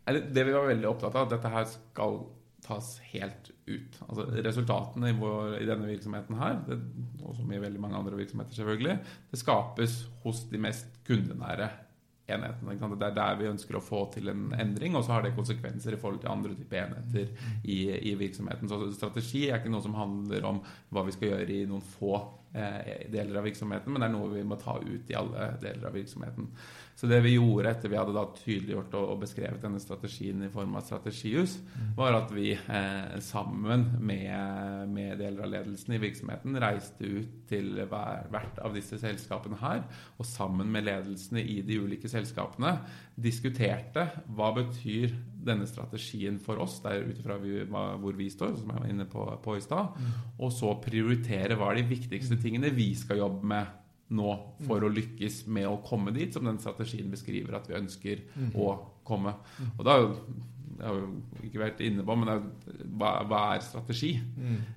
det, 0.08 0.34
det 0.36 0.46
vi 0.46 0.54
var 0.54 0.68
veldig 0.68 0.90
opptatt 0.92 1.16
av, 1.16 1.26
at 1.28 1.38
dette 1.38 1.50
her 1.56 1.66
skal 1.72 2.20
tas 2.68 2.94
helt 3.14 3.52
ut. 3.66 3.98
Altså 4.08 4.28
Resultatene 4.46 5.12
i, 5.12 5.18
vår, 5.18 5.58
i 5.62 5.68
denne 5.70 5.90
virksomheten 5.90 6.38
her, 6.40 6.62
det, 6.68 6.80
og 7.24 7.36
som 7.40 7.52
i 7.52 7.62
veldig 7.64 7.82
mange 7.84 8.00
andre 8.00 8.20
virksomheter 8.20 8.60
selvfølgelig, 8.60 8.98
det 9.32 9.42
skapes 9.42 10.00
hos 10.24 10.46
de 10.52 10.62
mest 10.68 11.00
kundenære 11.08 11.70
enhetene. 12.28 12.76
Det 13.00 13.08
er 13.08 13.16
der 13.16 13.38
vi 13.40 13.50
ønsker 13.50 13.78
å 13.78 13.84
få 13.84 14.02
til 14.14 14.32
en 14.32 14.50
endring, 14.60 14.98
og 14.98 15.06
så 15.06 15.16
har 15.16 15.26
det 15.26 15.36
konsekvenser 15.38 15.96
i 15.96 16.00
forhold 16.02 16.22
til 16.24 16.32
andre 16.32 16.56
typer 16.58 16.82
enheter 16.84 17.30
i, 17.64 17.80
i 18.12 18.16
virksomheten. 18.20 18.70
Så 18.70 18.92
strategi 18.98 19.48
er 19.48 19.62
ikke 19.62 19.72
noe 19.72 19.86
som 19.86 19.96
handler 19.98 20.50
om 20.50 20.60
hva 20.92 21.06
vi 21.08 21.16
skal 21.16 21.34
gjøre 21.34 21.56
i 21.56 21.70
noen 21.70 21.86
få 21.96 22.18
eh, 22.52 23.08
deler 23.14 23.40
av 23.40 23.48
virksomheten, 23.48 23.94
men 23.94 24.04
det 24.04 24.10
er 24.10 24.16
noe 24.18 24.34
vi 24.36 24.44
må 24.48 24.60
ta 24.60 24.76
ut 24.84 25.14
i 25.14 25.18
alle 25.20 25.54
deler 25.64 25.88
av 25.90 25.96
virksomheten. 25.96 26.52
Så 26.98 27.06
det 27.06 27.20
vi 27.22 27.36
gjorde 27.36 27.70
etter 27.70 27.92
vi 27.92 27.98
hadde 28.00 28.14
da 28.16 28.24
tydeliggjort 28.40 28.96
og, 28.98 29.12
og 29.14 29.20
beskrevet 29.22 29.62
denne 29.62 29.78
strategien 29.82 30.42
i 30.42 30.50
form 30.50 30.74
av 30.80 30.86
strategihus, 30.88 31.60
var 31.98 32.18
at 32.18 32.34
vi 32.34 32.56
eh, 32.56 33.20
sammen 33.22 33.86
med, 34.02 34.90
med 34.90 35.22
deler 35.22 35.46
av 35.46 35.52
ledelsen 35.54 35.94
i 35.94 36.02
virksomheten 36.02 36.58
reiste 36.58 37.06
ut 37.06 37.38
til 37.52 37.84
hver, 37.84 38.26
hvert 38.34 38.58
av 38.66 38.74
disse 38.74 38.98
selskapene 38.98 39.62
her, 39.62 39.86
og 40.18 40.26
sammen 40.26 40.74
med 40.74 40.88
ledelsene 40.90 41.46
i 41.46 41.60
de 41.66 41.78
ulike 41.86 42.10
selskapene 42.10 42.80
diskuterte 43.14 44.10
hva 44.34 44.50
betyr 44.58 45.14
denne 45.48 45.70
strategien 45.70 46.42
for 46.42 46.58
oss, 46.66 46.82
der 46.82 47.06
ut 47.06 47.22
ifra 47.22 47.38
hvor 47.38 48.18
vi 48.18 48.32
står, 48.34 48.58
som 48.58 48.74
jeg 48.74 48.82
var 48.82 48.90
inne 48.90 49.06
på, 49.10 49.30
på 49.46 49.60
i 49.60 49.62
stad, 49.62 50.02
og 50.42 50.50
så 50.50 50.74
prioritere 50.82 51.62
hva 51.62 51.76
er 51.76 51.84
de 51.84 51.92
viktigste 51.94 52.42
tingene 52.42 52.74
vi 52.74 52.96
skal 52.98 53.22
jobbe 53.22 53.54
med 53.54 53.84
nå 54.10 54.34
for 54.68 54.84
å 54.84 54.90
lykkes 54.92 55.48
med 55.52 55.68
å 55.68 55.82
komme 55.84 56.14
dit 56.16 56.34
som 56.34 56.46
den 56.46 56.60
strategien 56.60 57.10
beskriver 57.12 57.58
at 57.58 57.68
vi 57.68 57.76
ønsker 57.76 58.22
å 58.56 58.70
komme. 59.04 59.34
Og 59.78 59.84
da 59.86 59.98
jeg 60.78 60.86
har 60.86 60.98
jo 61.00 61.08
ikke 61.44 61.60
vært 61.60 61.80
inne 61.82 62.04
på, 62.06 62.16
men 62.16 62.30
er, 62.30 62.42
hva, 63.00 63.24
hva 63.26 63.40
er 63.56 63.64
strategi? 63.66 64.12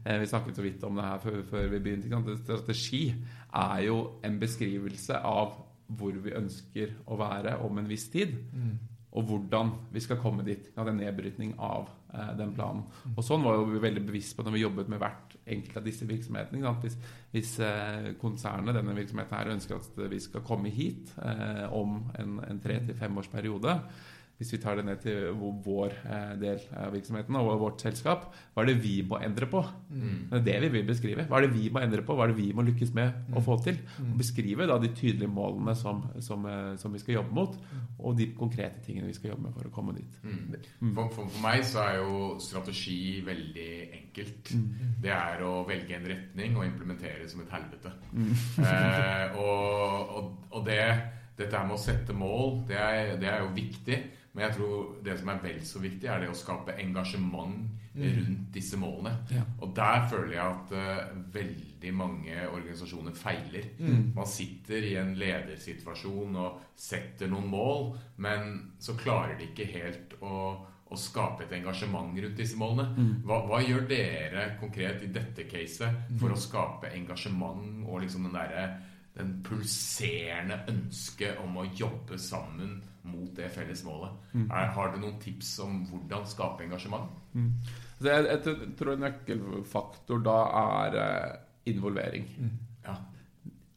Eh, 0.04 0.20
vi 0.20 0.26
snakket 0.30 0.56
så 0.56 0.62
vidt 0.64 0.84
om 0.88 0.96
det 0.96 1.04
her 1.04 1.18
før, 1.20 1.42
før 1.50 1.66
vi 1.74 1.80
begynte. 1.84 2.36
Strategi 2.40 3.02
er 3.52 3.82
jo 3.84 3.98
en 4.24 4.38
beskrivelse 4.40 5.18
av 5.20 5.58
hvor 5.86 6.12
vi 6.12 6.32
ønsker 6.38 6.94
å 7.10 7.18
være 7.20 7.58
om 7.66 7.78
en 7.78 7.88
viss 7.90 8.08
tid. 8.08 8.36
Og 9.10 9.26
hvordan 9.26 9.72
vi 9.90 10.02
skal 10.02 10.20
komme 10.22 10.44
dit. 10.46 10.68
Vi 10.70 10.78
hadde 10.78 10.92
en 10.94 11.00
nedbrytning 11.02 11.56
av 11.58 11.88
eh, 12.14 12.30
den 12.38 12.52
planen. 12.54 12.84
Og 13.16 13.24
sånn 13.26 13.42
var 13.42 13.64
vi 13.66 13.82
veldig 13.82 14.04
bevisst 14.06 14.36
på 14.38 14.46
når 14.46 14.54
vi 14.54 14.62
jobbet 14.62 14.92
med 14.92 15.02
hvert 15.02 15.34
enkelt 15.50 15.80
av 15.80 15.88
disse 15.88 16.06
virksomhetene. 16.06 16.74
Hvis, 16.84 16.96
hvis 17.34 17.56
eh, 17.66 18.12
konsernet, 18.20 18.76
denne 18.76 18.94
virksomheten 18.94 19.38
her, 19.38 19.52
ønsker 19.56 19.80
at 19.80 20.00
vi 20.12 20.22
skal 20.22 20.46
komme 20.46 20.70
hit 20.74 21.10
eh, 21.24 21.66
om 21.74 21.98
en, 22.20 22.38
en 22.46 22.62
tre 22.62 22.78
til 22.86 22.98
fem 22.98 23.18
års 23.18 23.30
periode, 23.32 23.80
hvis 24.40 24.54
vi 24.54 24.60
tar 24.62 24.78
det 24.80 24.86
ned 24.88 25.02
til 25.04 25.30
vår 25.36 25.94
eh, 26.00 26.32
del 26.40 26.62
av 26.80 26.94
virksomheten 26.96 27.36
og 27.36 27.50
vårt 27.60 27.84
selskap, 27.84 28.30
hva 28.54 28.64
er 28.64 28.70
det 28.72 28.78
vi 28.80 28.96
må 29.06 29.20
endre 29.20 29.48
på? 29.50 29.62
Det 30.32 30.54
er 30.54 30.64
det 30.64 30.70
vi 30.70 30.78
vil 30.78 30.88
beskrive. 30.88 31.26
Hva 31.28 31.40
er 31.40 31.46
det 31.46 31.54
vi 31.54 31.68
må 31.72 31.82
endre 31.84 32.04
på? 32.06 32.16
Hva 32.16 32.26
er 32.26 32.32
det 32.32 32.40
vi 32.40 32.50
må 32.56 32.64
lykkes 32.66 32.94
med 32.96 33.36
å 33.36 33.42
få 33.44 33.58
til? 33.64 33.78
Og 34.00 34.16
beskrive 34.20 34.68
da 34.70 34.78
de 34.80 34.90
tydelige 34.96 35.30
målene 35.30 35.74
som, 35.78 36.02
som, 36.24 36.46
eh, 36.48 36.72
som 36.80 36.96
vi 36.96 37.02
skal 37.02 37.20
jobbe 37.20 37.36
mot, 37.36 37.58
og 38.00 38.16
de 38.18 38.30
konkrete 38.36 38.82
tingene 38.86 39.10
vi 39.10 39.16
skal 39.18 39.34
jobbe 39.34 39.48
med 39.48 39.56
for 39.58 39.68
å 39.68 39.74
komme 39.74 39.96
dit. 39.98 40.20
Mm. 40.24 40.56
For, 40.96 41.12
for, 41.14 41.28
for 41.28 41.44
meg 41.44 41.64
så 41.68 41.84
er 41.84 42.00
jo 42.00 42.32
strategi 42.42 43.20
veldig 43.26 43.70
enkelt. 44.00 44.54
Det 45.04 45.12
er 45.14 45.44
å 45.46 45.60
velge 45.68 45.98
en 45.98 46.08
retning 46.14 46.56
og 46.56 46.66
implementere 46.66 47.28
som 47.30 47.44
et 47.44 47.56
helvete. 47.56 47.96
Eh, 48.70 49.38
og 49.40 49.60
og, 50.20 50.30
og 50.50 50.64
det, 50.66 50.82
dette 51.38 51.56
her 51.56 51.66
med 51.68 51.76
å 51.76 51.82
sette 51.82 52.16
mål, 52.16 52.62
det 52.68 52.78
er, 52.78 53.14
det 53.20 53.30
er 53.30 53.44
jo 53.44 53.52
viktig. 53.56 53.98
Men 54.32 54.46
jeg 54.46 54.56
tror 54.60 54.90
det 55.04 55.18
som 55.18 55.30
er 55.32 55.42
vel 55.42 55.60
så 55.66 55.82
viktig, 55.82 56.06
er 56.06 56.22
det 56.22 56.30
å 56.30 56.38
skape 56.38 56.76
engasjement 56.78 57.64
rundt 58.00 58.52
disse 58.54 58.78
målene. 58.78 59.16
Ja. 59.34 59.42
Og 59.64 59.72
der 59.74 60.04
føler 60.10 60.36
jeg 60.36 60.44
at 60.54 60.74
uh, 60.78 61.16
veldig 61.34 61.94
mange 61.96 62.36
organisasjoner 62.46 63.16
feiler. 63.16 63.70
Man 64.14 64.28
sitter 64.30 64.86
i 64.86 64.94
en 65.00 65.16
ledersituasjon 65.18 66.36
og 66.38 66.60
setter 66.78 67.30
noen 67.32 67.48
mål, 67.50 67.88
men 68.22 68.52
så 68.78 68.94
klarer 68.98 69.34
de 69.40 69.48
ikke 69.50 69.66
helt 69.72 70.14
å, 70.22 70.36
å 70.86 71.00
skape 71.00 71.48
et 71.48 71.56
engasjement 71.58 72.14
rundt 72.14 72.38
disse 72.38 72.58
målene. 72.60 73.08
Hva, 73.26 73.42
hva 73.50 73.60
gjør 73.64 73.88
dere 73.90 74.46
konkret 74.62 75.02
i 75.02 75.10
dette 75.10 75.48
caset 75.50 76.14
for 76.20 76.30
å 76.30 76.38
skape 76.38 76.94
engasjement 76.94 77.82
og 77.88 78.04
liksom 78.04 78.28
den 78.28 78.38
derre 78.38 78.68
den 79.16 79.34
pulserende 79.44 80.60
ønsket 80.70 81.40
om 81.42 81.58
å 81.60 81.66
jobbe 81.76 82.18
sammen 82.20 82.78
mot 83.10 83.30
det 83.36 83.48
felles 83.52 83.82
målet. 83.84 84.16
Er, 84.36 84.70
har 84.76 84.92
du 84.92 85.00
noen 85.02 85.18
tips 85.22 85.56
om 85.64 85.80
hvordan 85.90 86.26
skape 86.28 86.66
engasjement? 86.66 87.10
Så 87.98 88.08
jeg, 88.08 88.26
jeg 88.28 88.74
tror 88.78 88.94
en 88.94 89.06
nøkkelfaktor 89.06 90.22
da 90.24 90.36
er 90.62 90.98
involvering. 91.70 92.28
involvering. 92.30 92.68
Ja. 92.84 92.96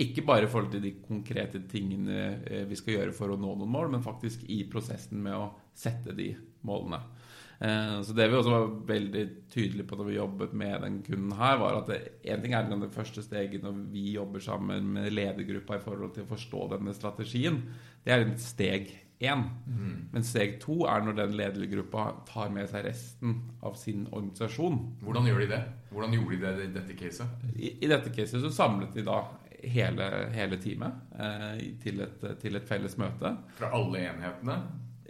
Ikke 0.04 0.24
bare 0.26 0.48
i 0.48 0.50
forhold 0.50 0.72
til 0.74 0.84
de 0.84 0.96
konkrete 1.06 1.62
tingene 1.70 2.22
eh, 2.48 2.64
vi 2.70 2.78
skal 2.80 2.98
gjøre 2.98 3.16
for 3.16 3.34
å 3.34 3.38
nå 3.38 3.56
noen 3.60 3.70
mål, 3.70 3.92
men 3.94 4.06
faktisk 4.06 4.46
i 4.50 4.64
prosessen 4.70 5.22
med 5.22 5.38
å 5.38 5.52
sette 5.78 6.16
de 6.18 6.32
målene. 6.68 7.00
Eh, 7.64 8.02
Så 8.04 8.14
det 8.18 8.26
vi 8.28 8.36
også 8.36 8.52
var 8.52 8.66
veldig 8.90 9.24
tydelige 9.54 9.88
på 9.88 9.96
når 10.00 10.10
vi 10.10 10.18
jobbet 10.18 10.54
med 10.60 10.82
den 10.84 10.98
kunden 11.06 11.32
her, 11.40 11.58
var 11.62 11.78
at 11.80 11.92
én 12.26 12.42
ting 12.44 12.54
er 12.54 12.66
liksom 12.66 12.82
det 12.84 12.92
første 12.96 13.24
steget 13.24 13.64
når 13.64 13.78
vi 13.94 14.10
jobber 14.18 14.44
sammen 14.44 14.90
med 14.98 15.14
ledergruppa 15.16 15.78
i 15.80 15.84
forhold 15.86 16.12
til 16.18 16.26
å 16.26 16.32
forstå 16.34 16.66
denne 16.76 16.94
strategien. 16.98 17.62
Det 18.04 18.12
er 18.12 18.26
steg 18.44 18.92
én. 19.24 19.46
Men 20.12 20.26
steg 20.28 20.58
to 20.60 20.82
er 20.90 21.06
når 21.06 21.16
den 21.22 21.38
ledergruppa 21.40 22.10
tar 22.28 22.50
med 22.52 22.68
seg 22.68 22.84
resten 22.90 23.38
av 23.64 23.78
sin 23.80 24.04
organisasjon. 24.12 24.82
Hvordan 25.06 25.30
gjør 25.30 25.40
de 25.46 25.48
det? 25.54 25.62
Hvordan 25.94 26.18
gjorde 26.18 26.36
de 26.42 26.52
det 26.58 26.66
i 26.68 26.74
dette 26.76 26.98
caset? 27.00 27.48
I, 27.56 27.78
I 27.80 27.88
dette 27.94 28.12
caset 28.12 28.44
så 28.44 28.52
samlet 28.52 28.92
de 28.98 29.06
da 29.08 29.22
hele, 29.64 30.10
hele 30.36 30.58
teamet 30.60 31.16
eh, 31.16 31.62
til, 31.80 32.02
et, 32.04 32.26
til 32.42 32.60
et 32.60 32.68
felles 32.68 32.98
møte. 33.00 33.38
Fra 33.56 33.72
alle 33.72 34.04
enhetene? 34.10 34.58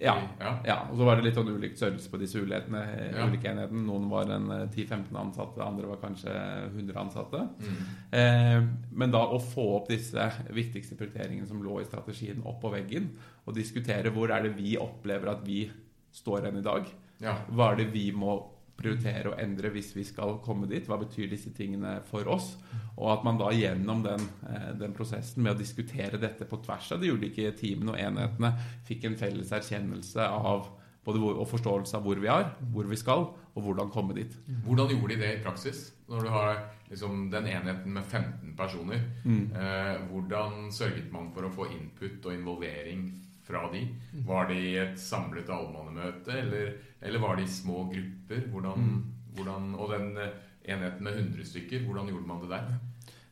Ja, 0.04 0.18
Ja. 0.66 0.78
Og 0.92 0.98
så 1.00 1.06
var 1.08 1.16
det 1.16 1.24
litt 1.26 1.36
sånn 1.38 1.48
ulikt 1.54 1.78
størrelse 1.80 2.10
på 2.12 2.20
disse 2.20 2.42
ulighetene, 2.42 2.82
Ja. 3.13 3.26
ulike 3.28 3.48
enhetene. 3.50 3.86
Noen 3.88 4.10
var 4.12 4.30
en 4.36 4.50
eh, 4.52 4.66
10-15 4.68 5.16
ansatte, 5.16 5.63
andre 5.63 5.88
var 5.88 6.02
kanskje 6.02 6.34
100 6.76 7.00
ansatte. 7.00 7.48
Mm. 7.63 7.78
Eh, 8.12 8.63
men 8.92 9.12
da 9.12 9.24
å 9.26 9.39
få 9.42 9.68
opp 9.78 9.88
disse 9.89 10.28
viktigste 10.52 10.98
prioriteringene 11.00 11.48
som 11.48 11.63
lå 11.63 11.80
i 11.82 11.86
strategien, 11.88 12.44
opp 12.46 12.60
på 12.62 12.72
veggen, 12.74 13.10
og 13.48 13.56
diskutere 13.56 14.12
hvor 14.12 14.30
er 14.32 14.44
det 14.44 14.56
vi 14.58 14.76
opplever 14.78 15.32
at 15.32 15.46
vi 15.48 15.70
står 16.12 16.46
hen 16.50 16.58
i 16.60 16.66
dag. 16.66 16.86
Ja. 17.24 17.38
Hva 17.50 17.72
er 17.72 17.76
det 17.78 17.92
vi 17.94 18.12
må 18.12 18.42
prioritere 18.78 19.32
og 19.32 19.40
endre 19.42 19.72
hvis 19.74 19.92
vi 19.96 20.06
skal 20.08 20.40
komme 20.44 20.68
dit? 20.70 20.86
Hva 20.90 20.98
betyr 21.02 21.30
disse 21.32 21.54
tingene 21.56 22.00
for 22.10 22.28
oss? 22.32 22.54
Og 22.98 23.10
at 23.14 23.26
man 23.26 23.40
da 23.40 23.50
gjennom 23.54 24.04
den, 24.06 24.28
eh, 24.50 24.72
den 24.80 24.96
prosessen 24.98 25.44
med 25.44 25.56
å 25.56 25.60
diskutere 25.60 26.20
dette 26.22 26.48
på 26.50 26.62
tvers 26.66 26.92
av 26.96 27.02
de 27.02 27.12
ulike 27.14 27.52
teamene 27.58 27.96
og 27.96 28.02
enhetene 28.02 28.54
fikk 28.88 29.10
en 29.10 29.20
felles 29.20 29.54
erkjennelse 29.56 30.28
av 30.30 30.70
både 31.04 31.20
hvor, 31.20 31.40
og 31.42 31.50
forståelse 31.52 31.98
av 31.98 32.06
hvor 32.06 32.22
vi 32.22 32.30
er, 32.32 32.54
hvor 32.72 32.88
vi 32.88 33.00
skal, 33.00 33.28
og 33.54 33.66
hvordan 33.66 33.92
komme 33.92 34.16
dit. 34.16 34.38
Hvordan 34.64 34.94
gjorde 34.94 35.16
de 35.16 35.20
det 35.20 35.34
i 35.36 35.44
praksis? 35.44 35.92
Når 36.10 36.24
du 36.24 36.30
har 36.32 36.62
liksom 36.90 37.28
den 37.34 37.50
enheten 37.52 37.94
med 37.94 38.06
15 38.06 38.56
personer, 38.58 39.04
eh, 39.26 40.00
hvordan 40.10 40.72
sørget 40.72 41.12
man 41.12 41.32
for 41.36 41.48
å 41.48 41.54
få 41.54 41.68
input 41.74 42.26
og 42.26 42.34
involvering 42.34 43.12
fra 43.43 43.67
de? 43.73 43.84
Var 44.27 44.49
det 44.49 44.60
i 44.60 44.73
et 44.82 44.99
samlet 44.99 45.49
allmannemøte, 45.51 46.36
eller, 46.39 46.73
eller 47.01 47.23
var 47.23 47.38
det 47.38 47.47
i 47.47 47.56
små 47.56 47.86
grupper? 47.91 48.45
Hvordan, 48.51 48.91
hvordan, 49.36 49.71
og 49.75 49.95
den 49.95 50.12
eh, 50.17 50.36
enheten 50.63 51.03
med 51.03 51.17
100 51.17 51.49
stykker, 51.49 51.84
hvordan 51.88 52.12
gjorde 52.12 52.29
man 52.29 52.43
det 52.43 52.53
der? 52.53 52.69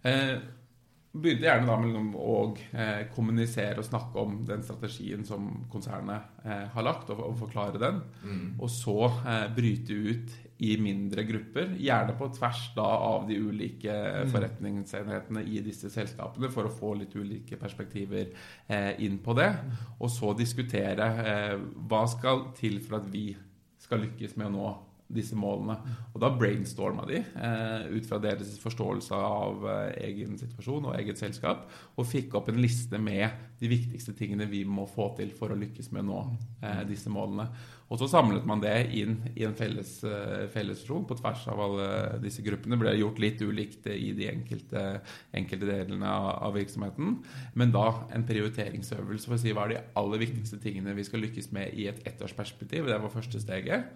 Eh, 0.04 0.36
begynte 1.12 1.44
gjerne 1.48 1.68
da 1.68 1.78
med 1.80 2.16
å 2.16 2.36
eh, 2.72 3.02
kommunisere 3.12 3.82
og 3.82 3.88
snakke 3.88 4.22
om 4.22 4.38
den 4.48 4.64
strategien 4.64 5.26
som 5.28 5.50
konsernet 5.72 6.44
eh, 6.46 6.68
har 6.72 6.88
lagt, 6.88 7.12
og, 7.12 7.20
og, 7.28 7.36
forklare 7.42 7.82
den. 7.82 8.00
Mm. 8.24 8.46
Og 8.60 8.72
så 8.72 8.98
eh, 9.08 9.48
bryte 9.56 9.98
ut 9.98 10.38
i 10.62 10.76
mindre 10.78 11.24
grupper, 11.26 11.72
gjerne 11.82 12.14
på 12.20 12.28
tvers 12.36 12.68
da 12.76 12.86
av 12.86 13.26
de 13.30 13.40
ulike 13.42 13.94
mm. 13.94 14.30
forretningsenhetene 14.34 15.42
i 15.50 15.62
disse 15.66 15.90
selskapene, 15.90 16.52
for 16.54 16.70
å 16.70 16.74
få 16.74 16.94
litt 17.00 17.16
ulike 17.18 17.58
perspektiver 17.58 18.30
eh, 18.68 18.92
inn 19.02 19.18
på 19.26 19.34
det. 19.40 19.50
Og 20.00 20.12
så 20.14 20.36
diskutere 20.38 21.08
eh, 21.26 21.56
hva 21.90 22.04
skal 22.10 22.52
til 22.58 22.78
for 22.86 23.00
at 23.00 23.10
vi 23.10 23.32
skal 23.82 24.06
lykkes 24.06 24.38
med 24.38 24.52
å 24.52 24.54
nå 24.54 24.70
disse 25.16 25.38
målene. 25.38 25.78
Og 26.14 26.22
da 26.24 26.32
brainstorma 26.36 27.06
de 27.10 27.22
eh, 27.22 27.88
ut 27.92 28.08
fra 28.08 28.20
deres 28.24 28.56
forståelse 28.62 29.18
av 29.18 29.68
eh, 29.68 30.08
egen 30.10 30.38
situasjon 30.40 30.90
og 30.90 30.98
eget 31.00 31.22
selskap, 31.22 31.68
og 31.96 32.10
fikk 32.10 32.38
opp 32.40 32.52
en 32.52 32.62
liste 32.62 33.00
med 33.02 33.30
de 33.62 33.70
viktigste 33.70 34.16
tingene 34.18 34.50
vi 34.50 34.64
må 34.66 34.88
få 34.90 35.12
til 35.20 35.36
for 35.38 35.54
å 35.54 35.60
lykkes 35.60 35.92
med 35.94 36.06
å 36.06 36.10
nå 36.10 36.24
eh, 36.66 36.82
disse 36.90 37.12
målene. 37.14 37.50
Og 37.92 38.00
så 38.00 38.08
samlet 38.08 38.46
man 38.48 38.62
det 38.64 38.88
inn 38.96 39.18
i 39.36 39.44
en 39.44 39.56
felles, 39.58 39.98
eh, 40.08 40.48
på 40.48 41.18
tvers 41.20 41.42
av 41.52 41.60
alle 41.60 41.88
disse 42.24 42.42
gruppene. 42.42 42.78
Det 42.78 42.80
ble 42.80 42.94
gjort 42.96 43.20
litt 43.20 43.42
ulikt 43.44 43.88
i 43.92 44.14
de 44.16 44.30
enkelte, 44.32 45.02
enkelte 45.36 45.68
delene 45.68 46.08
av, 46.08 46.30
av, 46.48 46.56
virksomheten. 46.56 47.18
Men 47.54 47.74
da 47.76 48.08
en 48.16 48.24
prioriteringsøvelse 48.26 49.28
for 49.28 49.36
å 49.36 49.42
si 49.42 49.52
hva 49.52 49.68
er 49.68 49.74
de 49.74 49.84
aller 50.00 50.24
viktigste 50.24 50.62
tingene 50.64 50.96
vi 50.96 51.04
skal 51.04 51.26
lykkes 51.26 51.52
med 51.52 51.76
i 51.76 51.90
et 51.92 52.00
ettårsperspektiv. 52.08 52.88
Det 52.88 53.02
var 53.04 53.12
første 53.12 53.44
steget. 53.44 53.92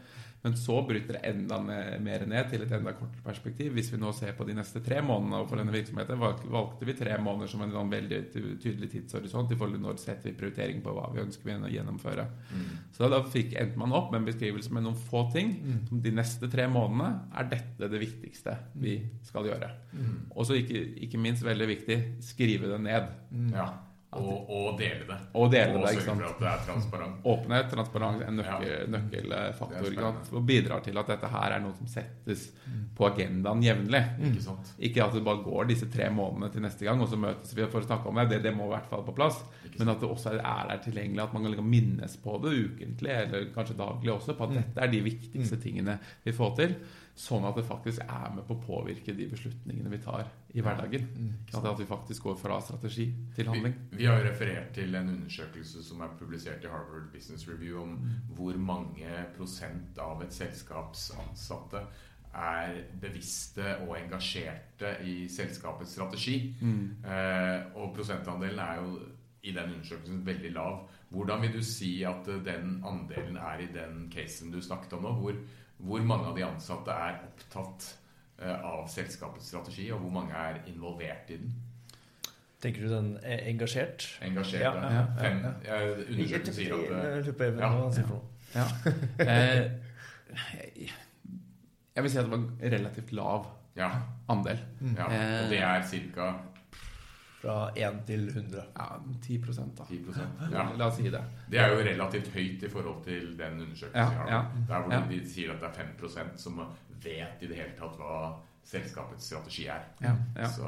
Men 0.46 0.54
så 0.62 0.76
bryter 0.86 1.16
det 1.18 1.22
enda 1.26 1.58
mer 2.06 2.24
ned 2.30 2.52
til 2.52 2.62
et 2.62 2.74
enda 2.78 2.92
kortere 2.94 3.24
perspektiv. 3.26 3.72
Hvis 3.74 3.88
vi 3.90 3.98
nå 3.98 4.12
ser 4.14 4.36
på 4.38 4.46
de 4.46 4.54
neste 4.54 4.78
tre 4.86 5.00
månedene 5.02 5.40
og 5.42 5.48
for 5.50 5.58
denne 5.58 5.74
virksomheten, 5.74 6.22
valgte 6.22 6.86
vi 6.86 6.94
tre 7.00 7.16
måneder 7.18 7.50
som 7.50 7.64
en 7.66 7.74
sånn 7.74 7.90
veldig 7.90 8.20
tydelig 8.62 8.92
tidshorisont 8.92 9.56
i 9.56 9.58
forhold 9.58 9.80
til 9.80 9.82
når 9.88 9.98
setter 10.04 10.30
vi 10.30 10.36
prioritering 10.38 10.84
på 10.86 10.94
hva 10.94 11.08
vi 11.16 11.24
ønsker 11.24 11.50
vi 11.50 11.56
å 11.58 11.72
gjennomføre. 11.74 12.28
Mm. 12.52 12.68
Så 12.94 13.10
da 13.10 13.24
fikk, 13.26 13.56
endte 13.58 13.82
man 13.82 13.98
opp 13.98 14.12
med 14.12 14.22
en 14.22 14.30
beskrivelse 14.30 14.78
med 14.78 14.86
noen 14.86 15.02
få 15.10 15.24
ting. 15.34 15.50
Mm. 15.66 15.82
De 16.06 16.14
neste 16.22 16.52
tre 16.54 16.70
månedene 16.70 17.10
er 17.42 17.50
dette 17.56 17.90
det 17.96 18.04
viktigste 18.06 18.54
vi 18.86 19.00
skal 19.26 19.50
gjøre. 19.50 19.72
Mm. 19.98 20.16
Og 20.30 20.46
så 20.46 20.62
ikke, 20.62 20.86
ikke, 21.08 21.26
minst 21.26 21.42
veldig 21.50 21.72
viktig 21.74 22.00
skrive 22.30 22.70
det 22.70 22.84
ned. 22.86 23.10
Mm. 23.34 23.50
Ja. 23.58 23.72
Og, 24.16 24.50
og, 24.50 24.68
dele 24.80 25.04
det. 25.10 25.16
Og 25.36 25.50
dele 25.52 25.74
det, 25.76 25.90
ikke 25.98 26.06
sant? 26.06 26.22
for 26.22 26.30
at 26.30 26.38
det 26.40 26.48
er 26.48 26.62
transparent. 26.70 27.26
Åpenhet, 27.28 27.66
transparens, 27.74 28.22
en 28.24 28.38
nøkkel, 28.40 28.70
ja. 28.70 28.86
nøkkelfaktor. 28.94 29.98
Og 30.32 30.46
bidrar 30.48 30.84
til 30.86 31.02
at 31.02 31.10
dette 31.12 31.32
her 31.34 31.56
er 31.58 31.64
noe 31.64 31.76
som 31.76 31.90
settes 31.92 32.46
på 32.96 33.08
agendaen 33.10 33.64
jevnlig. 33.66 34.02
Ikke, 34.30 34.56
ikke, 34.88 35.04
at 35.04 35.18
det 35.18 35.24
bare 35.26 35.44
går 35.44 35.70
disse 35.74 35.90
tre 35.92 36.08
månedene 36.16 36.52
til 36.54 36.64
neste 36.64 36.88
gang, 36.88 37.04
og 37.04 37.12
så 37.12 37.20
møtes 37.20 37.52
vi 37.58 37.68
for 37.68 37.84
å 37.84 37.90
snakke 37.90 38.12
om 38.12 38.22
det. 38.22 38.30
Det, 38.32 38.42
det 38.48 38.56
må 38.56 38.70
i 38.70 38.74
hvert 38.78 38.88
fall 38.94 39.04
på 39.08 39.18
plass. 39.18 39.42
Men 39.76 39.92
at 39.92 40.00
det 40.00 40.08
også 40.08 40.38
er 40.38 40.70
der 40.72 40.84
tilgjengelig, 40.86 41.26
at 41.26 41.36
man 41.36 41.44
kan 41.44 41.56
liksom 41.56 41.72
minnes 41.76 42.20
på 42.24 42.38
det 42.46 42.54
ukentlig, 42.56 43.18
eller 43.26 43.50
kanskje 43.58 43.80
daglig 43.82 44.16
også, 44.16 44.38
på 44.38 44.48
at 44.48 44.54
mm. 44.54 44.62
dette 44.62 44.86
er 44.86 44.94
de 44.94 45.08
viktigste 45.10 45.60
mm. 45.60 45.66
tingene 45.66 45.98
vi 46.24 46.36
får 46.36 46.56
til. 46.62 46.78
Sånn 47.16 47.46
at 47.48 47.56
det 47.56 47.64
faktisk 47.64 48.02
er 48.04 48.32
med 48.36 48.44
på 48.44 48.58
å 48.58 48.64
påvirke 48.64 49.14
de 49.16 49.30
beslutningene 49.32 49.92
vi 49.94 50.02
tar 50.04 50.26
i 50.52 50.64
hverdagen. 50.64 51.06
Mm, 51.16 51.30
at 51.62 51.80
vi 51.80 51.88
faktisk 51.88 52.28
går 52.28 52.36
fra 52.42 52.58
strategi 52.60 53.06
til 53.38 53.48
handling. 53.48 53.78
Vi, 53.94 54.02
vi 54.02 54.10
har 54.10 54.20
jo 54.20 54.26
referert 54.28 54.74
til 54.76 55.00
en 55.00 55.14
undersøkelse 55.14 55.84
som 55.88 56.04
er 56.04 56.18
publisert 56.20 56.68
i 56.68 56.72
Harvard 56.74 57.08
Business 57.14 57.48
Review 57.48 57.80
om 57.86 57.96
mm. 58.02 58.36
hvor 58.36 58.60
mange 58.60 59.24
prosent 59.38 60.04
av 60.04 60.26
et 60.28 60.36
selskaps 60.36 61.08
ansatte 61.24 61.86
er 62.36 62.82
bevisste 63.00 63.78
og 63.86 63.96
engasjerte 63.96 64.98
i 65.08 65.18
selskapets 65.32 65.96
strategi. 65.96 66.40
Mm. 66.60 66.88
Eh, 67.00 67.76
og 67.80 67.94
prosentandelen 67.96 68.60
er 68.60 68.82
jo 68.82 68.98
i 69.46 69.54
den 69.56 69.78
undersøkelsen 69.78 70.26
veldig 70.26 70.52
lav. 70.52 70.82
Hvordan 71.16 71.46
vil 71.46 71.54
du 71.54 71.64
si 71.64 72.02
at 72.04 72.28
den 72.28 72.82
andelen 72.84 73.38
er 73.38 73.62
i 73.64 73.72
den 73.72 74.10
casen 74.12 74.52
du 74.52 74.60
snakket 74.62 74.98
om 74.98 75.06
nå? 75.06 75.14
hvor 75.22 75.38
hvor 75.78 76.04
mange 76.08 76.30
av 76.32 76.36
de 76.38 76.46
ansatte 76.48 76.92
er 76.92 77.22
opptatt 77.28 77.88
eh, 78.42 78.56
av 78.56 78.86
selskapets 78.92 79.50
strategi, 79.52 79.90
og 79.92 80.04
hvor 80.06 80.14
mange 80.16 80.36
er 80.36 80.62
involvert 80.72 81.32
i 81.36 81.40
den? 81.42 81.56
Tenker 82.64 82.86
du 82.86 82.94
den 82.94 83.10
er 83.22 83.44
engasjert? 83.50 84.08
Engasjert, 84.26 84.64
ja. 84.64 84.72
ja, 84.74 84.94
ja, 84.96 85.06
Fem, 85.20 85.44
jeg 85.66 85.98
Undersøkelsen 86.08 86.56
sier 86.56 86.74
at 86.74 86.80
Jeg 86.88 87.20
lurer 87.20 87.36
på 87.42 87.50
hva 87.60 87.74
han 87.76 87.94
sier 87.94 88.08
for 88.10 88.16
noe. 88.16 88.32
Eh, 89.26 89.64
jeg 91.96 92.04
vil 92.04 92.12
si 92.12 92.18
at 92.20 92.26
det 92.28 92.32
var 92.32 92.72
relativt 92.76 93.12
lav 93.16 93.46
andel. 94.32 94.60
Ja, 94.96 95.06
og 95.08 95.52
det 95.52 95.60
er 95.60 95.84
ca. 96.16 96.28
Fra 97.46 97.70
1 97.78 98.00
til 98.08 98.28
100. 98.32 98.64
Ja, 98.74 98.88
10 99.22 99.38
da. 99.78 99.86
10%, 99.86 100.30
ja. 100.56 100.66
La 100.80 100.88
oss 100.88 100.98
si 100.98 101.12
det. 101.14 101.22
Det 101.52 101.62
er 101.62 101.70
jo 101.70 101.84
relativt 101.86 102.32
høyt 102.34 102.66
i 102.66 102.72
forhold 102.74 103.04
til 103.06 103.36
den 103.38 103.62
undersøkelsen 103.68 104.18
ja, 104.18 104.26
ja, 104.32 104.42
Der 104.66 104.82
hvor 104.82 104.94
ja. 104.96 105.04
de 105.12 105.22
sier 105.30 105.54
at 105.54 105.62
det 105.62 105.70
er 105.70 105.94
5% 105.94 106.42
som 106.42 106.64
vet 107.04 107.46
i 107.46 107.50
det 107.52 107.60
hele 107.60 107.76
tatt 107.78 108.00
hva 108.02 108.34
selskapets 108.66 109.28
strategi 109.30 109.68
er. 109.70 109.86
Så 110.50 110.66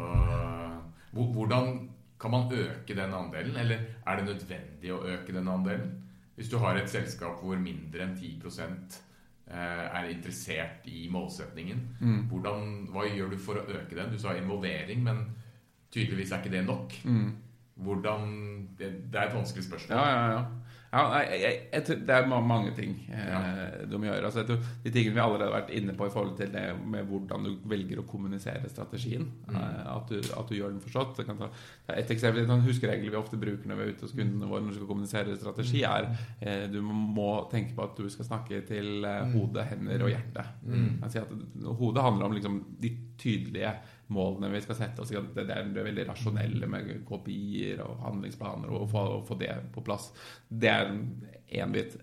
hvordan 1.18 1.90
kan 2.22 2.32
man 2.32 2.54
øke 2.54 2.96
den 2.96 3.14
andelen, 3.14 3.58
eller 3.58 3.82
er 4.06 4.20
det 4.20 4.26
nødvendig 4.26 4.94
å 4.94 5.02
øke 5.06 5.34
den 5.34 5.50
andelen? 5.50 5.92
Hvis 6.36 6.50
du 6.50 6.58
har 6.62 6.78
et 6.78 6.90
selskap 6.90 7.42
hvor 7.42 7.58
mindre 7.58 8.06
enn 8.06 8.16
10 8.18 8.38
eh, 8.54 9.58
er 9.58 10.10
interessert 10.12 10.86
i 10.86 11.08
målsetningen, 11.10 11.82
mm. 12.00 12.20
hvordan, 12.30 12.88
hva 12.94 13.08
gjør 13.10 13.34
du 13.34 13.38
for 13.42 13.58
å 13.58 13.66
øke 13.66 13.98
den? 13.98 14.14
Du 14.14 14.22
sa 14.22 14.36
involvering, 14.38 15.02
men 15.04 15.24
Tydeligvis 15.92 16.32
er 16.32 16.44
ikke 16.44 16.56
det 16.58 16.66
nok. 16.68 16.96
Mm. 17.04 17.28
Hvordan 17.78 18.22
det, 18.78 18.94
det, 19.12 19.20
er 19.20 19.28
et 19.28 19.36
vanskelig 19.36 19.66
spørsmål. 19.68 19.98
Ja, 19.98 20.08
ja, 20.10 20.32
ja. 20.32 20.46
ja 20.94 21.02
jeg, 21.20 21.42
jeg, 21.42 21.58
jeg, 21.74 21.98
det 22.08 22.16
er 22.16 22.28
mange 22.28 22.72
ting 22.76 22.96
eh, 23.14 23.84
du 23.86 24.00
må 24.00 24.08
gjøre. 24.08 24.32
Altså, 24.32 24.44
de 24.84 24.92
tingene 24.92 25.14
vi 25.14 25.22
allerede 25.22 25.52
har 25.52 25.60
vært 25.60 25.74
inne 25.78 25.94
på 25.98 26.08
i 26.08 26.14
forhold 26.14 26.34
til 26.40 26.50
det 26.54 26.64
med 26.90 27.06
hvordan 27.06 27.46
du 27.46 27.52
velger 27.70 28.02
å 28.02 28.06
kommunisere 28.10 28.72
strategien. 28.72 29.28
Mm. 29.46 29.60
Eh, 29.62 29.84
at, 29.94 30.10
du, 30.10 30.18
at, 30.26 30.50
du, 30.50 30.56
gjør 30.58 30.74
den 30.74 30.82
forstått. 30.82 31.14
Det 31.20 31.28
kan 31.28 31.38
ta, 31.42 31.52
et 31.94 32.14
eksempel, 32.16 32.44
En 32.44 32.56
sånn 32.56 32.66
huskeregel 32.66 33.14
vi 33.14 33.20
ofte 33.20 33.40
bruker 33.42 33.70
når 33.70 33.80
vi 33.80 33.86
er 33.86 33.94
ute 33.94 34.08
hos 34.08 34.16
kundene 34.18 34.50
våre 34.50 34.66
når 34.66 34.74
vi 34.74 34.80
skal 34.80 34.92
kommunisere 34.94 35.38
strategi, 35.38 35.84
mm. 35.84 35.92
er 35.94 36.10
eh, 36.42 36.66
du 36.74 36.80
må 36.82 37.30
tenke 37.54 37.78
på 37.78 37.86
at 37.86 38.02
du 38.02 38.10
skal 38.14 38.32
snakke 38.32 38.64
til 38.70 39.06
eh, 39.06 39.22
mm. 39.28 39.38
hode, 39.38 39.68
hender 39.70 40.08
og 40.08 40.16
hjerte. 40.16 40.48
Mm. 40.66 40.90
Altså, 41.06 41.28
at 41.28 41.78
Hodet 41.78 42.10
handler 42.10 42.32
om 42.32 42.36
liksom, 42.40 42.60
de 42.82 42.96
tydelige 43.22 43.78
målene 44.14 44.52
vi 44.54 44.64
skal 44.64 44.80
sette 44.80 45.04
oss. 45.04 45.12
Det, 45.12 45.46
det 45.48 45.54
er 45.56 45.72
veldig 45.76 46.08
rasjonelle 46.08 46.70
med 46.72 46.92
kopier 47.08 47.82
og 47.86 48.02
handlingsplaner 48.06 48.72
og 48.72 48.90
få, 48.92 49.06
og 49.20 49.24
få 49.28 49.40
det 49.40 49.54
på 49.74 49.84
plass. 49.86 50.12
Det 50.48 50.72
er 50.72 50.92
én 51.62 51.74
bit. 51.76 51.98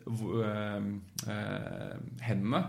Hendene. 2.25 2.65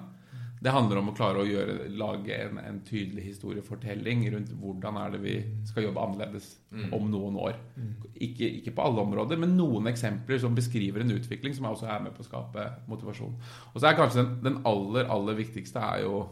Det 0.65 0.71
handler 0.73 0.97
om 0.97 1.11
å 1.11 1.13
klare 1.13 1.41
å 1.43 1.45
gjøre, 1.45 1.89
lage 1.99 2.37
en, 2.41 2.57
en, 2.57 2.77
tydelig 2.87 3.25
historiefortelling 3.27 4.23
rundt 4.33 4.53
hvordan 4.57 4.97
er 4.97 5.11
det 5.13 5.19
vi 5.21 5.33
skal 5.67 5.85
jobbe 5.85 6.01
annerledes 6.01 6.47
mm. 6.71 6.87
om 6.95 7.09
noen 7.11 7.37
år. 7.37 7.59
Mm. 7.75 7.91
Ikke, 8.13 8.47
ikke, 8.61 8.73
på 8.73 8.85
alle 8.87 9.03
områder, 9.03 9.37
men 9.41 9.53
noen 9.59 9.91
eksempler 9.91 10.39
som 10.41 10.55
beskriver 10.57 11.03
en 11.03 11.13
utvikling 11.17 11.53
som 11.53 11.67
også 11.69 11.89
er 11.91 12.01
med 12.07 12.15
på 12.15 12.23
å 12.23 12.29
skape 12.29 12.65
motivasjon. 12.89 13.35
Og 13.73 13.77
så 13.77 13.91
er 13.91 13.99
kanskje 13.99 14.23
den, 14.23 14.33
den 14.47 14.61
aller, 14.71 15.11
aller 15.13 15.37
viktigste 15.37 15.83
er 15.83 16.05
jo 16.07 16.23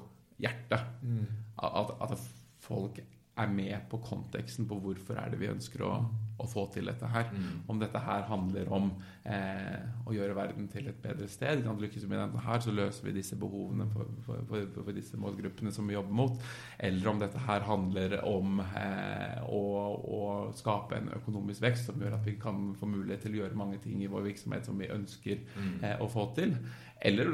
hjertet. 0.42 0.88
Mm. 1.04 1.28
At, 1.70 1.94
at 2.02 2.16
folk 2.63 2.99
er 3.38 3.49
med 3.49 3.88
på 3.89 3.99
konteksten 4.06 4.67
på 4.69 4.78
hvorfor 4.82 5.17
er 5.19 5.34
det 5.34 5.41
vi 5.41 5.52
ønsker 5.52 5.84
å, 5.86 5.93
å 6.41 6.48
få 6.50 6.65
til 6.74 6.89
dette 6.89 7.08
her. 7.13 7.30
Mm. 7.32 7.63
Om 7.69 7.82
dette 7.82 8.02
her 8.02 8.26
handler 8.30 8.69
om 8.74 8.89
eh, 9.30 9.84
å 10.08 10.15
gjøre 10.15 10.36
verden 10.38 10.67
til 10.72 10.88
et 10.89 11.00
bedre 11.04 11.28
sted. 11.32 11.62
Kan 11.65 11.82
lykkes 11.82 12.08
med 12.10 12.19
dette 12.19 12.46
her, 12.46 12.63
så 12.63 12.74
løser 12.74 13.08
vi 13.08 13.15
disse 13.19 13.38
behovene 13.39 13.88
for, 13.93 14.10
for, 14.26 14.46
for, 14.50 14.69
for, 14.80 14.91
disse 14.96 15.19
målgruppene 15.19 15.74
som 15.74 15.89
vi 15.89 15.98
jobber 15.98 16.17
mot. 16.24 16.48
Eller 16.78 17.12
om 17.12 17.22
dette 17.22 17.41
her 17.48 17.67
handler 17.67 18.17
om 18.30 18.63
eh, 18.63 19.43
å, 19.46 19.63
å, 19.93 20.24
skape 20.58 21.00
en 21.00 21.12
økonomisk 21.19 21.63
vekst 21.63 21.89
som 21.89 22.02
gjør 22.02 22.17
at 22.17 22.26
vi 22.28 22.38
kan 22.41 22.72
få 22.80 22.89
mulighet 22.89 23.28
til 23.28 23.38
å 23.38 23.43
gjøre 23.43 23.60
mange 23.60 23.80
ting 23.84 24.02
i 24.04 24.10
vår 24.12 24.28
virksomhet 24.32 24.67
som 24.67 24.80
vi 24.82 24.91
ønsker 24.93 25.46
mm. 25.54 25.78
eh, 25.82 26.02
å 26.02 26.10
få 26.12 26.30
til. 26.38 26.58
Eller 27.04 27.28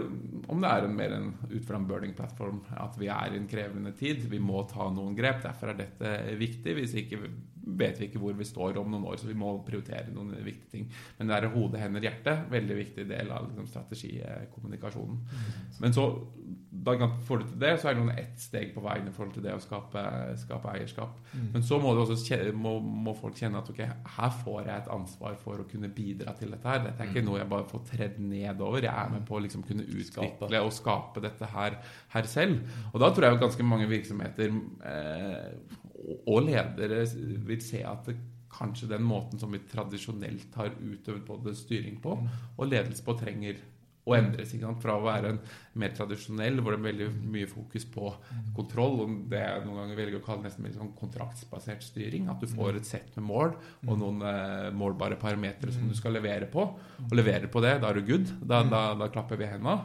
om 0.49 0.63
det 0.63 0.69
er 0.69 0.85
en 0.85 0.95
mer 0.97 1.13
en, 1.13 1.27
ut 1.51 1.65
fra 1.67 1.77
en 1.77 1.85
burning-plattform 1.87 2.63
at 2.81 2.95
vi 2.97 3.09
er 3.13 3.35
i 3.35 3.37
en 3.37 3.49
krevende 3.49 3.93
tid. 3.97 4.23
Vi 4.31 4.39
må 4.41 4.63
ta 4.69 4.87
noen 4.89 5.13
grep. 5.17 5.43
Derfor 5.43 5.73
er 5.73 5.83
dette 5.83 6.13
viktig. 6.39 6.73
Hvis 6.79 6.95
ikke 6.97 7.21
vet 7.77 7.99
vi 7.99 8.09
ikke 8.09 8.21
hvor 8.21 8.37
vi 8.37 8.47
står 8.47 8.79
om 8.81 8.89
noen 8.91 9.07
år, 9.11 9.19
så 9.21 9.29
vi 9.29 9.37
må 9.37 9.53
prioritere 9.67 10.13
noen 10.15 10.33
viktige 10.45 10.71
ting. 10.73 10.87
Men 11.17 11.29
det 11.29 11.37
er 11.37 11.51
hode, 11.53 11.81
hender, 11.81 12.05
hjerte. 12.05 12.35
Veldig 12.51 12.77
viktig 12.79 13.07
del 13.09 13.33
av 13.35 13.49
liksom, 13.49 13.67
strategikommunikasjonen. 13.69 15.19
Men 15.79 15.95
så, 15.95 16.05
da 16.69 16.95
får 17.25 17.41
du 17.41 17.45
til 17.49 17.61
det, 17.63 17.73
så 17.81 17.89
er 17.89 17.97
det 17.97 18.03
noen 18.03 18.19
ett 18.21 18.41
steg 18.41 18.73
på 18.75 18.83
veien 18.83 19.07
i 19.09 19.13
forhold 19.13 19.33
til 19.35 19.45
det 19.45 19.55
å 19.55 19.61
skape, 19.63 20.03
skape 20.41 20.73
eierskap. 20.73 21.17
Mm. 21.33 21.47
Men 21.55 21.65
så 21.65 21.79
må, 21.81 21.93
også, 22.03 22.37
må, 22.55 22.75
må, 22.79 23.15
folk 23.17 23.37
kjenne 23.39 23.61
at 23.61 23.71
ok, 23.71 23.81
her 24.17 24.35
får 24.43 24.61
jeg 24.61 24.75
et 24.75 24.91
ansvar 24.93 25.37
for 25.41 25.63
å 25.63 25.67
kunne 25.69 25.91
bidra 25.93 26.35
til 26.39 26.53
dette 26.53 26.69
her. 26.69 26.83
Dette 26.85 27.03
er 27.03 27.11
ikke 27.11 27.25
mm. 27.25 27.29
noe 27.29 27.41
jeg 27.41 27.51
bare 27.55 27.69
får 27.71 27.85
tredd 27.91 28.21
nedover. 28.23 28.85
Jeg 28.85 28.93
er 28.93 29.13
med 29.15 29.25
på 29.27 29.37
å 29.37 29.43
liksom 29.45 29.65
kunne 29.67 29.87
utvikle 29.87 30.63
og 30.63 30.73
skape 30.75 31.23
dette 31.25 31.51
her, 31.53 31.79
her, 32.15 32.29
selv. 32.29 32.61
Og 32.93 32.99
da 33.01 33.11
tror 33.13 33.27
jeg 33.27 33.43
ganske 33.43 33.65
mange 33.65 33.89
virksomheter 33.89 34.53
eh, 34.53 35.87
og 36.25 36.43
ledere 36.47 37.03
vil 37.47 37.63
se 37.63 37.83
at 37.87 38.07
det, 38.09 38.17
kanskje 38.49 38.89
den 38.89 39.03
måten 39.05 39.39
som 39.39 39.51
vi 39.53 39.61
tradisjonelt 39.69 40.55
har 40.57 40.71
utøvd 40.73 41.21
både 41.27 41.51
styring 41.55 41.99
på 42.01 42.15
og 42.17 42.63
ledelse 42.65 43.03
på, 43.05 43.13
trenger 43.19 43.59
å 44.09 44.15
endres. 44.17 44.53
Fra 44.81 44.95
å 44.97 45.03
være 45.03 45.33
en 45.33 45.39
mer 45.79 45.93
tradisjonell, 45.95 46.59
hvor 46.63 46.73
det 46.73 46.79
er 46.79 46.87
veldig 46.87 47.09
mye 47.29 47.49
fokus 47.49 47.85
på 47.93 48.09
kontroll, 48.57 49.03
og 49.03 49.15
det 49.31 49.41
jeg 49.43 49.63
noen 49.65 49.81
ganger 49.83 49.99
velger 49.99 50.19
å 50.19 50.25
kalle 50.25 50.47
nesten 50.47 50.65
mer 50.65 50.75
sånn 50.75 50.91
kontraktsbasert 50.97 51.85
styring. 51.85 52.29
At 52.31 52.41
du 52.41 52.49
får 52.49 52.79
et 52.79 52.89
sett 52.89 53.13
med 53.17 53.27
mål 53.29 53.55
og 53.85 53.93
noen 54.01 54.25
eh, 54.25 54.69
målbare 54.75 55.19
parametere 55.21 55.75
som 55.75 55.87
du 55.89 55.95
skal 55.97 56.17
levere 56.17 56.49
på. 56.49 56.65
Og 57.05 57.15
leverer 57.15 57.51
på 57.51 57.63
det, 57.65 57.77
da 57.83 57.91
er 57.91 57.99
du 57.99 58.09
good. 58.09 58.33
Da, 58.41 58.63
da, 58.67 58.83
da 58.99 59.11
klapper 59.13 59.39
vi 59.39 59.51
henda. 59.51 59.79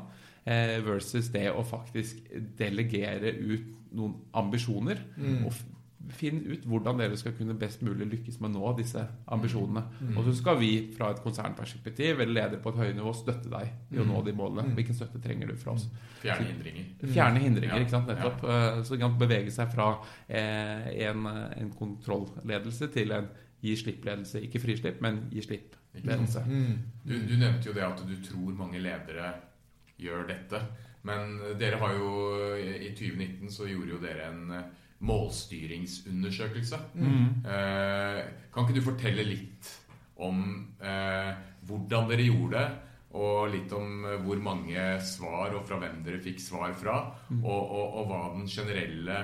Eh, 0.44 0.79
versus 0.85 1.31
det 1.33 1.46
å 1.53 1.64
faktisk 1.66 2.24
delegere 2.59 3.33
ut 3.33 3.70
noen 3.94 4.18
ambisjoner. 4.37 5.05
Mm. 5.16 5.46
og 5.46 5.73
Finn 6.12 6.40
ut 6.47 6.64
hvordan 6.69 6.99
dere 7.01 7.17
skal 7.17 7.33
kunne 7.37 7.57
best 7.59 7.83
mulig 7.87 8.07
lykkes 8.11 8.40
med 8.43 8.53
å 8.53 8.61
nå 8.61 8.73
disse 8.79 9.03
ambisjonene. 9.33 9.83
Mm. 10.01 10.17
Og 10.19 10.29
så 10.29 10.35
skal 10.38 10.59
vi 10.61 10.71
fra 10.97 11.11
et 11.14 11.23
konsernperspektiv 11.25 12.21
eller 12.21 12.35
leder 12.35 12.61
på 12.62 12.73
et 12.73 12.81
høyere 12.83 12.97
nivå 12.99 13.14
støtte 13.17 13.53
deg 13.53 13.95
i 13.95 14.03
å 14.03 14.07
nå 14.09 14.21
de 14.27 14.35
målene. 14.37 14.67
Mm. 14.69 14.75
Hvilken 14.79 14.99
støtte 14.99 15.23
trenger 15.25 15.53
du 15.53 15.57
fra 15.61 15.77
oss? 15.77 15.87
Fjerne 16.21 16.51
hindringer. 16.51 16.90
Fjerne 17.05 17.45
hindringer, 17.45 17.85
ikke 17.85 17.97
sant, 17.97 18.12
nettopp. 18.12 18.45
Ja. 18.45 18.61
Eh, 18.75 18.83
så 18.88 19.01
kan 19.01 19.19
bevege 19.21 19.55
seg 19.55 19.73
fra 19.73 19.88
eh, 20.29 20.93
en, 21.09 21.27
en 21.31 21.75
kontrollledelse 21.79 22.90
til 22.95 23.17
en 23.17 23.33
gi 23.64 23.75
slipp-ledelse. 23.81 24.45
Ikke 24.45 24.62
frislipp, 24.62 25.01
men 25.05 25.25
gi 25.33 25.45
slipp-ledelse. 25.45 26.45
Mm. 26.49 26.79
Du, 27.05 27.19
du 27.25 27.37
nevnte 27.38 27.71
jo 27.71 27.77
det 27.77 27.87
at 27.87 28.05
du 28.05 28.17
tror 28.25 28.57
mange 28.59 28.83
ledere 28.83 29.35
gjør 30.01 30.27
dette. 30.29 30.61
Men 31.05 31.37
dere 31.61 31.79
har 31.81 31.99
jo 31.99 32.11
i 32.57 32.90
2019 32.97 33.53
så 33.53 33.69
gjorde 33.69 33.93
jo 33.93 34.01
dere 34.01 34.31
en 34.31 34.55
målstyringsundersøkelse. 35.05 36.81
Mm. 36.95 37.45
Eh, 37.45 38.21
kan 38.55 38.64
ikke 38.67 38.79
du 38.79 38.85
fortelle 38.85 39.27
litt 39.27 39.71
om 40.25 40.40
eh, 40.81 41.31
hvordan 41.67 42.11
dere 42.11 42.27
gjorde 42.29 42.59
det? 42.59 42.67
Og 43.14 43.49
litt 43.53 43.73
om 43.77 44.05
eh, 44.09 44.21
hvor 44.25 44.43
mange 44.43 44.85
svar, 45.07 45.55
og 45.55 45.64
fra 45.69 45.79
hvem 45.83 46.03
dere 46.07 46.23
fikk 46.23 46.43
svar 46.43 46.75
fra. 46.79 47.01
Mm. 47.31 47.43
Og, 47.43 47.62
og, 47.62 47.99
og, 48.01 48.07
hva 48.11 48.21
den 48.37 48.47
generelle 48.51 49.19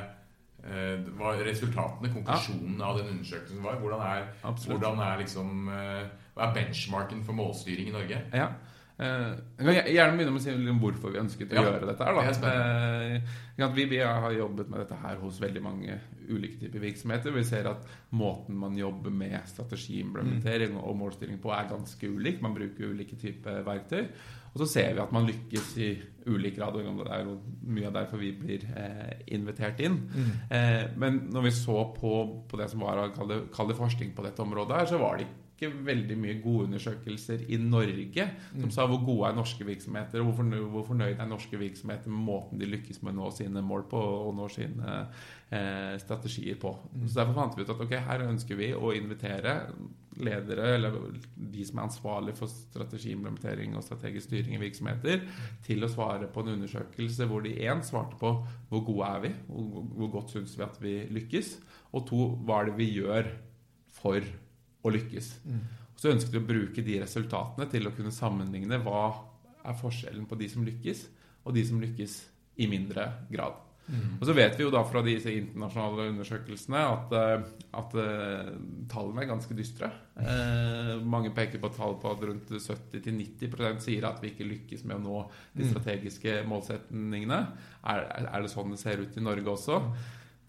eh, 0.65 0.97
hva 1.19 1.37
resultatene, 1.41 2.13
konklusjonen 2.15 2.77
ja. 2.79 2.91
av 2.91 3.01
den 3.01 3.15
undersøkelsen 3.15 3.63
var. 3.65 3.79
Hvordan 3.83 4.05
er, 4.09 4.27
hvordan 4.67 5.05
er, 5.07 5.23
liksom, 5.25 5.71
hva 5.71 6.49
er 6.49 6.59
benchmarken 6.59 7.25
for 7.27 7.39
målstyring 7.39 7.91
i 7.91 7.97
Norge? 7.97 8.25
Ja, 8.35 8.53
jeg 9.01 9.65
kan 9.65 9.77
gjerne 9.89 10.17
begynne 10.19 10.33
med 10.35 10.41
å 10.41 10.45
si 10.45 10.73
hvorfor 10.83 11.13
vi 11.15 11.21
ønsket 11.23 11.55
å 11.55 11.57
ja, 11.57 11.63
gjøre 11.65 11.87
dette. 11.89 12.09
her 12.09 12.17
da. 12.19 13.69
Vi, 13.77 13.85
vi, 13.89 14.01
har 14.05 14.35
jobbet 14.35 14.69
med 14.73 14.83
dette 14.83 14.99
her 15.01 15.21
hos 15.23 15.39
veldig 15.41 15.63
mange 15.65 15.97
ulike 16.29 16.61
typer 16.61 16.85
virksomheter. 16.85 17.33
Vi 17.33 17.45
ser 17.49 17.71
at 17.71 17.87
måten 18.17 18.59
man 18.61 18.77
jobber 18.77 19.15
med 19.15 19.39
strategiimplementering 19.49 20.77
og 20.81 20.99
målstilling 21.01 21.41
på, 21.41 21.53
er 21.57 21.71
ganske 21.73 22.13
ulik. 22.13 22.43
Man 22.45 22.57
bruker 22.57 22.93
ulike 22.93 23.17
typer 23.21 23.65
verktøy. 23.67 24.05
Og 24.51 24.65
så 24.65 24.67
ser 24.67 24.95
vi 24.97 25.03
at 25.03 25.13
man 25.15 25.29
lykkes 25.29 25.75
i 25.79 25.91
ulik 26.27 26.57
grad. 26.59 26.77
og 26.77 27.05
Det 27.05 27.13
er 27.15 27.25
jo 27.25 27.37
mye 27.71 27.89
av 27.89 27.99
derfor 28.01 28.21
vi 28.21 28.33
blir 28.37 28.65
eh, 28.77 29.13
invitert 29.37 29.81
inn. 29.81 30.01
Mm. 30.11 30.33
Eh, 30.51 30.83
men 30.99 31.21
når 31.31 31.47
vi 31.47 31.53
så 31.55 31.85
på, 31.95 32.15
på 32.51 32.61
det 32.61 32.69
som 32.73 32.83
var 32.85 33.05
å 33.05 33.11
kalle 33.15 33.79
forskning 33.79 34.13
på 34.17 34.27
dette 34.27 34.43
området, 34.43 34.83
her, 34.83 34.91
så 34.91 34.99
var 35.01 35.17
det 35.17 35.29
ikke 35.29 35.40
ikke 35.61 35.85
veldig 35.85 36.17
mye 36.17 36.39
gode 36.41 36.71
undersøkelser 36.71 37.45
i 37.53 37.59
Norge 37.61 38.27
som 38.55 38.67
mm. 38.71 38.73
sa 38.73 38.87
hvor 38.89 39.03
gode 39.05 39.29
er 39.29 39.37
norske 39.37 39.67
virksomheter, 39.69 40.23
og 40.25 40.41
hvor 40.73 40.87
fornøyd 40.89 41.21
er 41.21 41.29
norske 41.29 41.61
virksomheter 41.61 42.13
med 42.13 42.25
måten 42.31 42.61
de 42.61 42.69
lykkes 42.71 43.03
med 43.05 43.13
å 43.13 43.19
nå 43.21 43.31
sine 43.37 43.63
mål 43.65 43.85
på 43.91 44.01
og 44.01 44.35
nå 44.39 44.49
sine 44.53 44.97
eh, 45.53 45.97
strategier 46.01 46.57
på. 46.61 46.73
Mm. 46.95 47.07
Så 47.07 47.21
Derfor 47.21 47.37
fant 47.37 47.59
vi 47.59 47.67
ut 47.67 47.75
at 47.75 47.85
ok, 47.85 47.97
her 48.09 48.27
ønsker 48.29 48.61
vi 48.61 48.73
å 48.73 48.95
invitere 48.97 49.59
ledere, 50.21 50.75
eller 50.75 50.97
de 51.35 51.65
som 51.65 51.79
er 51.79 51.87
ansvarlig 51.87 52.35
for 52.39 52.51
strategiimplementering 52.51 53.77
og 53.77 53.85
strategisk 53.85 54.31
styring 54.31 54.57
i 54.57 54.63
virksomheter, 54.65 55.25
til 55.67 55.85
å 55.85 55.93
svare 55.93 56.29
på 56.33 56.45
en 56.45 56.55
undersøkelse 56.57 57.29
hvor 57.31 57.45
de 57.45 57.55
én 57.69 57.85
svarte 57.87 58.19
på 58.21 58.35
hvor 58.73 58.85
gode 58.89 59.13
er 59.13 59.25
vi, 59.27 59.33
hvor 59.47 60.13
godt 60.17 60.35
syns 60.35 60.57
vi 60.59 60.67
at 60.67 60.81
vi 60.83 60.97
lykkes, 61.21 61.57
og 61.97 62.07
to 62.11 62.31
hva 62.45 62.63
er 62.63 62.71
det 62.71 62.79
vi 62.81 62.93
gjør 62.99 63.35
for 64.01 64.25
å 64.83 64.93
lykkes. 64.95 65.33
Mm. 65.45 65.65
Så 66.01 66.13
ønsket 66.15 66.37
vi 66.37 66.41
å 66.41 66.49
bruke 66.49 66.85
de 66.85 67.01
resultatene 67.03 67.69
til 67.71 67.89
å 67.89 67.95
kunne 67.97 68.15
sammenligne 68.15 68.81
hva 68.85 69.03
er 69.61 69.77
forskjellen 69.77 70.29
på 70.29 70.39
de 70.41 70.49
som 70.49 70.65
lykkes, 70.65 71.03
og 71.45 71.57
de 71.57 71.65
som 71.67 71.81
lykkes 71.83 72.21
i 72.61 72.69
mindre 72.71 73.07
grad. 73.33 73.59
Mm. 73.91 74.21
Og 74.21 74.27
så 74.29 74.35
vet 74.37 74.55
vi 74.55 74.63
jo 74.63 74.71
da 74.71 74.83
fra 74.87 75.01
disse 75.03 75.33
internasjonale 75.35 76.11
undersøkelsene 76.13 76.83
at, 76.93 77.15
eh, 77.17 77.47
at 77.81 77.97
uh, 77.99 78.51
tallene 78.91 79.25
er 79.25 79.31
ganske 79.33 79.57
dystre. 79.59 79.91
Eh, 80.21 80.93
mange 81.03 81.33
peker 81.35 81.63
på 81.63 81.73
tall 81.75 81.97
på 81.99 82.13
at 82.13 82.23
rundt 82.29 82.53
70-90 82.55 83.83
sier 83.83 84.07
at 84.07 84.23
vi 84.23 84.31
ikke 84.31 84.47
lykkes 84.47 84.87
med 84.87 85.01
å 85.01 85.03
nå 85.03 85.25
de 85.57 85.65
mm. 85.65 85.73
strategiske 85.73 86.39
målsetningene. 86.51 87.41
Er, 87.83 88.07
er, 88.23 88.39
det 88.45 88.53
sånn 88.53 88.77
det 88.77 88.81
ser 88.83 89.03
ut 89.03 89.19
i 89.19 89.27
Norge 89.27 89.57
også? 89.57 89.81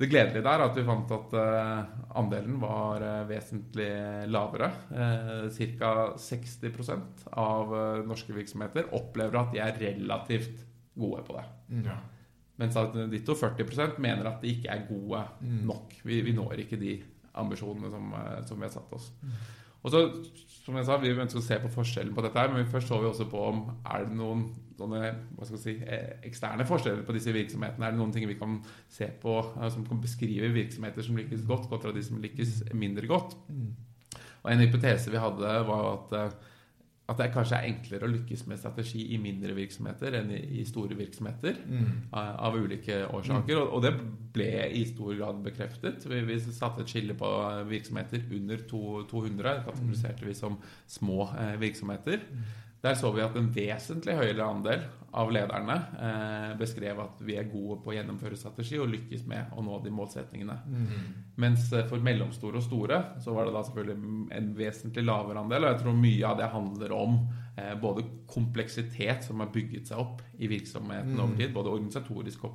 Det 0.01 0.09
gledelige 0.09 0.41
der 0.41 0.57
er 0.57 0.65
at 0.65 0.77
vi 0.77 0.85
fant 0.87 1.11
at 1.13 1.35
uh, 1.37 1.91
andelen 2.17 2.57
var 2.61 3.03
uh, 3.05 3.29
vesentlig 3.29 3.91
lavere. 4.33 4.71
Uh, 4.89 5.45
Ca. 5.53 5.91
60 6.17 7.29
av 7.37 7.75
norske 8.07 8.33
virksomheter 8.33 8.89
opplever 8.97 9.37
at 9.43 9.53
de 9.53 9.61
er 9.61 9.77
relativt 9.83 10.65
gode 10.97 11.21
på 11.27 11.37
det. 11.37 11.45
Mm. 11.69 11.85
Ja. 11.85 11.99
Mens 12.61 12.77
at 12.77 12.97
ditto 13.11 13.35
40 13.37 14.01
mener 14.01 14.27
at 14.29 14.41
de 14.41 14.51
ikke 14.51 14.73
er 14.73 14.85
gode 14.89 15.21
mm. 15.41 15.61
nok. 15.69 15.95
Vi, 16.03 16.21
vi, 16.25 16.33
når 16.37 16.65
ikke 16.65 16.81
de 16.81 16.97
ambisjonene 17.41 17.89
som, 17.93 18.13
som 18.49 18.59
vi 18.59 18.67
har 18.67 18.73
satt 18.73 18.97
oss. 18.97 19.11
Mm. 19.21 19.37
Og 19.81 19.93
så, 19.93 20.01
som 20.61 20.75
jeg 20.77 20.85
sa, 20.85 20.97
Vi 21.01 21.09
ønsker 21.09 21.39
å 21.39 21.45
se 21.45 21.57
på 21.61 21.71
forskjellen 21.73 22.13
på 22.15 22.23
dette, 22.25 22.37
her, 22.37 22.51
men 22.53 22.69
først 22.69 22.91
så 22.91 22.99
vi 23.01 23.09
også 23.09 23.29
på 23.31 23.45
om 23.49 23.63
er 23.81 24.05
det 24.05 24.17
noen 24.17 24.45
sånne, 24.81 25.01
hva 25.37 25.47
skal 25.47 25.57
vi 25.57 25.61
si, 25.63 25.75
eh, 25.85 26.17
eksterne 26.27 26.65
forskjeller 26.69 27.05
på 27.05 27.15
disse 27.15 27.33
virksomhetene. 27.35 27.85
Er 27.85 27.93
det 27.93 28.01
noen 28.01 28.13
ting 28.13 28.27
vi 28.29 28.37
kan 28.39 28.59
se 28.89 29.09
på 29.21 29.37
eh, 29.41 29.69
som 29.73 29.85
kan 29.87 30.01
beskrive 30.01 30.53
virksomheter 30.53 31.05
som 31.05 31.17
lykkes 31.17 31.45
godt, 31.49 31.69
kontra 31.71 31.93
de 31.95 32.03
som 32.05 32.21
lykkes 32.21 32.71
mindre 32.77 33.09
godt? 33.09 33.35
Mm. 33.49 33.73
Og 34.41 34.51
En 34.51 34.63
hypotese 34.63 35.13
vi 35.13 35.21
hadde, 35.21 35.51
var 35.67 35.85
at 35.91 36.15
eh, 36.17 36.37
at 37.11 37.19
det 37.19 37.31
kanskje 37.33 37.57
er 37.57 37.67
enklere 37.67 38.07
å 38.07 38.11
lykkes 38.11 38.45
med 38.47 38.59
strategi 38.61 39.03
i 39.15 39.19
mindre 39.21 39.55
virksomheter 39.57 40.15
enn 40.21 40.31
i, 40.37 40.63
store 40.67 40.95
virksomheter. 40.95 41.59
Mm. 41.67 41.89
Av, 42.15 42.55
ulike 42.55 43.01
årsaker. 43.09 43.57
Mm. 43.57 43.61
Og, 43.61 43.75
og, 43.75 43.83
det 43.85 43.93
ble 44.35 44.49
i 44.79 44.85
stor 44.87 45.15
grad 45.19 45.41
bekreftet. 45.43 46.07
Vi, 46.07 46.21
vi 46.29 46.39
satte 46.45 46.85
et 46.85 46.93
skille 46.93 47.17
på 47.19 47.29
virksomheter 47.69 48.23
under 48.37 48.63
to, 48.69 48.83
200. 49.11 49.55
Kategoriserte 49.67 50.27
vi 50.27 50.37
som 50.37 50.59
små 50.89 51.25
eh, 51.35 51.55
virksomheter. 51.61 52.23
Mm. 52.31 52.45
Der 52.81 52.97
så 52.97 53.11
vi 53.13 53.21
at 53.21 53.35
en 53.37 53.51
vesentlig 53.53 54.15
høyere 54.17 54.47
andel 54.47 54.85
av 55.11 55.29
lederne 55.33 55.75
eh, 55.99 56.51
beskrev 56.57 57.01
at 57.03 57.19
vi 57.25 57.35
er 57.37 57.49
gode 57.51 57.81
på 57.83 57.91
å 57.91 57.95
gjennomføre 57.97 58.37
strategi 58.39 58.79
og 58.79 58.89
lykkes 58.93 59.25
med 59.29 59.51
å 59.53 59.63
nå 59.65 59.77
de 59.83 59.91
målsettingene. 59.93 60.55
Mm. 60.65 60.87
Mens 61.43 61.67
eh, 61.75 61.85
for 61.89 62.01
mellomstore 62.03 62.61
og 62.61 62.65
store 62.65 63.01
så 63.21 63.35
var 63.35 63.47
det 63.47 63.55
da 63.57 63.63
selvfølgelig 63.67 64.25
en 64.37 64.51
vesentlig 64.57 65.05
lavere 65.05 65.43
andel. 65.43 65.67
Og 65.67 65.75
jeg 65.75 65.81
tror 65.83 65.99
mye 65.99 66.31
av 66.31 66.39
det 66.39 66.49
handler 66.55 66.95
om 66.95 67.19
både 67.81 68.03
kompleksitet 68.31 69.25
som 69.25 69.41
har 69.43 69.49
bygget 69.53 69.89
seg 69.91 69.99
opp 69.99 70.21
i 70.39 70.47
virksomheten 70.47 71.13
mm. 71.13 71.19
over 71.19 71.35
tid. 71.37 71.51
Både 71.53 71.73
organisatorisk 71.73 72.45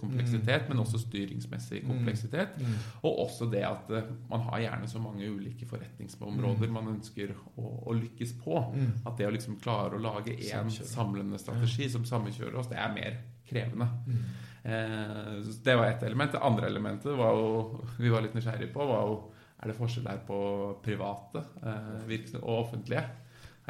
kompleksitet, 0.00 0.66
mm. 0.66 0.68
men 0.68 0.82
også 0.82 1.00
styringsmessig 1.04 1.84
mm. 1.84 1.88
kompleksitet. 1.88 2.58
Mm. 2.58 2.74
Og 3.06 3.22
også 3.26 3.48
det 3.52 3.62
at 3.68 3.92
eh, 3.94 4.10
man 4.30 4.44
har 4.48 4.64
gjerne 4.66 4.90
så 4.90 5.02
mange 5.02 5.30
ulike 5.30 5.68
forretningsområder 5.70 6.66
mm. 6.66 6.76
man 6.76 6.92
ønsker 6.96 7.32
å, 7.54 7.70
å 7.86 7.96
lykkes 7.96 8.36
på. 8.42 8.60
At 9.06 9.16
det 9.20 9.30
å 9.30 9.34
liksom 9.34 9.60
klare 9.62 9.96
å 9.96 10.02
lage 10.02 10.34
én 10.34 10.70
samlende 10.74 11.40
strategi 11.40 11.88
som 11.92 12.06
sammenkjører 12.08 12.60
oss, 12.60 12.70
det 12.72 12.80
er 12.82 12.94
mer 12.96 13.20
krevende. 13.48 13.88
Mm. 14.06 14.22
Eh, 14.62 15.34
det 15.64 15.76
var 15.76 15.86
ett 15.86 16.02
element. 16.02 16.32
Det 16.32 16.44
andre 16.50 16.66
elementet 16.66 17.16
var 17.16 17.38
jo, 17.38 17.84
vi 17.98 18.12
var 18.12 18.26
litt 18.26 18.36
nysgjerrige 18.36 18.74
på, 18.74 18.86
var 18.92 19.06
jo 19.08 19.20
er 19.60 19.68
det 19.68 19.76
forskjell 19.76 20.06
der 20.06 20.20
på 20.24 20.36
private 20.84 21.42
eh, 21.60 22.38
og 22.40 22.54
offentlige. 22.62 23.02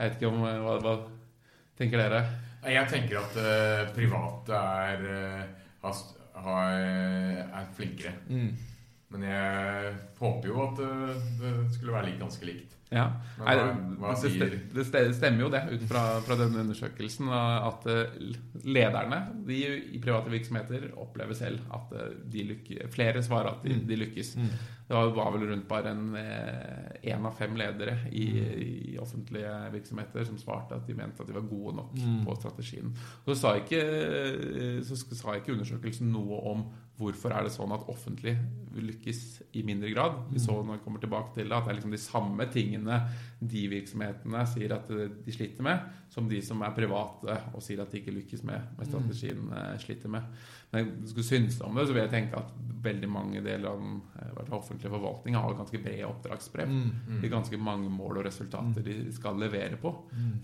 Jeg 0.00 0.08
vet 0.08 0.14
ikke 0.16 0.28
om 0.32 0.44
eh, 0.48 0.60
hva, 0.64 0.74
hva 0.80 0.92
tenker 1.76 2.00
dere? 2.00 2.20
Jeg 2.64 2.88
tenker 2.88 3.18
at 3.20 3.34
uh, 3.36 3.90
private 3.92 4.56
er, 4.56 5.02
uh, 5.84 5.98
har, 6.44 6.78
er 7.60 7.66
flinkere. 7.76 8.14
Mm. 8.28 8.50
Men 9.12 9.26
jeg 9.28 9.92
håper 10.20 10.48
jo 10.48 10.62
at 10.64 10.80
uh, 10.80 11.28
det 11.40 11.52
skulle 11.74 11.92
være 11.98 12.08
like, 12.08 12.20
ganske 12.22 12.48
likt. 12.48 12.79
Ja. 12.90 13.04
Hva- 13.38 13.54
hva 14.00 14.14
det, 14.18 14.30
det, 14.74 14.84
det 14.90 15.14
stemmer 15.14 15.44
jo 15.44 15.48
det, 15.52 15.60
ut 15.76 15.84
fra, 15.86 16.00
fra 16.26 16.34
denne 16.40 16.64
undersøkelsen, 16.64 17.28
at 17.30 17.86
eh, 17.86 18.16
lederne 18.66 19.20
de 19.46 19.60
i 19.94 20.00
private 20.02 20.32
virksomheter 20.32 20.88
opplever 20.98 21.38
selv 21.38 21.60
at 21.70 21.94
eh, 21.94 22.16
de 22.32 22.42
lykke, 22.48 22.88
flere 22.90 23.22
svarer 23.22 23.52
at 23.52 23.62
de, 23.62 23.76
Mm. 23.78 23.86
de 23.86 23.96
lykkes. 24.02 24.32
Det 24.90 24.96
var, 24.98 25.30
vel 25.36 25.44
rundt 25.52 25.68
bare 25.70 25.92
en 25.92 26.16
én 27.06 27.26
av 27.28 27.36
fem 27.38 27.54
ledere 27.54 27.94
i, 28.10 28.24
i 28.90 28.98
offentlige 28.98 29.52
virksomheter 29.70 30.24
som 30.26 30.38
svarte 30.42 30.74
at 30.74 30.86
de 30.88 30.96
mente 30.98 31.22
at 31.22 31.28
de 31.30 31.36
var 31.36 31.46
gode 31.46 31.76
nok 31.76 31.94
på 32.26 32.34
strategien. 32.40 32.90
Så 33.24 33.36
sa, 33.38 33.52
ikke, 33.62 33.84
så 34.82 34.98
sa 35.14 35.36
ikke 35.38 35.54
undersøkelsen 35.54 36.10
noe 36.10 36.40
om 36.56 36.64
hvorfor 37.00 37.32
er 37.32 37.46
det 37.46 37.52
sånn 37.54 37.72
at 37.74 37.86
offentlig 37.90 38.34
lykkes 38.70 39.20
i 39.58 39.64
mindre 39.66 39.90
grad. 39.90 40.18
Vi 40.30 40.40
så 40.42 40.54
når 40.60 40.76
vi 40.78 40.84
kommer 40.84 41.02
tilbake 41.02 41.34
til 41.34 41.48
det, 41.48 41.56
at 41.56 41.66
det 41.66 41.72
er 41.72 41.78
liksom 41.78 41.94
de 41.96 42.02
samme 42.02 42.46
tingene 42.52 42.98
de 43.40 43.64
virksomhetene 43.72 44.44
sier 44.52 44.74
at 44.76 44.90
de 44.90 45.34
sliter 45.34 45.66
med, 45.66 45.88
som 46.12 46.28
de 46.30 46.38
som 46.44 46.62
er 46.66 46.76
private 46.76 47.38
og 47.54 47.64
sier 47.64 47.82
at 47.82 47.90
de 47.90 48.02
ikke 48.02 48.14
lykkes 48.14 48.44
med, 48.46 48.70
med 48.78 48.90
strategien, 48.90 49.48
eh, 49.56 49.74
sliter 49.82 50.12
med. 50.12 50.28
Men 50.72 50.90
hvis 51.00 51.10
skulle 51.14 51.26
synes 51.26 51.60
om 51.66 51.74
det, 51.74 51.86
så 51.88 51.94
vil 51.96 52.04
jeg 52.04 52.12
tenke 52.12 52.38
at 52.38 52.50
veldig 52.80 53.08
mange 53.12 53.40
deler 53.44 53.68
av 53.74 53.80
eh, 54.22 54.52
offentlige 54.56 54.90
forvaltning 54.90 55.34
har 55.36 55.52
ganske 55.58 55.78
brede 55.82 56.06
oppdragsbrev. 56.08 56.70
Det 57.20 57.26
er 57.28 57.32
ganske 57.34 57.58
mange 57.60 57.90
mål 57.92 58.20
og 58.20 58.24
resultater 58.24 58.82
de 58.86 58.94
skal 59.12 59.36
levere 59.36 59.76
på. 59.76 59.92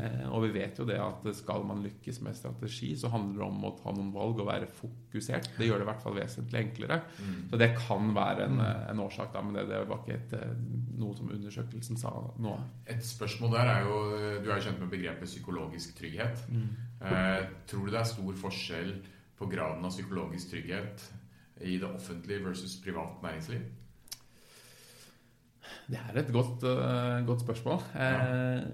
Eh, 0.03 0.27
og 0.29 0.43
vi 0.45 0.51
vet 0.59 0.79
jo 0.79 0.85
det 0.89 0.99
at 1.01 1.25
skal 1.39 1.65
man 1.65 1.81
lykkes 1.87 2.21
med 2.27 2.37
strategi, 2.37 2.91
så 2.97 3.09
handler 3.15 3.41
det 3.41 3.47
om 3.49 3.65
å 3.65 3.73
ta 3.79 3.95
noen 3.97 4.13
valg 4.13 4.43
og 4.43 4.51
være 4.51 4.69
fokusert. 4.69 5.53
Det 5.57 5.71
gjør 5.71 5.81
det 5.81 5.87
i 5.87 5.91
hvert 5.93 6.05
fall 6.05 6.19
vesentlig 6.19 6.61
enklere. 6.61 7.01
Så 7.51 7.57
det 7.63 7.71
kan 7.79 8.13
være 8.15 8.51
en, 8.51 8.61
eh, 8.61 8.91
en 8.91 9.01
årsak, 9.07 9.33
da, 9.33 9.43
men 9.47 9.57
det, 9.57 9.69
det 9.73 9.83
var 9.89 10.05
ikke 10.05 10.19
et, 10.19 10.37
eh, 10.37 10.55
noe 11.01 11.17
som 11.17 11.33
undersøkelsen 11.33 11.97
sa 11.97 12.13
nå. 12.39 12.59
Et 12.87 13.05
spørsmål 13.05 13.57
der 13.57 13.75
er 13.79 13.87
jo 13.87 13.97
Du 14.45 14.51
er 14.53 14.61
kjent 14.61 14.79
med 14.81 14.91
begrepet 14.93 15.29
psykologisk 15.29 15.97
trygghet. 15.99 16.45
Eh, 17.01 17.47
tror 17.67 17.87
du 17.87 17.93
det 17.93 18.01
er 18.01 18.09
stor 18.09 18.33
forskjell 18.41 18.97
på 19.39 19.49
graden 19.51 19.85
av 19.85 19.95
psykologisk 19.95 20.53
trygghet 20.53 21.09
i 21.65 21.79
det 21.81 21.89
offentlige 21.89 22.45
versus 22.45 22.79
privat 22.85 23.23
næringsliv? 23.25 23.65
Det 25.87 25.99
er 25.99 26.19
et 26.19 26.31
godt, 26.35 26.65
uh, 26.67 27.23
godt 27.27 27.43
spørsmål. 27.43 27.83
Ja. 27.95 28.07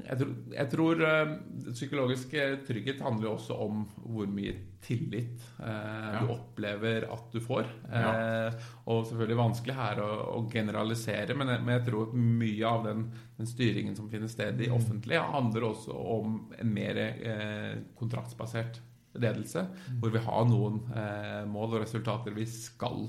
jeg, 0.08 0.18
tror, 0.18 0.30
jeg 0.54 0.68
tror 0.72 1.02
uh, 1.04 1.72
psykologisk 1.72 2.36
trygghet 2.68 3.00
handler 3.04 3.28
jo 3.28 3.34
også 3.36 3.56
om 3.64 3.82
hvor 3.96 4.28
mye 4.32 4.54
tillit 4.82 5.42
eh, 5.62 6.20
du 6.20 6.30
opplever 6.32 7.06
at 7.12 7.32
du 7.32 7.40
får. 7.42 7.68
Eh, 7.92 8.62
og 8.90 9.06
selvfølgelig 9.08 9.38
vanskelig 9.38 9.76
her 9.78 10.00
å, 10.02 10.10
å 10.36 10.40
generalisere, 10.50 11.36
men 11.38 11.54
jeg, 11.54 11.64
men 11.64 11.76
jeg 11.76 11.86
tror 11.88 12.14
mye 12.16 12.70
av 12.72 12.86
den, 12.88 13.04
den 13.38 13.50
styringen 13.50 13.96
som 13.98 14.10
finner 14.12 14.30
sted 14.30 14.60
i 14.62 14.70
offentlig, 14.74 15.20
handler 15.22 15.68
også 15.70 15.94
om 16.16 16.40
en 16.58 16.72
mer 16.74 17.02
eh, 17.04 17.76
kontraktsbasert 17.98 18.82
ledelse, 19.20 19.66
hvor 20.00 20.12
vi 20.14 20.22
har 20.24 20.46
noen 20.48 20.80
eh, 20.96 21.42
mål 21.50 21.76
og 21.76 21.84
resultater 21.84 22.34
vi 22.36 22.46
skal 22.48 23.06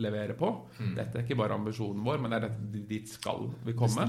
levere 0.00 0.34
på. 0.38 0.48
Dette 0.96 1.18
er 1.18 1.26
ikke 1.26 1.36
bare 1.36 1.56
ambisjonen 1.58 2.04
vår, 2.06 2.20
men 2.22 2.32
det 2.32 2.38
er 2.38 2.46
dette 2.46 2.84
dit 2.88 3.10
skal 3.10 3.50
vi 3.66 3.74
komme. 3.76 4.06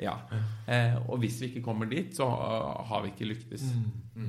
Ja. 0.00 0.16
Eh, 0.64 0.96
og 1.04 1.20
hvis 1.20 1.42
vi 1.42 1.50
ikke 1.50 1.66
kommer 1.66 1.90
dit, 1.90 2.14
så 2.16 2.24
uh, 2.24 2.80
har 2.88 3.04
vi 3.04 3.12
ikke 3.12 3.28
lyktes 3.28 3.66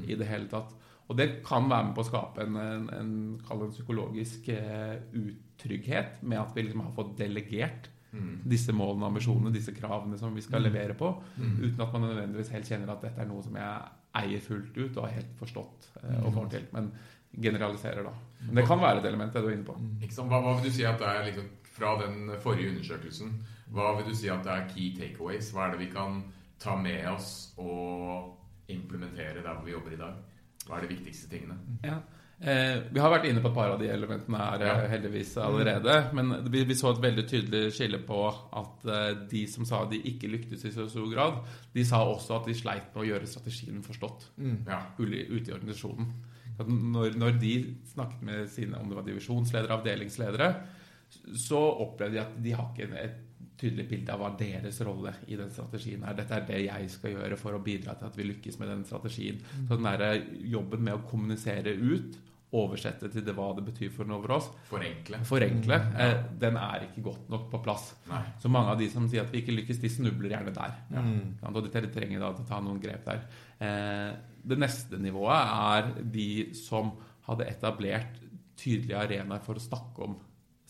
i 0.03 0.17
det 0.19 0.27
hele 0.27 0.51
tatt. 0.51 0.75
Og 1.07 1.15
det 1.15 1.29
kan 1.47 1.69
være 1.71 1.87
med 1.87 1.93
på 1.95 2.03
å 2.03 2.09
skape 2.09 2.43
en, 2.43 2.57
en, 2.59 2.89
en, 2.91 3.11
en 3.39 3.69
psykologisk 3.71 4.49
eh, 4.51 4.97
utrygghet 5.15 6.19
med 6.27 6.41
at 6.41 6.51
vi 6.55 6.65
liksom 6.65 6.83
har 6.83 6.97
fått 6.97 7.15
delegert 7.21 7.87
disse 8.47 8.73
målene 8.73 9.05
og 9.05 9.11
ambisjonene, 9.11 9.53
disse 9.53 9.73
kravene 9.75 10.17
som 10.19 10.35
vi 10.35 10.41
skal 10.41 10.63
levere 10.65 10.95
på, 10.97 11.09
uten 11.37 11.81
at 11.83 11.93
man 11.93 12.07
nødvendigvis 12.07 12.51
helt 12.55 12.69
kjenner 12.69 12.93
at 12.93 13.03
dette 13.03 13.21
er 13.21 13.29
noe 13.29 13.43
som 13.45 13.55
jeg 13.59 13.96
eier 14.21 14.41
fullt 14.43 14.77
ut 14.77 14.97
og 14.97 15.05
har 15.05 15.17
helt 15.19 15.37
forstått 15.39 15.91
eh, 16.03 16.17
og 16.23 16.33
får 16.35 16.49
til. 16.55 16.65
Men 16.73 16.91
generaliserer, 17.37 18.03
da. 18.07 18.13
Men 18.47 18.61
det 18.61 18.65
kan 18.69 18.81
være 18.81 19.01
et 19.01 19.09
element, 19.09 19.33
det 19.33 19.43
du 19.43 19.49
er 19.49 19.57
inne 19.57 19.67
på. 19.67 19.75
Ikke 20.01 20.15
sant? 20.15 20.31
Hva, 20.31 20.41
hva 20.45 20.55
vil 20.57 20.69
du 20.69 20.75
si 20.77 20.85
at 20.87 20.99
det 21.01 21.11
er 21.11 21.27
liksom, 21.29 21.49
fra 21.77 21.93
den 22.01 22.31
forrige 22.43 22.71
undersøkelsen? 22.73 23.33
Hva 23.75 23.91
vil 23.97 24.09
du 24.09 24.15
si 24.17 24.31
at 24.33 24.45
det 24.45 24.53
er 24.53 24.67
key 24.71 24.91
takeaways? 24.97 25.51
Hva 25.53 25.67
er 25.67 25.75
det 25.75 25.83
vi 25.85 25.91
kan 25.93 26.21
ta 26.61 26.75
med 26.79 27.03
oss 27.11 27.53
og 27.61 28.33
implementere 28.73 29.43
der 29.43 29.53
hvor 29.53 29.65
vi 29.67 29.75
jobber 29.75 29.93
i 29.93 29.99
dag? 29.99 30.15
Hva 30.67 30.77
er 30.77 30.87
de 30.87 30.95
viktigste 30.95 31.29
tingene? 31.31 31.57
Ja. 31.85 31.99
Eh, 32.39 32.83
vi 32.93 32.99
har 33.01 33.09
vært 33.09 33.23
inne 33.25 33.41
på 33.41 33.49
et 33.49 33.55
par 33.55 33.71
av 33.73 33.79
de 33.81 33.87
elementene 33.89 34.37
her 34.37 34.61
eh, 34.61 34.67
Ja. 34.67 34.87
heldigvis 34.91 35.31
allerede. 35.41 35.95
Men 36.13 36.35
vi, 36.53 36.61
vi 36.69 36.75
så 36.77 36.91
et 36.93 37.01
veldig 37.01 37.23
tydelig 37.31 37.71
skille 37.73 37.97
på 38.05 38.19
at 38.29 38.85
eh, 38.85 39.13
de 39.31 39.41
som 39.49 39.65
sa 39.65 39.79
de 39.89 39.97
ikke 40.11 40.29
lyktes 40.29 40.65
i 40.69 40.71
så 40.75 40.85
stor 40.91 41.07
grad, 41.09 41.39
de 41.73 41.85
sa 41.85 42.03
også 42.05 42.37
at 42.37 42.45
de 42.45 42.53
sleit 42.53 42.93
med 42.93 43.01
å 43.03 43.07
gjøre 43.09 43.27
strategien 43.31 43.81
forstått 43.85 44.27
Ja. 44.67 44.83
ute 44.99 45.49
i 45.49 45.53
organisasjonen. 45.55 46.11
Når, 46.67 47.17
når 47.17 47.39
de 47.41 47.55
snakket 47.93 48.21
med 48.25 48.47
sine 48.49 48.77
om 48.81 48.89
det 48.89 48.95
var 48.97 49.05
divisjonsledere, 49.05 49.73
avdelingsledere, 49.77 50.51
så 51.37 51.59
opplevde 51.81 52.17
de 52.17 52.21
at 52.21 52.37
de 52.43 52.53
har 52.57 52.71
ikke 52.73 52.87
et 53.01 53.19
tydelig 53.57 53.87
bilde 53.89 54.13
av 54.13 54.21
hva 54.21 54.29
deres 54.37 54.79
rolle 54.85 55.13
i 55.27 55.37
den 55.39 55.49
strategien 55.53 56.03
er. 56.05 56.15
Dette 56.17 56.37
er 56.37 56.45
det 56.47 56.61
jeg 56.67 56.89
skal 56.93 57.15
gjøre 57.15 57.37
for 57.39 57.57
å 57.57 57.63
bidra 57.63 57.95
til 57.97 58.09
at 58.09 58.17
vi 58.17 58.27
lykkes 58.29 58.59
med 58.61 58.69
den 58.73 58.85
strategien. 58.85 59.41
Så 59.67 59.75
den 59.79 59.87
der 59.89 60.23
jobben 60.45 60.83
med 60.85 60.99
å 60.99 61.05
kommunisere 61.09 61.73
ut, 61.73 62.19
oversette 62.55 63.09
til 63.11 63.25
det 63.27 63.33
hva 63.35 63.49
det 63.57 63.65
betyr 63.67 63.89
for 63.91 64.07
noe 64.07 64.21
for 64.23 64.37
oss, 64.37 64.45
Forenkle. 64.69 65.17
forenkle, 65.27 65.79
eh, 65.99 66.13
den 66.39 66.55
er 66.55 66.85
ikke 66.85 67.03
godt 67.09 67.25
nok 67.33 67.49
på 67.51 67.59
plass. 67.65 67.89
Nei. 68.07 68.21
Så 68.39 68.47
mange 68.49 68.71
av 68.71 68.79
de 68.79 68.87
som 68.89 69.09
sier 69.09 69.25
at 69.25 69.33
vi 69.33 69.41
ikke 69.41 69.55
lykkes, 69.57 69.81
de 69.83 69.91
snubler 69.91 70.31
gjerne 70.31 70.53
der. 70.55 70.77
Ja. 70.93 71.03
Og 71.49 71.59
de 71.65 71.83
trenger 71.91 72.23
da 72.23 72.31
å 72.31 72.47
ta 72.47 72.61
noen 72.63 72.79
grep 72.79 73.03
der. 73.03 73.25
Eh, 73.59 74.15
det 74.47 74.57
neste 74.57 74.97
nivået 75.01 75.35
er 75.57 75.91
de 76.07 76.29
som 76.55 76.93
hadde 77.27 77.49
etablert 77.51 78.21
tydelige 78.57 78.97
arenaer 78.97 79.43
for 79.43 79.59
å 79.59 79.63
snakke 79.63 80.07
om 80.07 80.15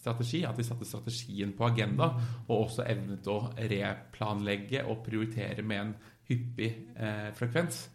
strategi. 0.07 0.43
At 0.47 0.57
de 0.57 0.65
satte 0.65 0.87
strategien 0.87 1.53
på 1.57 1.67
agenda, 1.67 2.13
og 2.47 2.67
også 2.67 2.87
evnet 2.87 3.27
å 3.29 3.41
replanlegge 3.59 4.85
og 4.87 5.03
prioritere 5.05 5.65
med 5.67 5.83
en 5.83 5.95
hyppig 6.27 6.71
eh, 6.99 7.29
frekvens. 7.35 7.85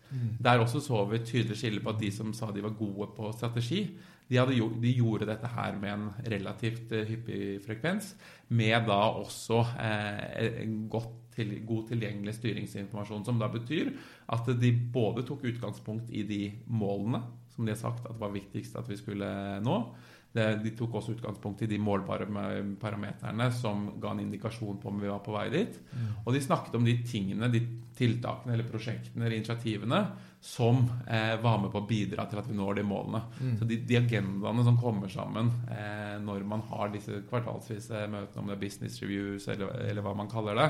Der 0.41 0.61
også 0.61 0.81
så 0.81 1.03
vi 1.09 1.19
et 1.19 1.29
tydelig 1.29 1.59
skille 1.61 1.83
på 1.85 1.93
at 1.93 2.01
de 2.01 2.11
som 2.13 2.33
sa 2.37 2.51
de 2.53 2.65
var 2.65 2.77
gode 2.79 3.11
på 3.17 3.33
strategi, 3.37 3.87
de, 4.29 4.39
hadde 4.39 4.57
de 4.81 4.93
gjorde 4.97 5.29
dette 5.29 5.49
her 5.53 5.77
med 5.81 5.93
en 5.93 6.07
relativt 6.33 6.93
eh, 6.97 7.05
hyppig 7.09 7.59
frekvens, 7.65 8.15
med 8.49 8.89
da 8.89 9.03
også 9.21 9.61
eh, 9.83 10.63
godt 10.93 11.19
til, 11.37 11.59
god 11.69 11.87
tilgjengelig 11.89 12.37
styringsinformasjon, 12.39 13.25
som 13.25 13.41
da 13.41 13.49
betyr 13.53 13.93
at 14.33 14.49
de 14.61 14.73
både 14.93 15.25
tok 15.29 15.45
utgangspunkt 15.53 16.13
i 16.13 16.25
de 16.29 16.43
målene 16.73 17.23
som 17.53 17.67
de 17.67 17.75
har 17.75 17.81
sagt 17.81 18.09
at 18.09 18.21
var 18.21 18.33
viktigst 18.33 18.77
at 18.81 18.89
vi 18.89 18.97
skulle 18.97 19.29
nå. 19.65 19.77
Det, 20.33 20.47
de 20.65 20.71
tok 20.77 20.95
også 20.97 21.13
utgangspunkt 21.13 21.63
i 21.63 21.69
de 21.69 21.77
målbare 21.83 22.25
parameterne 22.81 23.51
som 23.53 23.91
ga 24.01 24.15
en 24.15 24.23
indikasjon 24.25 24.79
på 24.81 24.89
om 24.89 25.01
vi 25.03 25.11
var 25.11 25.21
på 25.25 25.35
vei 25.35 25.49
dit. 25.53 25.77
Og 26.25 26.33
de 26.33 26.41
snakket 26.41 26.79
om 26.79 26.87
de 26.89 26.97
tingene, 27.05 27.51
de 27.53 27.61
tiltakene 27.97 28.55
eller 28.55 28.69
prosjektene 28.71 29.27
eller 29.27 29.37
initiativene 29.37 29.99
som 30.43 30.81
eh, 31.07 31.37
var 31.43 31.61
med 31.63 31.71
på 31.71 31.83
å 31.83 31.87
bidra 31.87 32.25
til 32.27 32.41
at 32.41 32.49
vi 32.51 32.57
når 32.59 32.81
de 32.81 32.85
målene. 32.87 33.21
Så 33.61 33.69
de, 33.69 33.79
de 33.87 33.99
agendaene 34.01 34.65
som 34.67 34.79
kommer 34.81 35.13
sammen 35.13 35.53
eh, 35.71 36.17
når 36.25 36.49
man 36.49 36.65
har 36.73 36.91
disse 36.91 37.21
kvartalsvise 37.29 38.07
møtene, 38.11 38.43
om 38.43 38.51
det 38.51 38.57
er 38.57 38.65
business 38.65 38.99
reviews 39.05 39.47
eller, 39.53 39.77
eller 39.85 40.03
hva 40.03 40.17
man 40.19 40.33
kaller 40.33 40.59
det, 40.59 40.67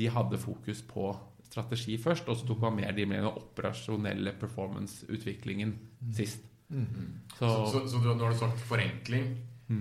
de 0.00 0.10
hadde 0.10 0.40
fokus 0.42 0.82
på 0.88 1.12
strategi 1.44 1.94
først, 2.00 2.26
og 2.28 2.40
så 2.40 2.48
tok 2.48 2.64
man 2.64 2.80
mer 2.80 2.96
de 2.96 3.06
mer 3.06 3.28
operasjonelle 3.30 4.34
performance-utviklingen 4.40 5.76
sist. 6.16 6.50
Så, 6.70 7.48
Så, 7.48 7.48
så, 7.72 7.82
så 7.88 7.98
du, 8.02 8.08
nå 8.14 8.24
har 8.24 8.32
du 8.32 8.38
sagt 8.38 8.60
forenkling. 8.60 9.34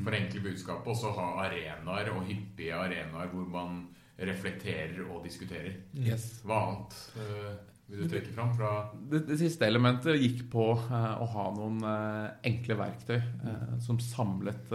Forenkle 0.06 0.40
budskapet, 0.42 0.88
og 0.88 0.96
så 0.96 1.10
ha 1.12 1.26
arenaer 1.44 2.10
og 2.14 2.24
hyppige 2.30 2.74
arenaer 2.74 3.28
hvor 3.34 3.46
man 3.52 3.82
reflekterer 4.20 5.02
og 5.10 5.26
diskuterer. 5.26 5.74
yes. 5.98 6.42
Hva 6.46 6.60
annet 6.70 6.96
eh, 7.20 7.50
vil 7.92 8.06
du 8.06 8.10
trekke 8.10 8.32
fram 8.34 8.52
fra 8.56 8.70
Det, 9.12 9.20
det 9.28 9.36
siste 9.42 9.68
elementet 9.68 10.16
gikk 10.16 10.46
på 10.54 10.70
uh, 10.78 11.20
å 11.22 11.28
ha 11.34 11.46
noen 11.56 11.82
uh, 11.84 12.32
enkle 12.48 12.78
verktøy 12.80 13.18
uh, 13.20 13.74
som 13.84 14.00
samlet 14.02 14.72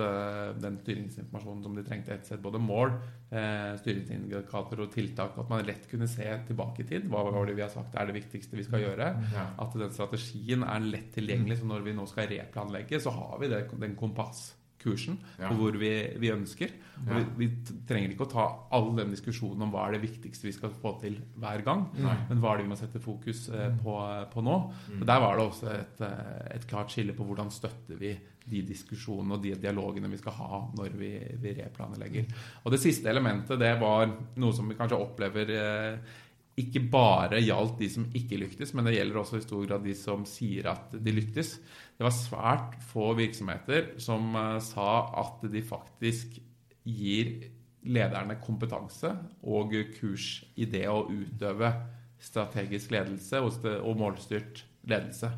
den 0.60 0.76
styringsinformasjonen 0.82 1.64
som 1.64 1.76
de 1.76 1.84
trengte. 1.86 2.14
Et 2.14 2.28
sett 2.28 2.42
både 2.42 2.60
mål, 2.62 2.92
styringsindikatorer 3.28 4.84
og 4.84 4.92
tiltak. 4.92 5.36
At 5.40 5.50
man 5.50 5.64
lett 5.66 5.88
kunne 5.90 6.08
se 6.10 6.26
tilbake 6.48 6.84
i 6.84 6.88
tid. 6.88 7.08
Hva 7.10 7.24
var 7.28 7.48
det 7.48 7.56
vi 7.58 7.64
har 7.64 7.72
sagt 7.72 7.96
er 7.98 8.08
det 8.08 8.16
viktigste 8.18 8.58
vi 8.58 8.66
skal 8.66 8.84
gjøre? 8.84 9.10
Ja. 9.34 9.46
At 9.64 9.76
den 9.78 9.92
strategien 9.94 10.64
er 10.66 10.84
lett 10.84 11.10
tilgjengelig. 11.16 11.60
Så 11.60 11.68
når 11.70 11.86
vi 11.88 11.96
nå 11.96 12.06
skal 12.10 12.30
replanlegge, 12.30 13.00
så 13.02 13.14
har 13.16 13.36
vi 13.42 13.50
det, 13.52 13.64
den 13.80 13.96
kompasskursen 14.78 15.18
Ja. 15.38 15.48
på 15.48 15.54
hvor 15.56 15.72
vi, 15.78 16.18
vi 16.18 16.30
ønsker. 16.30 16.70
Og 17.06 17.08
Ja. 17.08 17.18
vi, 17.36 17.46
vi 17.46 17.56
trenger 17.86 18.10
ikke 18.10 18.26
å 18.26 18.30
ta 18.32 18.66
all 18.72 18.94
den 18.96 19.10
diskusjonen 19.10 19.62
om 19.62 19.70
hva 19.72 19.88
er 19.88 19.92
det 19.98 20.02
viktigste 20.10 20.44
vi 20.46 20.52
skal 20.52 20.70
få 20.70 21.00
til 21.00 21.16
hver 21.36 21.62
gang. 21.64 21.86
Nei. 21.96 22.16
Men 22.28 22.40
hva 22.40 22.52
er 22.54 22.56
det 22.58 22.64
vi 22.66 22.70
må 22.72 22.76
sette 22.78 23.00
fokus 23.00 23.48
eh, 23.50 23.70
på, 23.82 23.94
på 24.32 24.42
nå? 24.42 24.56
Mm. 24.90 25.04
Der 25.06 25.20
var 25.20 25.36
det 25.36 25.46
også 25.46 25.70
et, 25.74 26.00
eh, 26.00 26.56
et 26.56 26.66
klart 26.66 26.90
skille 26.90 27.12
på 27.14 27.24
hvordan 27.24 27.50
støtter 27.50 27.96
vi 27.98 28.16
de 28.48 28.62
diskusjonene 28.62 29.34
og 29.34 29.42
de 29.42 29.54
dialogene 29.60 30.08
vi 30.08 30.16
skal 30.16 30.32
ha 30.32 30.62
når 30.74 30.94
vi, 30.96 31.10
vi 31.36 31.52
replanlegger. 31.58 32.24
Og 32.64 32.72
det 32.72 32.80
siste 32.80 33.10
elementet 33.10 33.58
det 33.60 33.74
var 33.80 34.08
noe 34.36 34.52
som 34.56 34.68
vi 34.68 34.74
kanskje 34.78 34.98
opplever 34.98 35.50
eh, 35.52 35.98
ikke 36.58 36.82
bare 36.90 37.40
gjaldt 37.42 37.78
de 37.82 37.88
som 37.92 38.06
ikke 38.18 38.40
lyktes, 38.40 38.72
men 38.74 38.88
det 38.88 38.96
gjelder 38.96 39.20
også 39.20 39.38
i 39.38 39.44
stor 39.44 39.66
grad 39.66 39.84
de 39.86 39.94
som 39.98 40.24
sier 40.28 40.70
at 40.72 40.96
de 40.96 41.14
lyktes. 41.14 41.56
Det 41.98 42.06
var 42.06 42.14
svært 42.14 42.78
få 42.90 43.12
virksomheter 43.18 43.92
som 44.02 44.34
uh, 44.34 44.56
sa 44.62 44.90
at 45.22 45.46
de 45.52 45.62
faktisk 45.66 46.40
gir 46.88 47.36
lederne 47.88 48.38
kompetanse 48.42 49.10
og 49.46 49.74
kurs 49.96 50.42
i 50.58 50.66
det 50.68 50.86
å 50.90 51.06
utøve 51.06 51.70
strategisk 52.18 52.92
ledelse 52.94 53.40
og, 53.40 53.92
målstyrt 53.98 54.64
ledelse. 54.90 55.30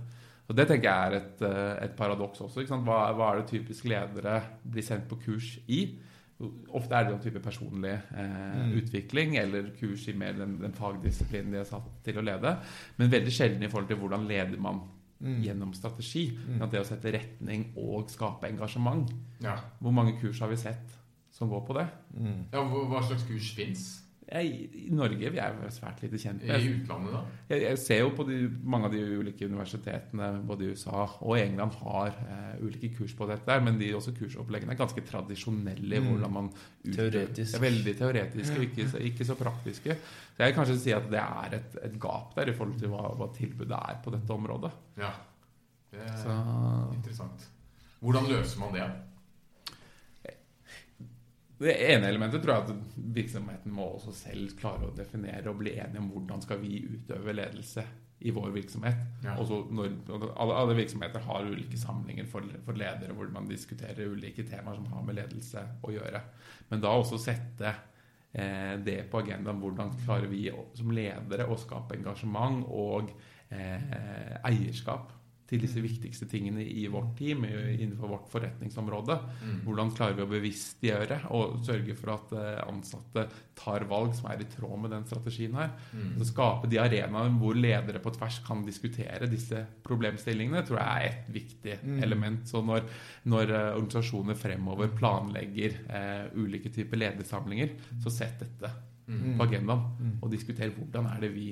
Og 0.48 0.56
Det 0.56 0.66
tenker 0.66 0.88
jeg 0.88 1.06
er 1.06 1.16
et, 1.20 1.42
eh, 1.46 1.74
et 1.84 1.92
paradoks 1.96 2.40
også. 2.40 2.64
Hva, 2.66 3.12
hva, 3.14 3.28
er 3.30 3.40
det 3.40 3.50
typisk 3.52 3.84
ledere 3.86 4.40
blir 4.64 4.82
sendt 4.82 5.06
på 5.10 5.20
kurs 5.22 5.58
i? 5.68 5.84
Ofte 6.40 6.96
er 6.96 7.04
det 7.04 7.12
en 7.12 7.20
type 7.20 7.42
personlig 7.44 7.92
eh, 7.92 8.54
mm. 8.56 8.70
utvikling 8.80 9.34
eller 9.40 9.72
kurs 9.76 10.06
i 10.08 10.14
mer 10.16 10.38
den, 10.38 10.54
den, 10.62 10.72
fagdisiplinen 10.76 11.52
de 11.52 11.60
er 11.60 11.68
satt 11.68 11.90
til 12.06 12.20
å 12.20 12.24
lede. 12.24 12.54
Men 12.96 13.12
veldig 13.12 13.34
sjelden 13.34 13.66
i 13.66 13.68
forhold 13.68 13.90
til 13.90 14.00
hvordan 14.00 14.24
leder 14.28 14.62
man 14.62 14.80
mm. 15.20 15.40
gjennom 15.44 15.74
strategi. 15.76 16.30
Mm. 16.32 16.64
Det 16.72 16.80
å 16.80 16.86
sette 16.88 17.12
retning 17.16 17.66
og 17.80 18.08
skape 18.12 18.48
engasjement. 18.48 19.12
Ja. 19.44 19.58
Hvor 19.80 19.94
mange 19.96 20.16
kurs 20.20 20.40
har 20.40 20.52
vi 20.52 20.60
sett 20.60 20.96
som 21.34 21.52
går 21.52 21.66
på 21.66 21.76
det? 21.76 21.86
Mm. 22.16 22.40
Ja, 22.54 22.64
hva 22.64 23.04
slags 23.04 23.26
kurs 23.28 23.52
fins? 23.56 23.90
I 24.30 24.90
Norge 24.94 25.30
vi 25.34 25.40
er 25.42 25.56
svært 25.74 26.04
lite 26.04 26.18
kjent 26.22 26.44
med. 26.46 26.62
I 26.62 26.74
utlandet, 26.76 27.14
da? 27.16 27.22
Jeg, 27.50 27.62
jeg 27.64 27.78
ser 27.82 27.98
jo 28.04 28.12
på 28.14 28.26
de, 28.28 28.36
mange 28.62 28.86
av 28.86 28.94
de 28.94 29.00
ulike 29.18 29.48
universitetene 29.50 30.28
både 30.46 30.68
i 30.68 30.70
USA 30.70 31.02
og 31.02 31.34
England 31.40 31.74
har 31.80 32.14
uh, 32.14 32.52
ulike 32.62 32.92
kurs 32.94 33.16
på 33.18 33.26
dette. 33.30 33.56
Men 33.66 33.80
de 33.80 33.90
også 33.98 34.14
kursoppleggene 34.14 34.76
er 34.76 34.78
ganske 34.78 35.02
tradisjonelle 35.08 35.98
i 35.98 36.02
mm. 36.04 36.08
hvordan 36.12 36.36
man 36.36 36.52
Teoretisk. 36.86 37.56
Er 37.58 37.64
veldig 37.66 37.96
teoretiske 37.98 38.56
og 38.56 38.66
ikke, 38.68 38.86
ikke, 39.10 39.26
så 39.26 39.36
praktiske. 39.36 39.98
Så 40.30 40.44
jeg 40.44 40.52
vil 40.52 40.58
kanskje 40.60 40.78
si 40.86 40.94
at 40.96 41.10
det 41.10 41.20
er 41.20 41.58
et, 41.58 41.78
et 41.90 41.98
gap 42.00 42.32
der 42.38 42.52
i 42.52 42.56
forhold 42.56 42.78
til 42.80 42.94
hva, 42.94 43.10
hva, 43.18 43.28
tilbudet 43.34 43.76
er 43.76 43.98
på 44.04 44.14
dette 44.14 44.36
området. 44.36 44.70
Ja, 45.02 45.10
det 45.90 46.06
er 46.06 46.18
så. 46.22 46.40
interessant. 46.94 47.50
Hvordan 48.00 48.30
løser 48.30 48.62
man 48.62 48.78
det? 48.78 48.86
Det 51.60 51.74
ene 51.92 52.08
elementet 52.08 52.40
tror 52.40 52.54
jeg 52.54 52.72
at 52.72 53.00
virksomheten 53.16 53.72
må 53.76 53.90
også 53.98 54.14
selv 54.16 54.54
klare 54.56 54.88
å 54.88 54.94
definere 54.96 55.50
og 55.50 55.58
bli 55.60 55.74
enige 55.76 56.00
om 56.00 56.08
hvordan 56.14 56.40
skal 56.40 56.62
vi 56.62 56.78
utøve 56.88 57.34
ledelse 57.36 57.84
i 58.20 58.32
vår 58.36 58.50
virksomhet. 58.54 58.96
Ja. 59.24 59.34
Når, 59.36 59.92
alle, 60.36 60.54
alle, 60.54 60.76
virksomheter 60.76 61.20
har 61.24 61.48
ulike 61.48 61.76
samlinger 61.80 62.26
for, 62.28 62.48
for, 62.64 62.76
ledere 62.76 63.16
hvor 63.16 63.28
man 63.32 63.48
diskuterer 63.48 64.08
ulike 64.08 64.44
temaer 64.48 64.76
som 64.76 64.88
har 64.92 65.04
med 65.04 65.20
ledelse 65.20 65.66
å 65.84 65.92
gjøre. 65.92 66.20
Men 66.72 66.84
da 66.84 66.92
også 66.96 67.20
sette 67.20 67.72
eh, 68.32 68.74
det 68.80 68.98
på 69.12 69.20
agendaen. 69.20 69.60
Hvordan 69.60 69.92
klarer 70.04 70.32
vi 70.32 70.46
som 70.76 70.92
ledere 70.96 71.48
å 71.48 71.60
skape 71.60 71.96
engasjement 71.96 72.64
og 72.72 73.12
eh, 73.52 74.36
eierskap 74.48 75.12
til 75.50 75.62
disse 75.64 75.82
viktigste 75.82 76.28
tingene 76.30 76.62
i 76.62 76.86
vårt 76.90 77.16
team, 77.18 77.44
innenfor 77.44 78.12
vårt 78.14 78.30
forretningsområde. 78.30 79.16
Mm. 79.42 79.56
Hvordan 79.66 79.94
klarer 79.96 80.18
vi 80.18 80.26
å 80.26 80.30
bevisstgjøre 80.30 81.20
og 81.36 81.60
sørge 81.66 81.96
for 81.98 82.14
at 82.14 82.34
eh, 82.38 82.60
ansatte 82.70 83.26
tar 83.60 83.84
valg 83.90 84.14
som 84.16 84.30
er 84.30 84.42
i 84.42 84.48
tråd 84.48 84.76
med 84.84 84.94
den 84.94 85.06
strategien 85.08 85.56
her. 85.58 85.72
Mm. 85.92 86.14
Så 86.20 86.30
skape 86.30 86.70
de 86.70 86.80
arenaene 86.80 87.40
hvor 87.40 87.58
ledere 87.58 88.02
på 88.02 88.12
tvers 88.14 88.40
kan 88.46 88.62
diskutere 88.66 89.28
disse 89.30 89.64
problemstillingene, 89.86 90.62
tror 90.66 90.80
jeg 90.80 91.08
er 91.08 91.08
et 91.10 91.32
viktig 91.34 91.78
mm. 91.82 91.98
element. 92.06 92.46
Så 92.48 92.62
når, 92.64 92.86
når 93.32 93.54
uh, 93.54 93.62
organisasjoner 93.74 94.38
fremover 94.38 94.92
planlegger 94.96 95.80
eh, 95.88 96.30
ulike 96.40 96.72
typer 96.72 97.02
ledersamlinger, 97.04 97.74
så 98.00 98.12
sett 98.14 98.40
dette 98.44 98.72
på 99.10 99.42
agendaen 99.42 100.18
og 100.22 100.28
diskuter 100.30 100.70
hvordan 100.70 101.08
er 101.10 101.24
det 101.24 101.32
vi 101.34 101.48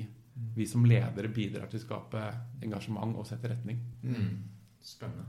vi 0.55 0.67
som 0.67 0.87
ledere 0.87 1.31
bidrar 1.33 1.71
til 1.71 1.81
å 1.81 1.87
skape 1.87 2.23
engasjement 2.65 3.19
og 3.19 3.27
sette 3.29 3.51
retning. 3.53 3.83
Mm. 4.03 4.33
Spennende. 4.83 5.29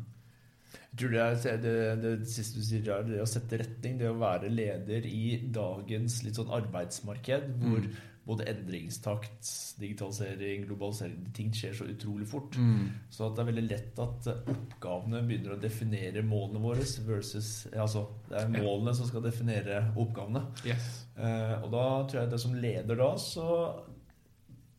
Jeg 0.89 0.99
tror 1.01 1.13
det, 1.13 1.21
er, 1.21 1.57
det, 1.61 1.73
det, 2.01 2.11
det, 2.23 2.29
siste 2.29 2.61
du 2.61 2.65
sier, 2.65 2.91
er 2.93 3.07
det 3.07 3.23
å 3.23 3.29
sette 3.29 3.57
retning. 3.61 3.97
Det 3.99 4.09
å 4.09 4.19
være 4.19 4.51
leder 4.51 5.05
i 5.09 5.39
dagens 5.53 6.21
litt 6.25 6.37
sånn 6.37 6.53
arbeidsmarked, 6.53 7.45
hvor 7.61 7.83
mm. 7.85 7.99
både 8.25 8.47
endringstakt, 8.51 9.51
digitalisering, 9.81 10.65
globalisering 10.69 11.29
Ting 11.37 11.53
skjer 11.55 11.77
så 11.77 11.89
utrolig 11.89 12.25
fort. 12.29 12.57
Mm. 12.57 12.89
Så 13.13 13.29
det 13.33 13.43
er 13.43 13.49
veldig 13.51 13.65
lett 13.67 14.01
at 14.01 14.31
oppgavene 14.33 15.21
begynner 15.29 15.55
å 15.55 15.61
definere 15.61 16.25
målene 16.25 16.61
våre 16.65 16.85
versus 17.05 17.51
Altså, 17.73 18.07
det 18.29 18.41
er 18.41 18.53
målene 18.57 18.97
som 18.97 19.09
skal 19.09 19.25
definere 19.25 19.83
oppgavene. 19.93 20.47
Yes. 20.67 20.91
Eh, 21.17 21.55
og 21.61 21.69
da 21.73 21.85
tror 22.09 22.23
jeg 22.23 22.33
det 22.33 22.43
som 22.45 22.57
leder 22.57 23.01
da, 23.01 23.13
så 23.21 23.47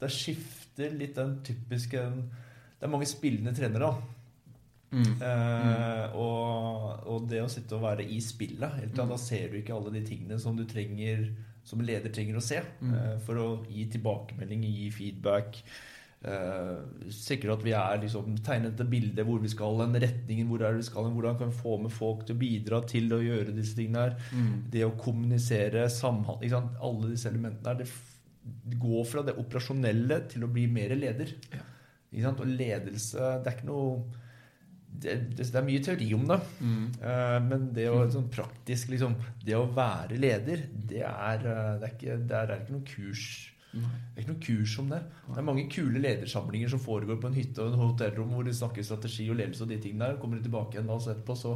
det 0.01 0.13
skifter 0.15 0.97
litt 0.97 1.19
den 1.19 1.37
typiske 1.45 2.01
Det 2.01 2.87
er 2.87 2.93
mange 2.93 3.09
spillende 3.09 3.53
trenere, 3.57 3.91
da. 3.91 4.17
Mm. 4.91 5.23
Eh, 5.23 6.17
og, 6.19 7.05
og, 7.07 7.29
det 7.31 7.45
å 7.45 7.51
sitte 7.53 7.77
og 7.77 7.85
være 7.85 8.03
i 8.11 8.17
spillet 8.25 8.73
helt 8.81 8.97
mm. 8.99 9.13
Da 9.13 9.19
ser 9.23 9.53
du 9.53 9.61
ikke 9.61 9.77
alle 9.77 9.93
de 9.95 10.03
tingene 10.03 10.41
som 10.43 10.57
du 10.59 10.65
trenger 10.67 11.29
som 11.63 11.83
leder 11.85 12.11
trenger 12.11 12.41
å 12.41 12.43
se 12.43 12.59
mm. 12.59 12.91
eh, 12.97 13.17
for 13.25 13.39
å 13.39 13.49
gi 13.71 13.87
tilbakemelding, 13.95 14.67
gi 14.67 14.91
feedback. 14.95 15.63
Uh, 16.21 16.85
sikre 17.17 17.55
at 17.55 17.63
vi 17.65 17.73
er 17.73 17.95
liksom, 18.03 18.35
tegnet 18.45 18.77
et 18.77 18.91
bilde 18.93 19.25
hvor 19.25 19.39
vi 19.41 19.49
skal, 19.49 19.79
den 19.81 19.97
retningen 20.03 20.51
hvor 20.51 20.61
er 20.69 20.75
vi 20.77 20.85
skal, 20.85 21.07
hvordan 21.15 21.39
kan 21.41 21.49
vi 21.49 21.63
få 21.63 21.79
med 21.81 21.95
folk 21.97 22.27
til 22.29 22.37
å 22.37 22.41
bidra 22.43 22.83
til 22.85 23.09
å 23.17 23.23
gjøre 23.25 23.55
disse 23.57 23.79
tingene 23.79 24.03
her. 24.03 24.19
Mm. 24.37 24.51
Det 24.75 24.85
å 24.85 24.93
kommunisere, 25.01 25.87
samhandle 25.89 26.61
alle 26.77 27.15
disse 27.15 27.31
elementene 27.31 27.73
her. 27.73 27.81
Det 27.81 27.89
gå 28.81 29.05
fra 29.09 29.25
det 29.27 29.37
operasjonelle 29.41 30.23
til 30.31 30.47
å 30.47 30.51
bli 30.53 30.67
mer 30.71 30.95
leder. 30.97 31.35
Ja. 31.53 31.67
Og 32.31 32.47
ledelse 32.49 33.37
Det 33.39 33.47
er 33.47 33.55
ikke 33.55 33.69
noe 33.69 34.01
det, 34.91 35.13
det, 35.37 35.45
det 35.47 35.59
er 35.59 35.67
mye 35.67 35.83
teori 35.85 36.09
om 36.17 36.25
det. 36.29 36.39
Mm. 36.59 36.87
Uh, 36.99 37.37
men 37.47 37.69
det 37.77 37.87
å 37.93 38.01
sånn 38.11 38.27
praktisk 38.33 38.91
liksom, 38.91 39.15
Det 39.45 39.55
å 39.57 39.69
være 39.77 40.19
leder, 40.19 40.67
det 40.75 41.05
er, 41.07 41.47
uh, 41.47 41.79
det 41.79 41.87
er 41.87 41.95
ikke, 41.95 42.19
der 42.33 42.51
er 42.51 42.65
ikke 42.65 42.75
noe 42.75 42.89
kurs. 42.89 43.25
Mm. 43.71 43.85
Det 43.87 44.17
er 44.17 44.25
ikke 44.25 44.33
noe 44.33 44.47
kurs 44.49 44.75
om 44.83 44.91
det. 44.91 44.99
Det 45.29 45.39
er 45.39 45.47
mange 45.47 45.69
kule 45.71 46.03
ledersamlinger 46.03 46.73
som 46.73 46.83
foregår 46.83 47.21
på 47.23 47.31
en 47.31 47.39
hytte 47.39 47.63
og 47.63 47.71
en 47.71 47.85
hotellrom 47.85 48.35
hvor 48.35 48.47
de 48.47 48.57
snakker 48.57 48.87
strategi 48.87 49.29
og 49.31 49.39
ledelse 49.39 49.65
og 49.65 49.71
de 49.71 49.79
tingene 49.85 50.11
der. 50.11 50.19
Kommer 50.23 50.41
de 50.41 50.49
tilbake 50.49 50.77
igjen 50.77 50.91
da 50.91 50.99
og 50.99 51.07
etterpå, 51.07 51.39
så 51.39 51.55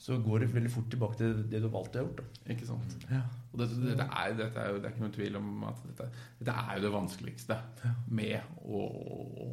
så 0.00 0.16
går 0.24 0.40
det 0.40 0.46
veldig 0.54 0.70
fort 0.72 0.86
tilbake 0.88 1.18
til 1.20 1.42
det 1.52 1.58
du 1.60 1.66
alltid 1.68 1.98
har 2.00 2.06
gjort. 2.06 2.20
Da. 2.22 2.52
Ikke 2.54 2.68
sant? 2.68 2.94
Ja. 3.10 3.20
Og 3.50 3.58
det, 3.60 3.66
det, 3.74 3.96
det, 3.98 4.06
er, 4.06 4.36
dette, 4.38 4.62
er 4.62 4.70
jo, 4.70 4.78
det 4.78 4.88
er 4.88 4.94
ikke 4.94 5.02
noen 5.02 5.16
tvil 5.16 5.34
om 5.36 5.64
at 5.68 5.82
dette, 5.84 6.06
dette 6.38 6.54
er 6.62 6.78
jo 6.78 6.84
det 6.86 6.92
vanskeligste 6.94 7.56
ja. 7.84 7.90
med 8.16 8.54
å, 8.64 8.84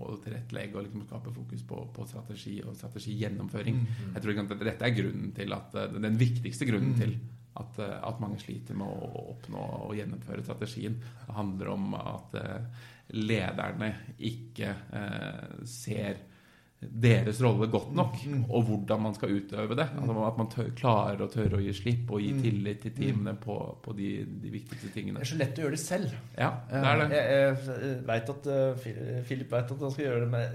å 0.07 0.19
tilrettelegge 0.23 0.77
og 0.77 0.85
liksom 0.85 1.03
skape 1.09 1.33
fokus 1.35 1.65
på, 1.67 1.81
på, 1.97 2.05
strategi 2.07 2.53
og 2.63 2.77
strategigjennomføring. 2.79 3.81
Mm. 3.81 4.13
Jeg 4.13 4.23
tror 4.23 4.33
ikke 4.33 4.45
at 4.47 4.63
Dette 4.69 4.87
er 4.87 4.95
grunnen 5.01 5.33
til 5.35 5.57
at, 5.57 5.75
den 5.97 6.21
viktigste 6.21 6.69
grunnen 6.69 6.95
mm. 6.95 7.01
til 7.01 7.17
at, 7.57 7.81
at, 7.97 8.23
mange 8.23 8.39
sliter 8.39 8.77
med 8.77 8.87
å 8.87 9.25
oppnå 9.33 9.67
og 9.89 9.95
gjennomføre 9.97 10.45
strategien. 10.45 10.95
Det 11.25 11.35
handler 11.35 11.73
om 11.73 11.91
at 11.97 12.39
eh, 12.39 12.87
lederne 13.17 13.91
ikke 14.29 14.71
eh, 14.95 15.61
ser 15.67 16.23
deres 16.77 17.39
rolle 17.41 17.65
godt 17.73 17.93
nok, 17.97 18.19
mm. 18.21 18.41
og 18.53 18.67
hvordan 18.67 19.01
man 19.01 19.15
skal 19.17 19.31
utøve 19.33 19.75
det. 19.75 19.87
Altså 19.97 20.25
at 20.27 20.35
man 20.37 20.49
tør, 20.53 20.67
klarer 20.77 21.23
å 21.25 21.27
tørre 21.31 21.57
å 21.57 21.61
gi 21.63 21.73
slipp 21.73 22.11
og 22.13 22.21
gi 22.21 22.35
mm. 22.35 22.41
tillit 22.43 22.83
til 22.85 22.93
teamene 22.93 23.33
på, 23.41 23.55
på 23.81 23.95
de, 23.97 24.11
de, 24.43 24.51
viktigste 24.53 24.91
tingene. 24.93 25.17
Det 25.17 25.25
er 25.25 25.31
så 25.31 25.39
lett 25.39 25.57
å 25.57 25.65
gjøre 25.65 25.73
det 25.73 25.81
selv. 25.81 26.13
Ja, 26.37 26.51
det 26.69 26.83
er 26.83 27.01
det. 27.01 27.07
Jeg, 27.15 27.39
jeg, 27.39 27.79
jeg 27.81 28.03
vet 28.11 28.29
at 28.35 28.49
uh, 28.53 28.85
Philip 29.25 29.55
vet 29.57 29.73
at 29.73 29.85
han 29.87 29.95
skal 29.95 30.05
gjøre 30.05 30.21
det, 30.21 30.29
men 30.35 30.45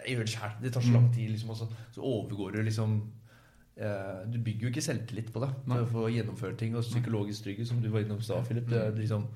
jeg 0.00 0.16
gjør 0.16 0.26
det 0.26 0.34
sjæl. 0.34 0.56
Det 0.64 0.72
tar 0.74 0.86
så 0.88 0.94
lang 0.96 1.06
mm. 1.06 1.14
tid, 1.20 1.30
liksom, 1.36 1.54
og 1.54 1.60
så, 1.60 1.70
så 1.94 2.04
overgår 2.16 2.56
du 2.56 2.60
liksom 2.66 2.96
uh, 3.78 4.20
Du 4.26 4.40
bygger 4.42 4.66
jo 4.66 4.72
ikke 4.74 4.86
selvtillit 4.88 5.30
på 5.30 5.44
det 5.44 5.52
for 5.92 6.08
å 6.08 6.10
gjennomføre 6.10 6.58
ting. 6.58 6.74
Og 6.74 6.88
psykologisk 6.88 7.46
trygghet, 7.46 7.70
som 7.70 7.78
du 7.78 7.92
var 7.94 8.02
innom 8.02 8.18
sa, 8.26 8.42
Philip. 8.48 8.66
Det 8.72 8.82
er 8.88 8.98
liksom, 8.98 9.30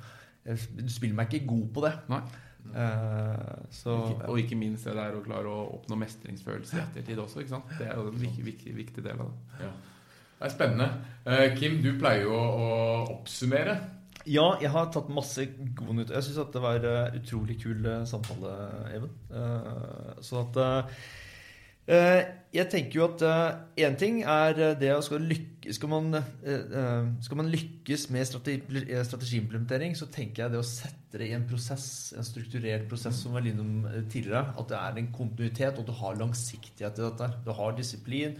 du 0.51 0.91
spiller 0.91 1.14
meg 1.22 1.30
ikke 1.30 1.47
god 1.55 1.70
på 1.78 1.87
det. 1.87 1.95
Nei. 2.11 2.24
Uh, 2.73 3.65
så, 3.71 3.97
ikke, 4.11 4.29
og 4.29 4.39
ikke 4.41 4.59
minst 4.59 4.89
det 4.89 4.95
der 4.97 5.17
å 5.17 5.25
klare 5.25 5.51
å 5.51 5.65
oppnå 5.77 5.99
mestringsfølelse 6.01 6.79
i 6.79 6.85
ettertid 6.85 7.21
også. 7.23 7.45
Det 7.79 7.89
er 7.89 7.99
jo 7.99 8.09
en 8.11 8.23
viktig, 8.23 8.47
viktig, 8.47 8.77
viktig 8.77 9.05
del 9.05 9.21
av 9.25 9.33
det. 9.33 9.67
Ja. 9.67 9.73
Det 10.39 10.49
er 10.49 10.55
spennende. 10.55 10.89
Uh, 11.27 11.45
Kim, 11.59 11.77
du 11.85 11.93
pleier 12.01 12.27
jo 12.27 12.33
å, 12.37 12.47
å, 12.65 12.71
oppsummere. 13.19 13.77
Ja, 14.25 14.55
jeg 14.62 14.73
har 14.73 14.89
tatt 14.93 15.11
masse 15.12 15.45
gode 15.77 15.99
nytt. 15.99 16.15
Jeg 16.15 16.25
syns 16.27 16.55
det 16.55 16.65
var 16.65 16.89
uh, 16.89 17.19
utrolig 17.19 17.59
kul 17.61 17.85
samtale, 18.09 18.57
Even. 18.97 19.12
så 20.25 20.41
at 20.47 20.59
Eh, 20.65 21.05
jeg 21.87 22.64
tenker 22.72 22.97
jo 22.97 23.07
at 23.11 23.22
én 23.76 23.91
eh, 23.91 23.97
ting 24.01 24.22
er 24.22 24.57
eh, 24.57 24.76
det 24.80 24.93
å 24.95 25.03
skal 25.05 25.24
lykkes 25.28 25.76
skal 25.76 25.91
man, 25.91 26.16
skal 27.24 27.39
man 27.41 27.49
lykkes 27.49 28.07
med 28.12 28.28
strategiimplementering, 28.28 29.95
så 29.97 30.09
tenker 30.12 30.45
jeg 30.45 30.53
det 30.53 30.61
å 30.61 30.66
sette 30.66 31.20
det 31.20 31.30
i 31.30 31.37
en 31.37 31.47
prosess, 31.49 31.87
en 32.16 32.26
strukturert 32.26 32.85
prosess, 32.91 33.22
som 33.22 33.37
var 33.37 33.47
innom 33.49 33.87
tidligere, 34.12 34.53
at 34.61 34.68
det 34.68 34.76
er 34.76 35.01
en 35.01 35.09
kontinuitet, 35.14 35.78
og 35.78 35.87
at 35.87 35.89
du 35.89 35.97
har 36.03 36.20
langsiktighet 36.20 37.01
i 37.01 37.07
dette. 37.07 37.30
Du 37.47 37.53
har 37.57 37.76
disiplin. 37.78 38.37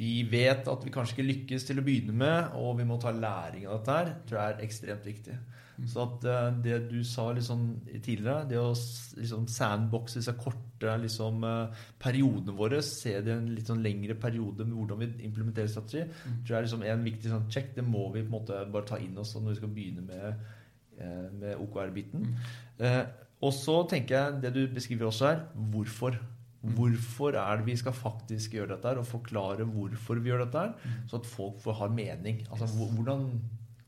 Vi 0.00 0.14
vet 0.32 0.68
at 0.72 0.86
vi 0.86 0.92
kanskje 0.94 1.18
ikke 1.18 1.28
lykkes 1.28 1.68
til 1.68 1.82
å 1.82 1.84
begynne 1.84 2.16
med, 2.16 2.56
og 2.56 2.78
vi 2.80 2.88
må 2.88 2.96
ta 3.00 3.12
læring 3.12 3.66
av 3.66 3.82
dette 3.82 3.98
her. 3.98 4.14
tror 4.28 4.40
jeg 4.40 4.54
er 4.54 4.64
ekstremt 4.64 5.08
viktig. 5.10 5.36
Så 5.88 6.04
at 6.04 6.26
uh, 6.28 6.62
det 6.62 6.78
du 6.90 6.98
sa 7.06 7.30
liksom 7.32 7.64
tidligere, 8.04 8.44
det 8.50 8.60
å 8.60 8.72
liksom 8.72 9.46
sandboxe 9.50 10.20
disse 10.20 10.34
korte 10.38 10.96
liksom, 11.00 11.46
uh, 11.46 11.84
periodene 12.02 12.54
våre, 12.58 12.82
se 12.86 13.16
det 13.20 13.32
i 13.32 13.38
en 13.38 13.48
litt 13.54 13.70
sånn 13.70 13.82
lengre 13.84 14.16
periode 14.20 14.66
med 14.66 14.76
hvordan 14.76 15.02
vi 15.02 15.28
implementerer 15.28 15.72
strategi, 15.72 16.04
tror 16.44 16.54
jeg 16.54 16.58
er 16.58 16.68
liksom 16.68 16.86
en 16.86 17.06
viktig 17.08 17.32
sånn 17.32 17.48
check. 17.52 17.72
Det 17.76 17.86
må 17.86 18.08
vi 18.12 18.22
på 18.22 18.28
en 18.28 18.36
måte 18.36 18.60
bare 18.74 18.90
ta 18.92 19.00
inn 19.02 19.18
oss 19.18 19.34
når 19.38 19.54
vi 19.54 19.58
skal 19.62 19.74
begynne 19.78 20.06
med, 20.06 20.46
uh, 21.00 21.26
med 21.40 21.64
OKR-biten. 21.64 22.30
Eh, 22.82 23.02
og 23.42 23.50
så 23.56 23.80
tenker 23.90 24.16
jeg 24.16 24.42
det 24.44 24.52
du 24.54 24.62
beskriver 24.70 25.08
også 25.08 25.32
her, 25.32 25.42
hvorfor. 25.72 26.20
Hvorfor 26.62 27.34
er 27.34 27.58
det 27.58 27.66
vi 27.66 27.74
skal 27.74 27.94
faktisk 27.96 28.52
gjøre 28.54 28.76
dette 28.76 28.86
her, 28.86 29.00
og 29.00 29.08
forklare 29.08 29.64
hvorfor 29.66 30.20
vi 30.22 30.30
gjør 30.30 30.44
dette 30.44 30.60
her, 30.62 31.00
så 31.10 31.18
at 31.18 31.26
folk 31.26 31.56
får 31.64 31.74
ha 31.80 31.88
mening. 31.90 32.44
Altså 32.54 32.68
hvordan, 32.70 33.24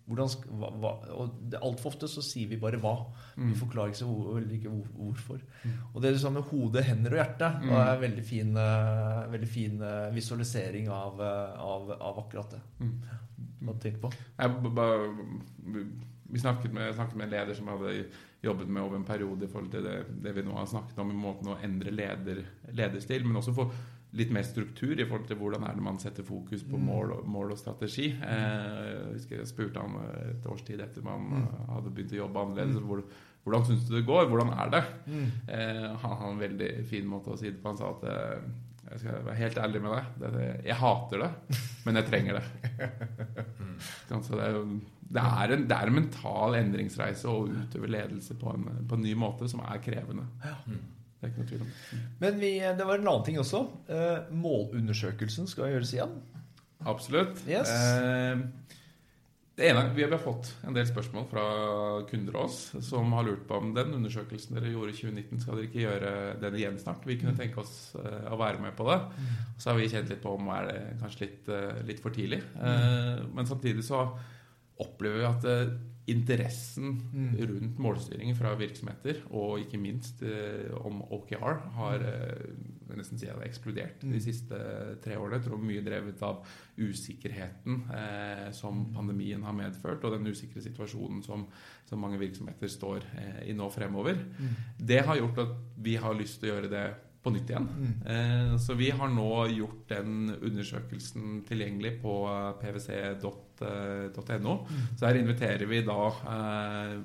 hvordan 0.05 0.33
hva, 0.61 0.69
hva, 0.83 0.91
og 1.17 1.55
Altfor 1.65 1.95
ofte 1.95 2.09
så 2.11 2.23
sier 2.25 2.51
vi 2.51 2.59
bare 2.61 2.81
hva. 2.83 2.93
Vi 3.39 3.55
forklarer 3.57 3.93
ikke 3.93 4.03
så 4.03 4.09
veldig 4.11 4.59
ikke 4.59 4.73
hvor, 4.73 4.91
hvorfor. 4.99 5.45
Og 5.93 6.01
det 6.03 6.11
er 6.11 6.17
det 6.17 6.21
samme 6.21 6.43
med 6.43 6.51
hode, 6.51 6.83
hender 6.85 7.17
og 7.17 7.21
hjerte. 7.23 7.51
Og 7.63 7.73
det 7.73 7.83
er 7.85 7.93
en 7.95 8.03
veldig 8.05 8.25
fin, 8.29 8.51
eh, 8.61 9.21
veldig 9.33 9.49
fin 9.49 9.85
eh, 9.89 10.11
visualisering 10.15 10.91
av, 10.93 11.23
eh, 11.25 11.65
av, 11.71 11.95
av 11.97 12.21
akkurat 12.27 12.57
det. 12.57 12.63
Tenker 13.81 13.97
du 13.97 14.03
på? 14.05 14.13
Jeg, 14.37 15.89
vi 16.35 16.43
snakket 16.43 16.73
med, 16.77 16.95
snakket 16.95 17.17
med 17.17 17.25
en 17.29 17.35
leder 17.39 17.57
som 17.57 17.73
hadde 17.73 17.97
jobbet 18.45 18.69
med 18.69 18.83
over 18.83 18.97
en 18.97 19.09
periode 19.09 19.47
i 19.47 19.49
forhold 19.49 19.71
til 19.73 19.85
det, 19.87 19.97
det 20.25 20.33
vi 20.37 20.45
nå 20.45 20.57
har 20.57 20.69
snakket 20.69 20.99
om, 21.01 21.13
i 21.13 21.17
måten 21.17 21.53
å 21.53 21.59
endre 21.65 21.93
leder, 21.95 22.43
lederstil, 22.77 23.25
men 23.25 23.41
også 23.41 23.55
få 23.57 23.69
litt 24.15 24.31
mer 24.31 24.43
struktur 24.47 24.95
i 24.95 25.05
forhold 25.09 25.27
til 25.27 25.37
hvordan 25.41 25.65
er 25.67 25.75
det 25.75 25.83
man 25.83 25.99
setter 25.99 26.23
fokus 26.27 26.63
på 26.63 26.79
mål, 26.79 27.13
og- 27.19 27.27
mål 27.27 27.53
og 27.53 27.59
strategi. 27.59 28.13
Eh, 28.23 28.91
jeg 28.91 29.13
husker 29.17 29.37
jeg 29.41 29.51
spurte 29.51 29.81
han 29.83 29.97
et 30.31 30.47
års 30.47 30.63
tid 30.63 30.81
etter 30.81 31.03
man 31.03 31.31
eh, 31.41 31.73
hadde 31.75 31.91
begynt 31.95 32.13
å 32.15 32.21
jobbe 32.23 32.45
annerledes. 32.45 32.79
Hvor, 32.85 33.03
hvordan 33.45 33.65
syns 33.67 33.89
du 33.89 33.97
det 33.97 34.07
går? 34.07 34.29
Hvordan 34.31 34.53
er 34.55 34.71
det? 34.71 34.85
Eh, 35.49 35.89
han 36.05 36.17
har 36.21 36.31
en 36.31 36.39
veldig 36.45 36.71
fin 36.87 37.07
måte 37.11 37.35
å 37.35 37.37
si 37.41 37.51
det 37.51 37.59
på. 37.63 37.69
Han 37.75 37.77
sa 37.83 37.91
at 37.91 38.07
eh, 38.13 38.47
jeg 38.93 39.01
skal 39.01 39.23
være 39.25 39.39
helt 39.41 39.59
ærlig 39.59 39.81
med 39.83 39.95
deg. 40.21 40.65
Jeg 40.69 40.77
hater 40.77 41.23
det, 41.25 41.31
men 41.87 41.97
jeg 41.99 42.07
trenger 42.11 42.39
det. 42.39 42.45
Så 44.25 44.37
det, 44.37 44.45
er 44.45 44.53
jo, 44.55 44.65
det, 45.11 45.23
er 45.25 45.55
en, 45.57 45.65
det 45.69 45.77
er 45.77 45.91
en 45.91 45.97
mental 45.99 46.55
endringsreise 46.61 47.27
å 47.29 47.47
utøve 47.51 47.89
ledelse 47.91 48.37
på 48.39 48.53
en, 48.55 48.67
på 48.89 48.95
en 48.99 49.03
ny 49.03 49.15
måte 49.19 49.49
som 49.51 49.61
er 49.67 49.81
krevende. 49.83 50.27
Det 51.25 51.31
er 51.31 51.33
ikke 51.33 51.41
noe 51.41 51.49
tvil 51.49 51.65
om. 51.65 52.03
Men 52.21 52.41
vi, 52.43 52.53
det 52.61 52.87
var 52.89 53.01
en 53.01 53.09
annen 53.09 53.25
ting 53.25 53.41
også. 53.41 53.63
Eh, 53.89 54.33
målundersøkelsen 54.45 55.49
skal 55.49 55.73
gjøres 55.73 55.95
igjen. 55.97 56.19
Absolutt. 56.85 57.41
Yes. 57.49 57.71
Eh, 57.73 58.43
det 59.57 59.69
ene, 59.71 59.85
Vi 59.95 60.03
har 60.03 60.19
fått 60.19 60.51
en 60.67 60.75
del 60.75 60.87
spørsmål 60.89 61.29
fra 61.31 61.45
kunder 62.11 62.37
av 62.37 62.49
oss 62.49 62.59
som 62.83 63.13
har 63.15 63.25
lurt 63.25 63.47
på 63.47 63.57
om 63.63 63.71
den 63.77 63.95
undersøkelsen 63.95 64.59
dere 64.59 64.73
gjorde 64.73 64.91
i 64.91 64.99
2019, 64.99 65.41
skal 65.41 65.57
dere 65.61 65.69
ikke 65.69 65.85
gjøre 65.85 66.15
den 66.43 66.59
igjen 66.59 66.79
snart? 66.83 67.07
Vi 67.07 67.17
kunne 67.21 67.37
tenke 67.39 67.63
oss 67.63 67.95
eh, 68.03 68.27
å 68.35 68.39
være 68.41 68.61
med 68.61 68.75
på 68.77 68.89
det. 68.91 68.99
Så 69.57 69.71
har 69.71 69.79
vi 69.79 69.89
kjent 69.93 70.11
litt 70.11 70.23
på 70.25 70.35
om 70.35 70.51
er 70.53 70.69
det 70.69 70.79
kanskje 71.01 71.25
litt, 71.25 71.51
eh, 71.55 71.83
litt 71.87 72.03
for 72.05 72.13
tidlig. 72.19 72.43
Eh, 72.59 73.25
men 73.33 73.49
samtidig 73.49 73.87
så 73.87 74.03
opplever 74.83 75.23
vi 75.23 75.29
at 75.31 75.49
eh, 75.53 75.77
interessen 76.11 76.99
rundt 77.39 77.79
målstyring 77.81 78.35
fra 78.37 78.53
virksomheter, 78.61 79.23
og 79.33 79.63
ikke 79.63 79.81
minst 79.81 80.21
eh, 80.27 80.69
om 80.85 81.01
OKR, 81.17 81.63
har 81.79 82.05
eh, 82.05 82.51
nesten 82.95 83.19
si 83.21 83.31
eksplodert 83.31 84.05
de 84.05 84.21
siste 84.23 84.59
tre 85.05 85.17
årene. 85.17 85.41
Jeg 85.41 85.47
tror 85.49 85.63
mye 85.65 85.85
drevet 85.87 86.21
av 86.27 86.43
usikkerheten 86.77 87.81
eh, 87.97 88.51
som 88.57 88.85
pandemien 88.95 89.47
har 89.47 89.57
medført, 89.57 90.05
og 90.05 90.19
den 90.19 90.29
usikre 90.29 90.63
situasjonen 90.65 91.25
som, 91.25 91.47
som 91.89 92.05
mange 92.05 92.21
virksomheter 92.21 92.69
står 92.69 93.09
i 93.49 93.57
nå 93.57 93.71
fremover. 93.73 94.21
Det 94.77 95.01
har 95.09 95.21
gjort 95.21 95.43
at 95.47 95.59
vi 95.85 95.97
har 96.01 96.17
lyst 96.19 96.41
til 96.41 96.53
å 96.53 96.55
gjøre 96.55 96.73
det 96.73 96.87
på 97.25 97.33
nytt 97.33 97.51
igjen. 97.51 97.69
Mm. 97.75 98.59
så 98.61 98.77
vi 98.77 98.91
har 98.93 99.09
nå 99.09 99.29
gjort 99.55 99.89
den 99.89 100.29
undersøkelsen 100.35 101.39
tilgjengelig 101.49 101.97
på 102.03 102.15
pwc.no. 102.61 104.57
Så 104.99 105.07
her 105.09 105.21
inviterer 105.23 105.65
vi 105.71 105.81
da 105.87 106.01
eh, 106.35 106.99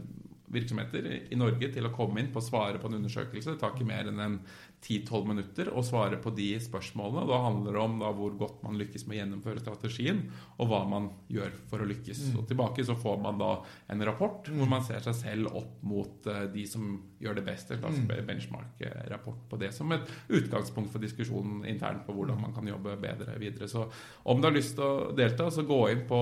virksomheter 0.53 1.07
i 1.29 1.37
Norge 1.37 1.69
til 1.73 1.85
å 1.85 1.93
komme 1.93 2.21
inn 2.21 2.31
på 2.33 2.41
å 2.41 2.45
svare 2.45 2.81
på 2.81 2.89
en 2.89 2.97
undersøkelse. 2.99 3.53
Det 3.53 3.61
tar 3.61 3.75
ikke 3.75 3.89
mer 3.89 4.09
enn 4.09 4.23
en 4.23 4.37
10-12 4.79 5.27
minutter 5.27 5.69
å 5.75 5.83
svare 5.83 6.17
på 6.23 6.31
de 6.35 6.53
spørsmålene. 6.63 7.27
Da 7.27 7.39
handler 7.43 7.75
det 7.75 7.81
om 7.83 7.97
da 7.99 8.11
hvor 8.15 8.35
godt 8.39 8.61
man 8.63 8.77
lykkes 8.79 9.05
med 9.07 9.17
å 9.17 9.19
gjennomføre 9.19 9.63
strategien, 9.63 10.21
og 10.57 10.71
hva 10.71 10.79
man 10.87 11.09
gjør 11.31 11.51
for 11.69 11.83
å 11.83 11.87
lykkes. 11.89 12.21
Og 12.39 12.47
tilbake 12.47 12.85
så 12.87 12.95
får 12.99 13.19
man 13.23 13.41
da 13.41 13.51
en 13.91 14.05
rapport 14.07 14.47
hvor 14.47 14.69
man 14.71 14.85
ser 14.87 15.03
seg 15.03 15.17
selv 15.19 15.59
opp 15.59 15.83
mot 15.83 16.29
eh, 16.31 16.45
de 16.53 16.63
som 16.69 16.93
gjør 17.19 17.39
det 17.39 17.45
best. 17.49 17.73
En 17.75 17.83
slags 17.83 18.23
benchmark-rapport 18.29 19.43
på 19.51 19.59
det 19.59 19.73
som 19.75 19.91
et 19.95 20.07
utgangspunkt 20.39 20.93
for 20.93 21.03
diskusjonen 21.03 21.65
internt 21.67 22.05
på 22.07 22.15
hvordan 22.15 22.39
man 22.41 22.55
kan 22.55 22.67
jobbe 22.67 22.95
bedre 23.01 23.35
videre. 23.41 23.67
Så 23.67 23.83
om 24.23 24.39
du 24.39 24.47
har 24.47 24.55
lyst 24.55 24.77
til 24.79 24.85
å 24.87 25.11
delta, 25.15 25.49
så 25.51 25.67
gå 25.67 25.81
inn 25.91 26.05
på 26.09 26.21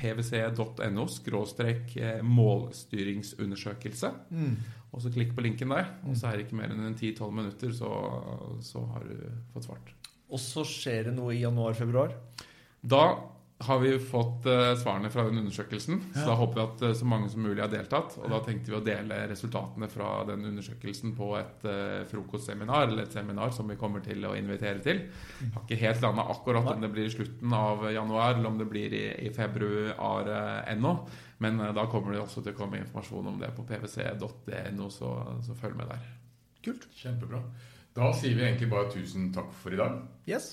pwc.no 0.00 1.06
målstyringsundersøkelse. 2.38 4.10
Mm. 4.32 4.56
Og 4.88 5.02
så 5.04 5.12
klikk 5.12 5.34
på 5.36 5.44
linken 5.44 5.72
der, 5.74 5.90
og 6.08 6.16
så 6.16 6.30
er 6.30 6.38
det 6.38 6.46
ikke 6.46 6.58
mer 6.58 6.72
enn 6.72 6.94
10-12 6.94 7.32
minutter, 7.34 7.72
så, 7.76 7.90
så 8.64 8.84
har 8.94 9.04
du 9.04 9.26
fått 9.52 9.68
svart. 9.68 9.90
Og 10.28 10.40
så 10.40 10.64
skjer 10.66 11.08
det 11.08 11.16
noe 11.16 11.34
i 11.36 11.42
januar-februar. 11.42 12.14
Da 12.80 13.02
har 13.60 13.78
vi 13.78 13.98
fått 13.98 14.46
uh, 14.46 14.76
svarene 14.78 15.10
fra 15.10 15.24
den 15.26 15.40
undersøkelsen, 15.40 15.98
så 16.14 16.22
da 16.28 16.34
håper 16.38 16.60
vi 16.60 16.62
at 16.62 16.82
uh, 16.86 16.92
så 17.00 17.06
mange 17.10 17.30
som 17.32 17.42
mulig 17.42 17.58
har 17.58 17.70
deltatt. 17.72 18.14
Og 18.20 18.30
da 18.30 18.38
tenkte 18.46 18.70
vi 18.70 18.76
å 18.78 18.84
dele 18.86 19.18
resultatene 19.30 19.88
fra 19.90 20.10
den 20.28 20.46
undersøkelsen 20.46 21.16
på 21.18 21.32
et 21.40 21.66
uh, 21.66 22.04
frokostseminar, 22.10 22.86
eller 22.86 23.08
et 23.08 23.16
seminar 23.16 23.50
som 23.56 23.70
vi 23.70 23.78
kommer 23.80 24.04
til 24.04 24.22
å 24.28 24.36
invitere 24.38 24.78
til. 24.84 25.02
Jeg 25.40 25.50
har 25.56 25.64
ikke 25.64 25.80
helt 25.82 26.06
landa 26.06 26.28
akkurat 26.36 26.70
om 26.70 26.86
det 26.86 26.92
blir 26.94 27.10
i 27.10 27.16
slutten 27.16 27.58
av 27.58 27.82
januar, 27.90 28.36
eller 28.36 28.52
om 28.52 28.62
det 28.62 28.68
blir 28.70 28.94
i, 28.94 29.04
i 29.26 29.34
februar 29.34 30.30
ennå. 30.70 30.94
Men 31.42 31.58
da 31.74 31.86
kommer 31.90 32.14
det 32.14 32.22
også 32.22 32.42
til 32.44 32.54
å 32.54 32.58
komme 32.58 32.78
informasjon 32.82 33.34
om 33.34 33.42
det 33.42 33.50
på 33.58 33.66
pwc.no, 33.66 34.88
så, 34.94 35.12
så 35.46 35.58
følg 35.58 35.78
med 35.78 35.90
der. 35.90 36.08
Kult. 36.62 36.86
Kjempebra. 36.98 37.42
Da 37.98 38.14
sier 38.14 38.38
vi 38.38 38.46
egentlig 38.46 38.70
bare 38.70 38.90
tusen 38.94 39.32
takk 39.34 39.50
for 39.58 39.74
i 39.74 39.78
dag. 39.78 40.02
Yes. 40.30 40.52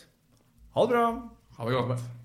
Ha 0.73 0.85
det 0.85 0.95
bra. 0.97 1.09
Ha 1.57 1.69
det 1.69 1.81
godt. 1.81 2.24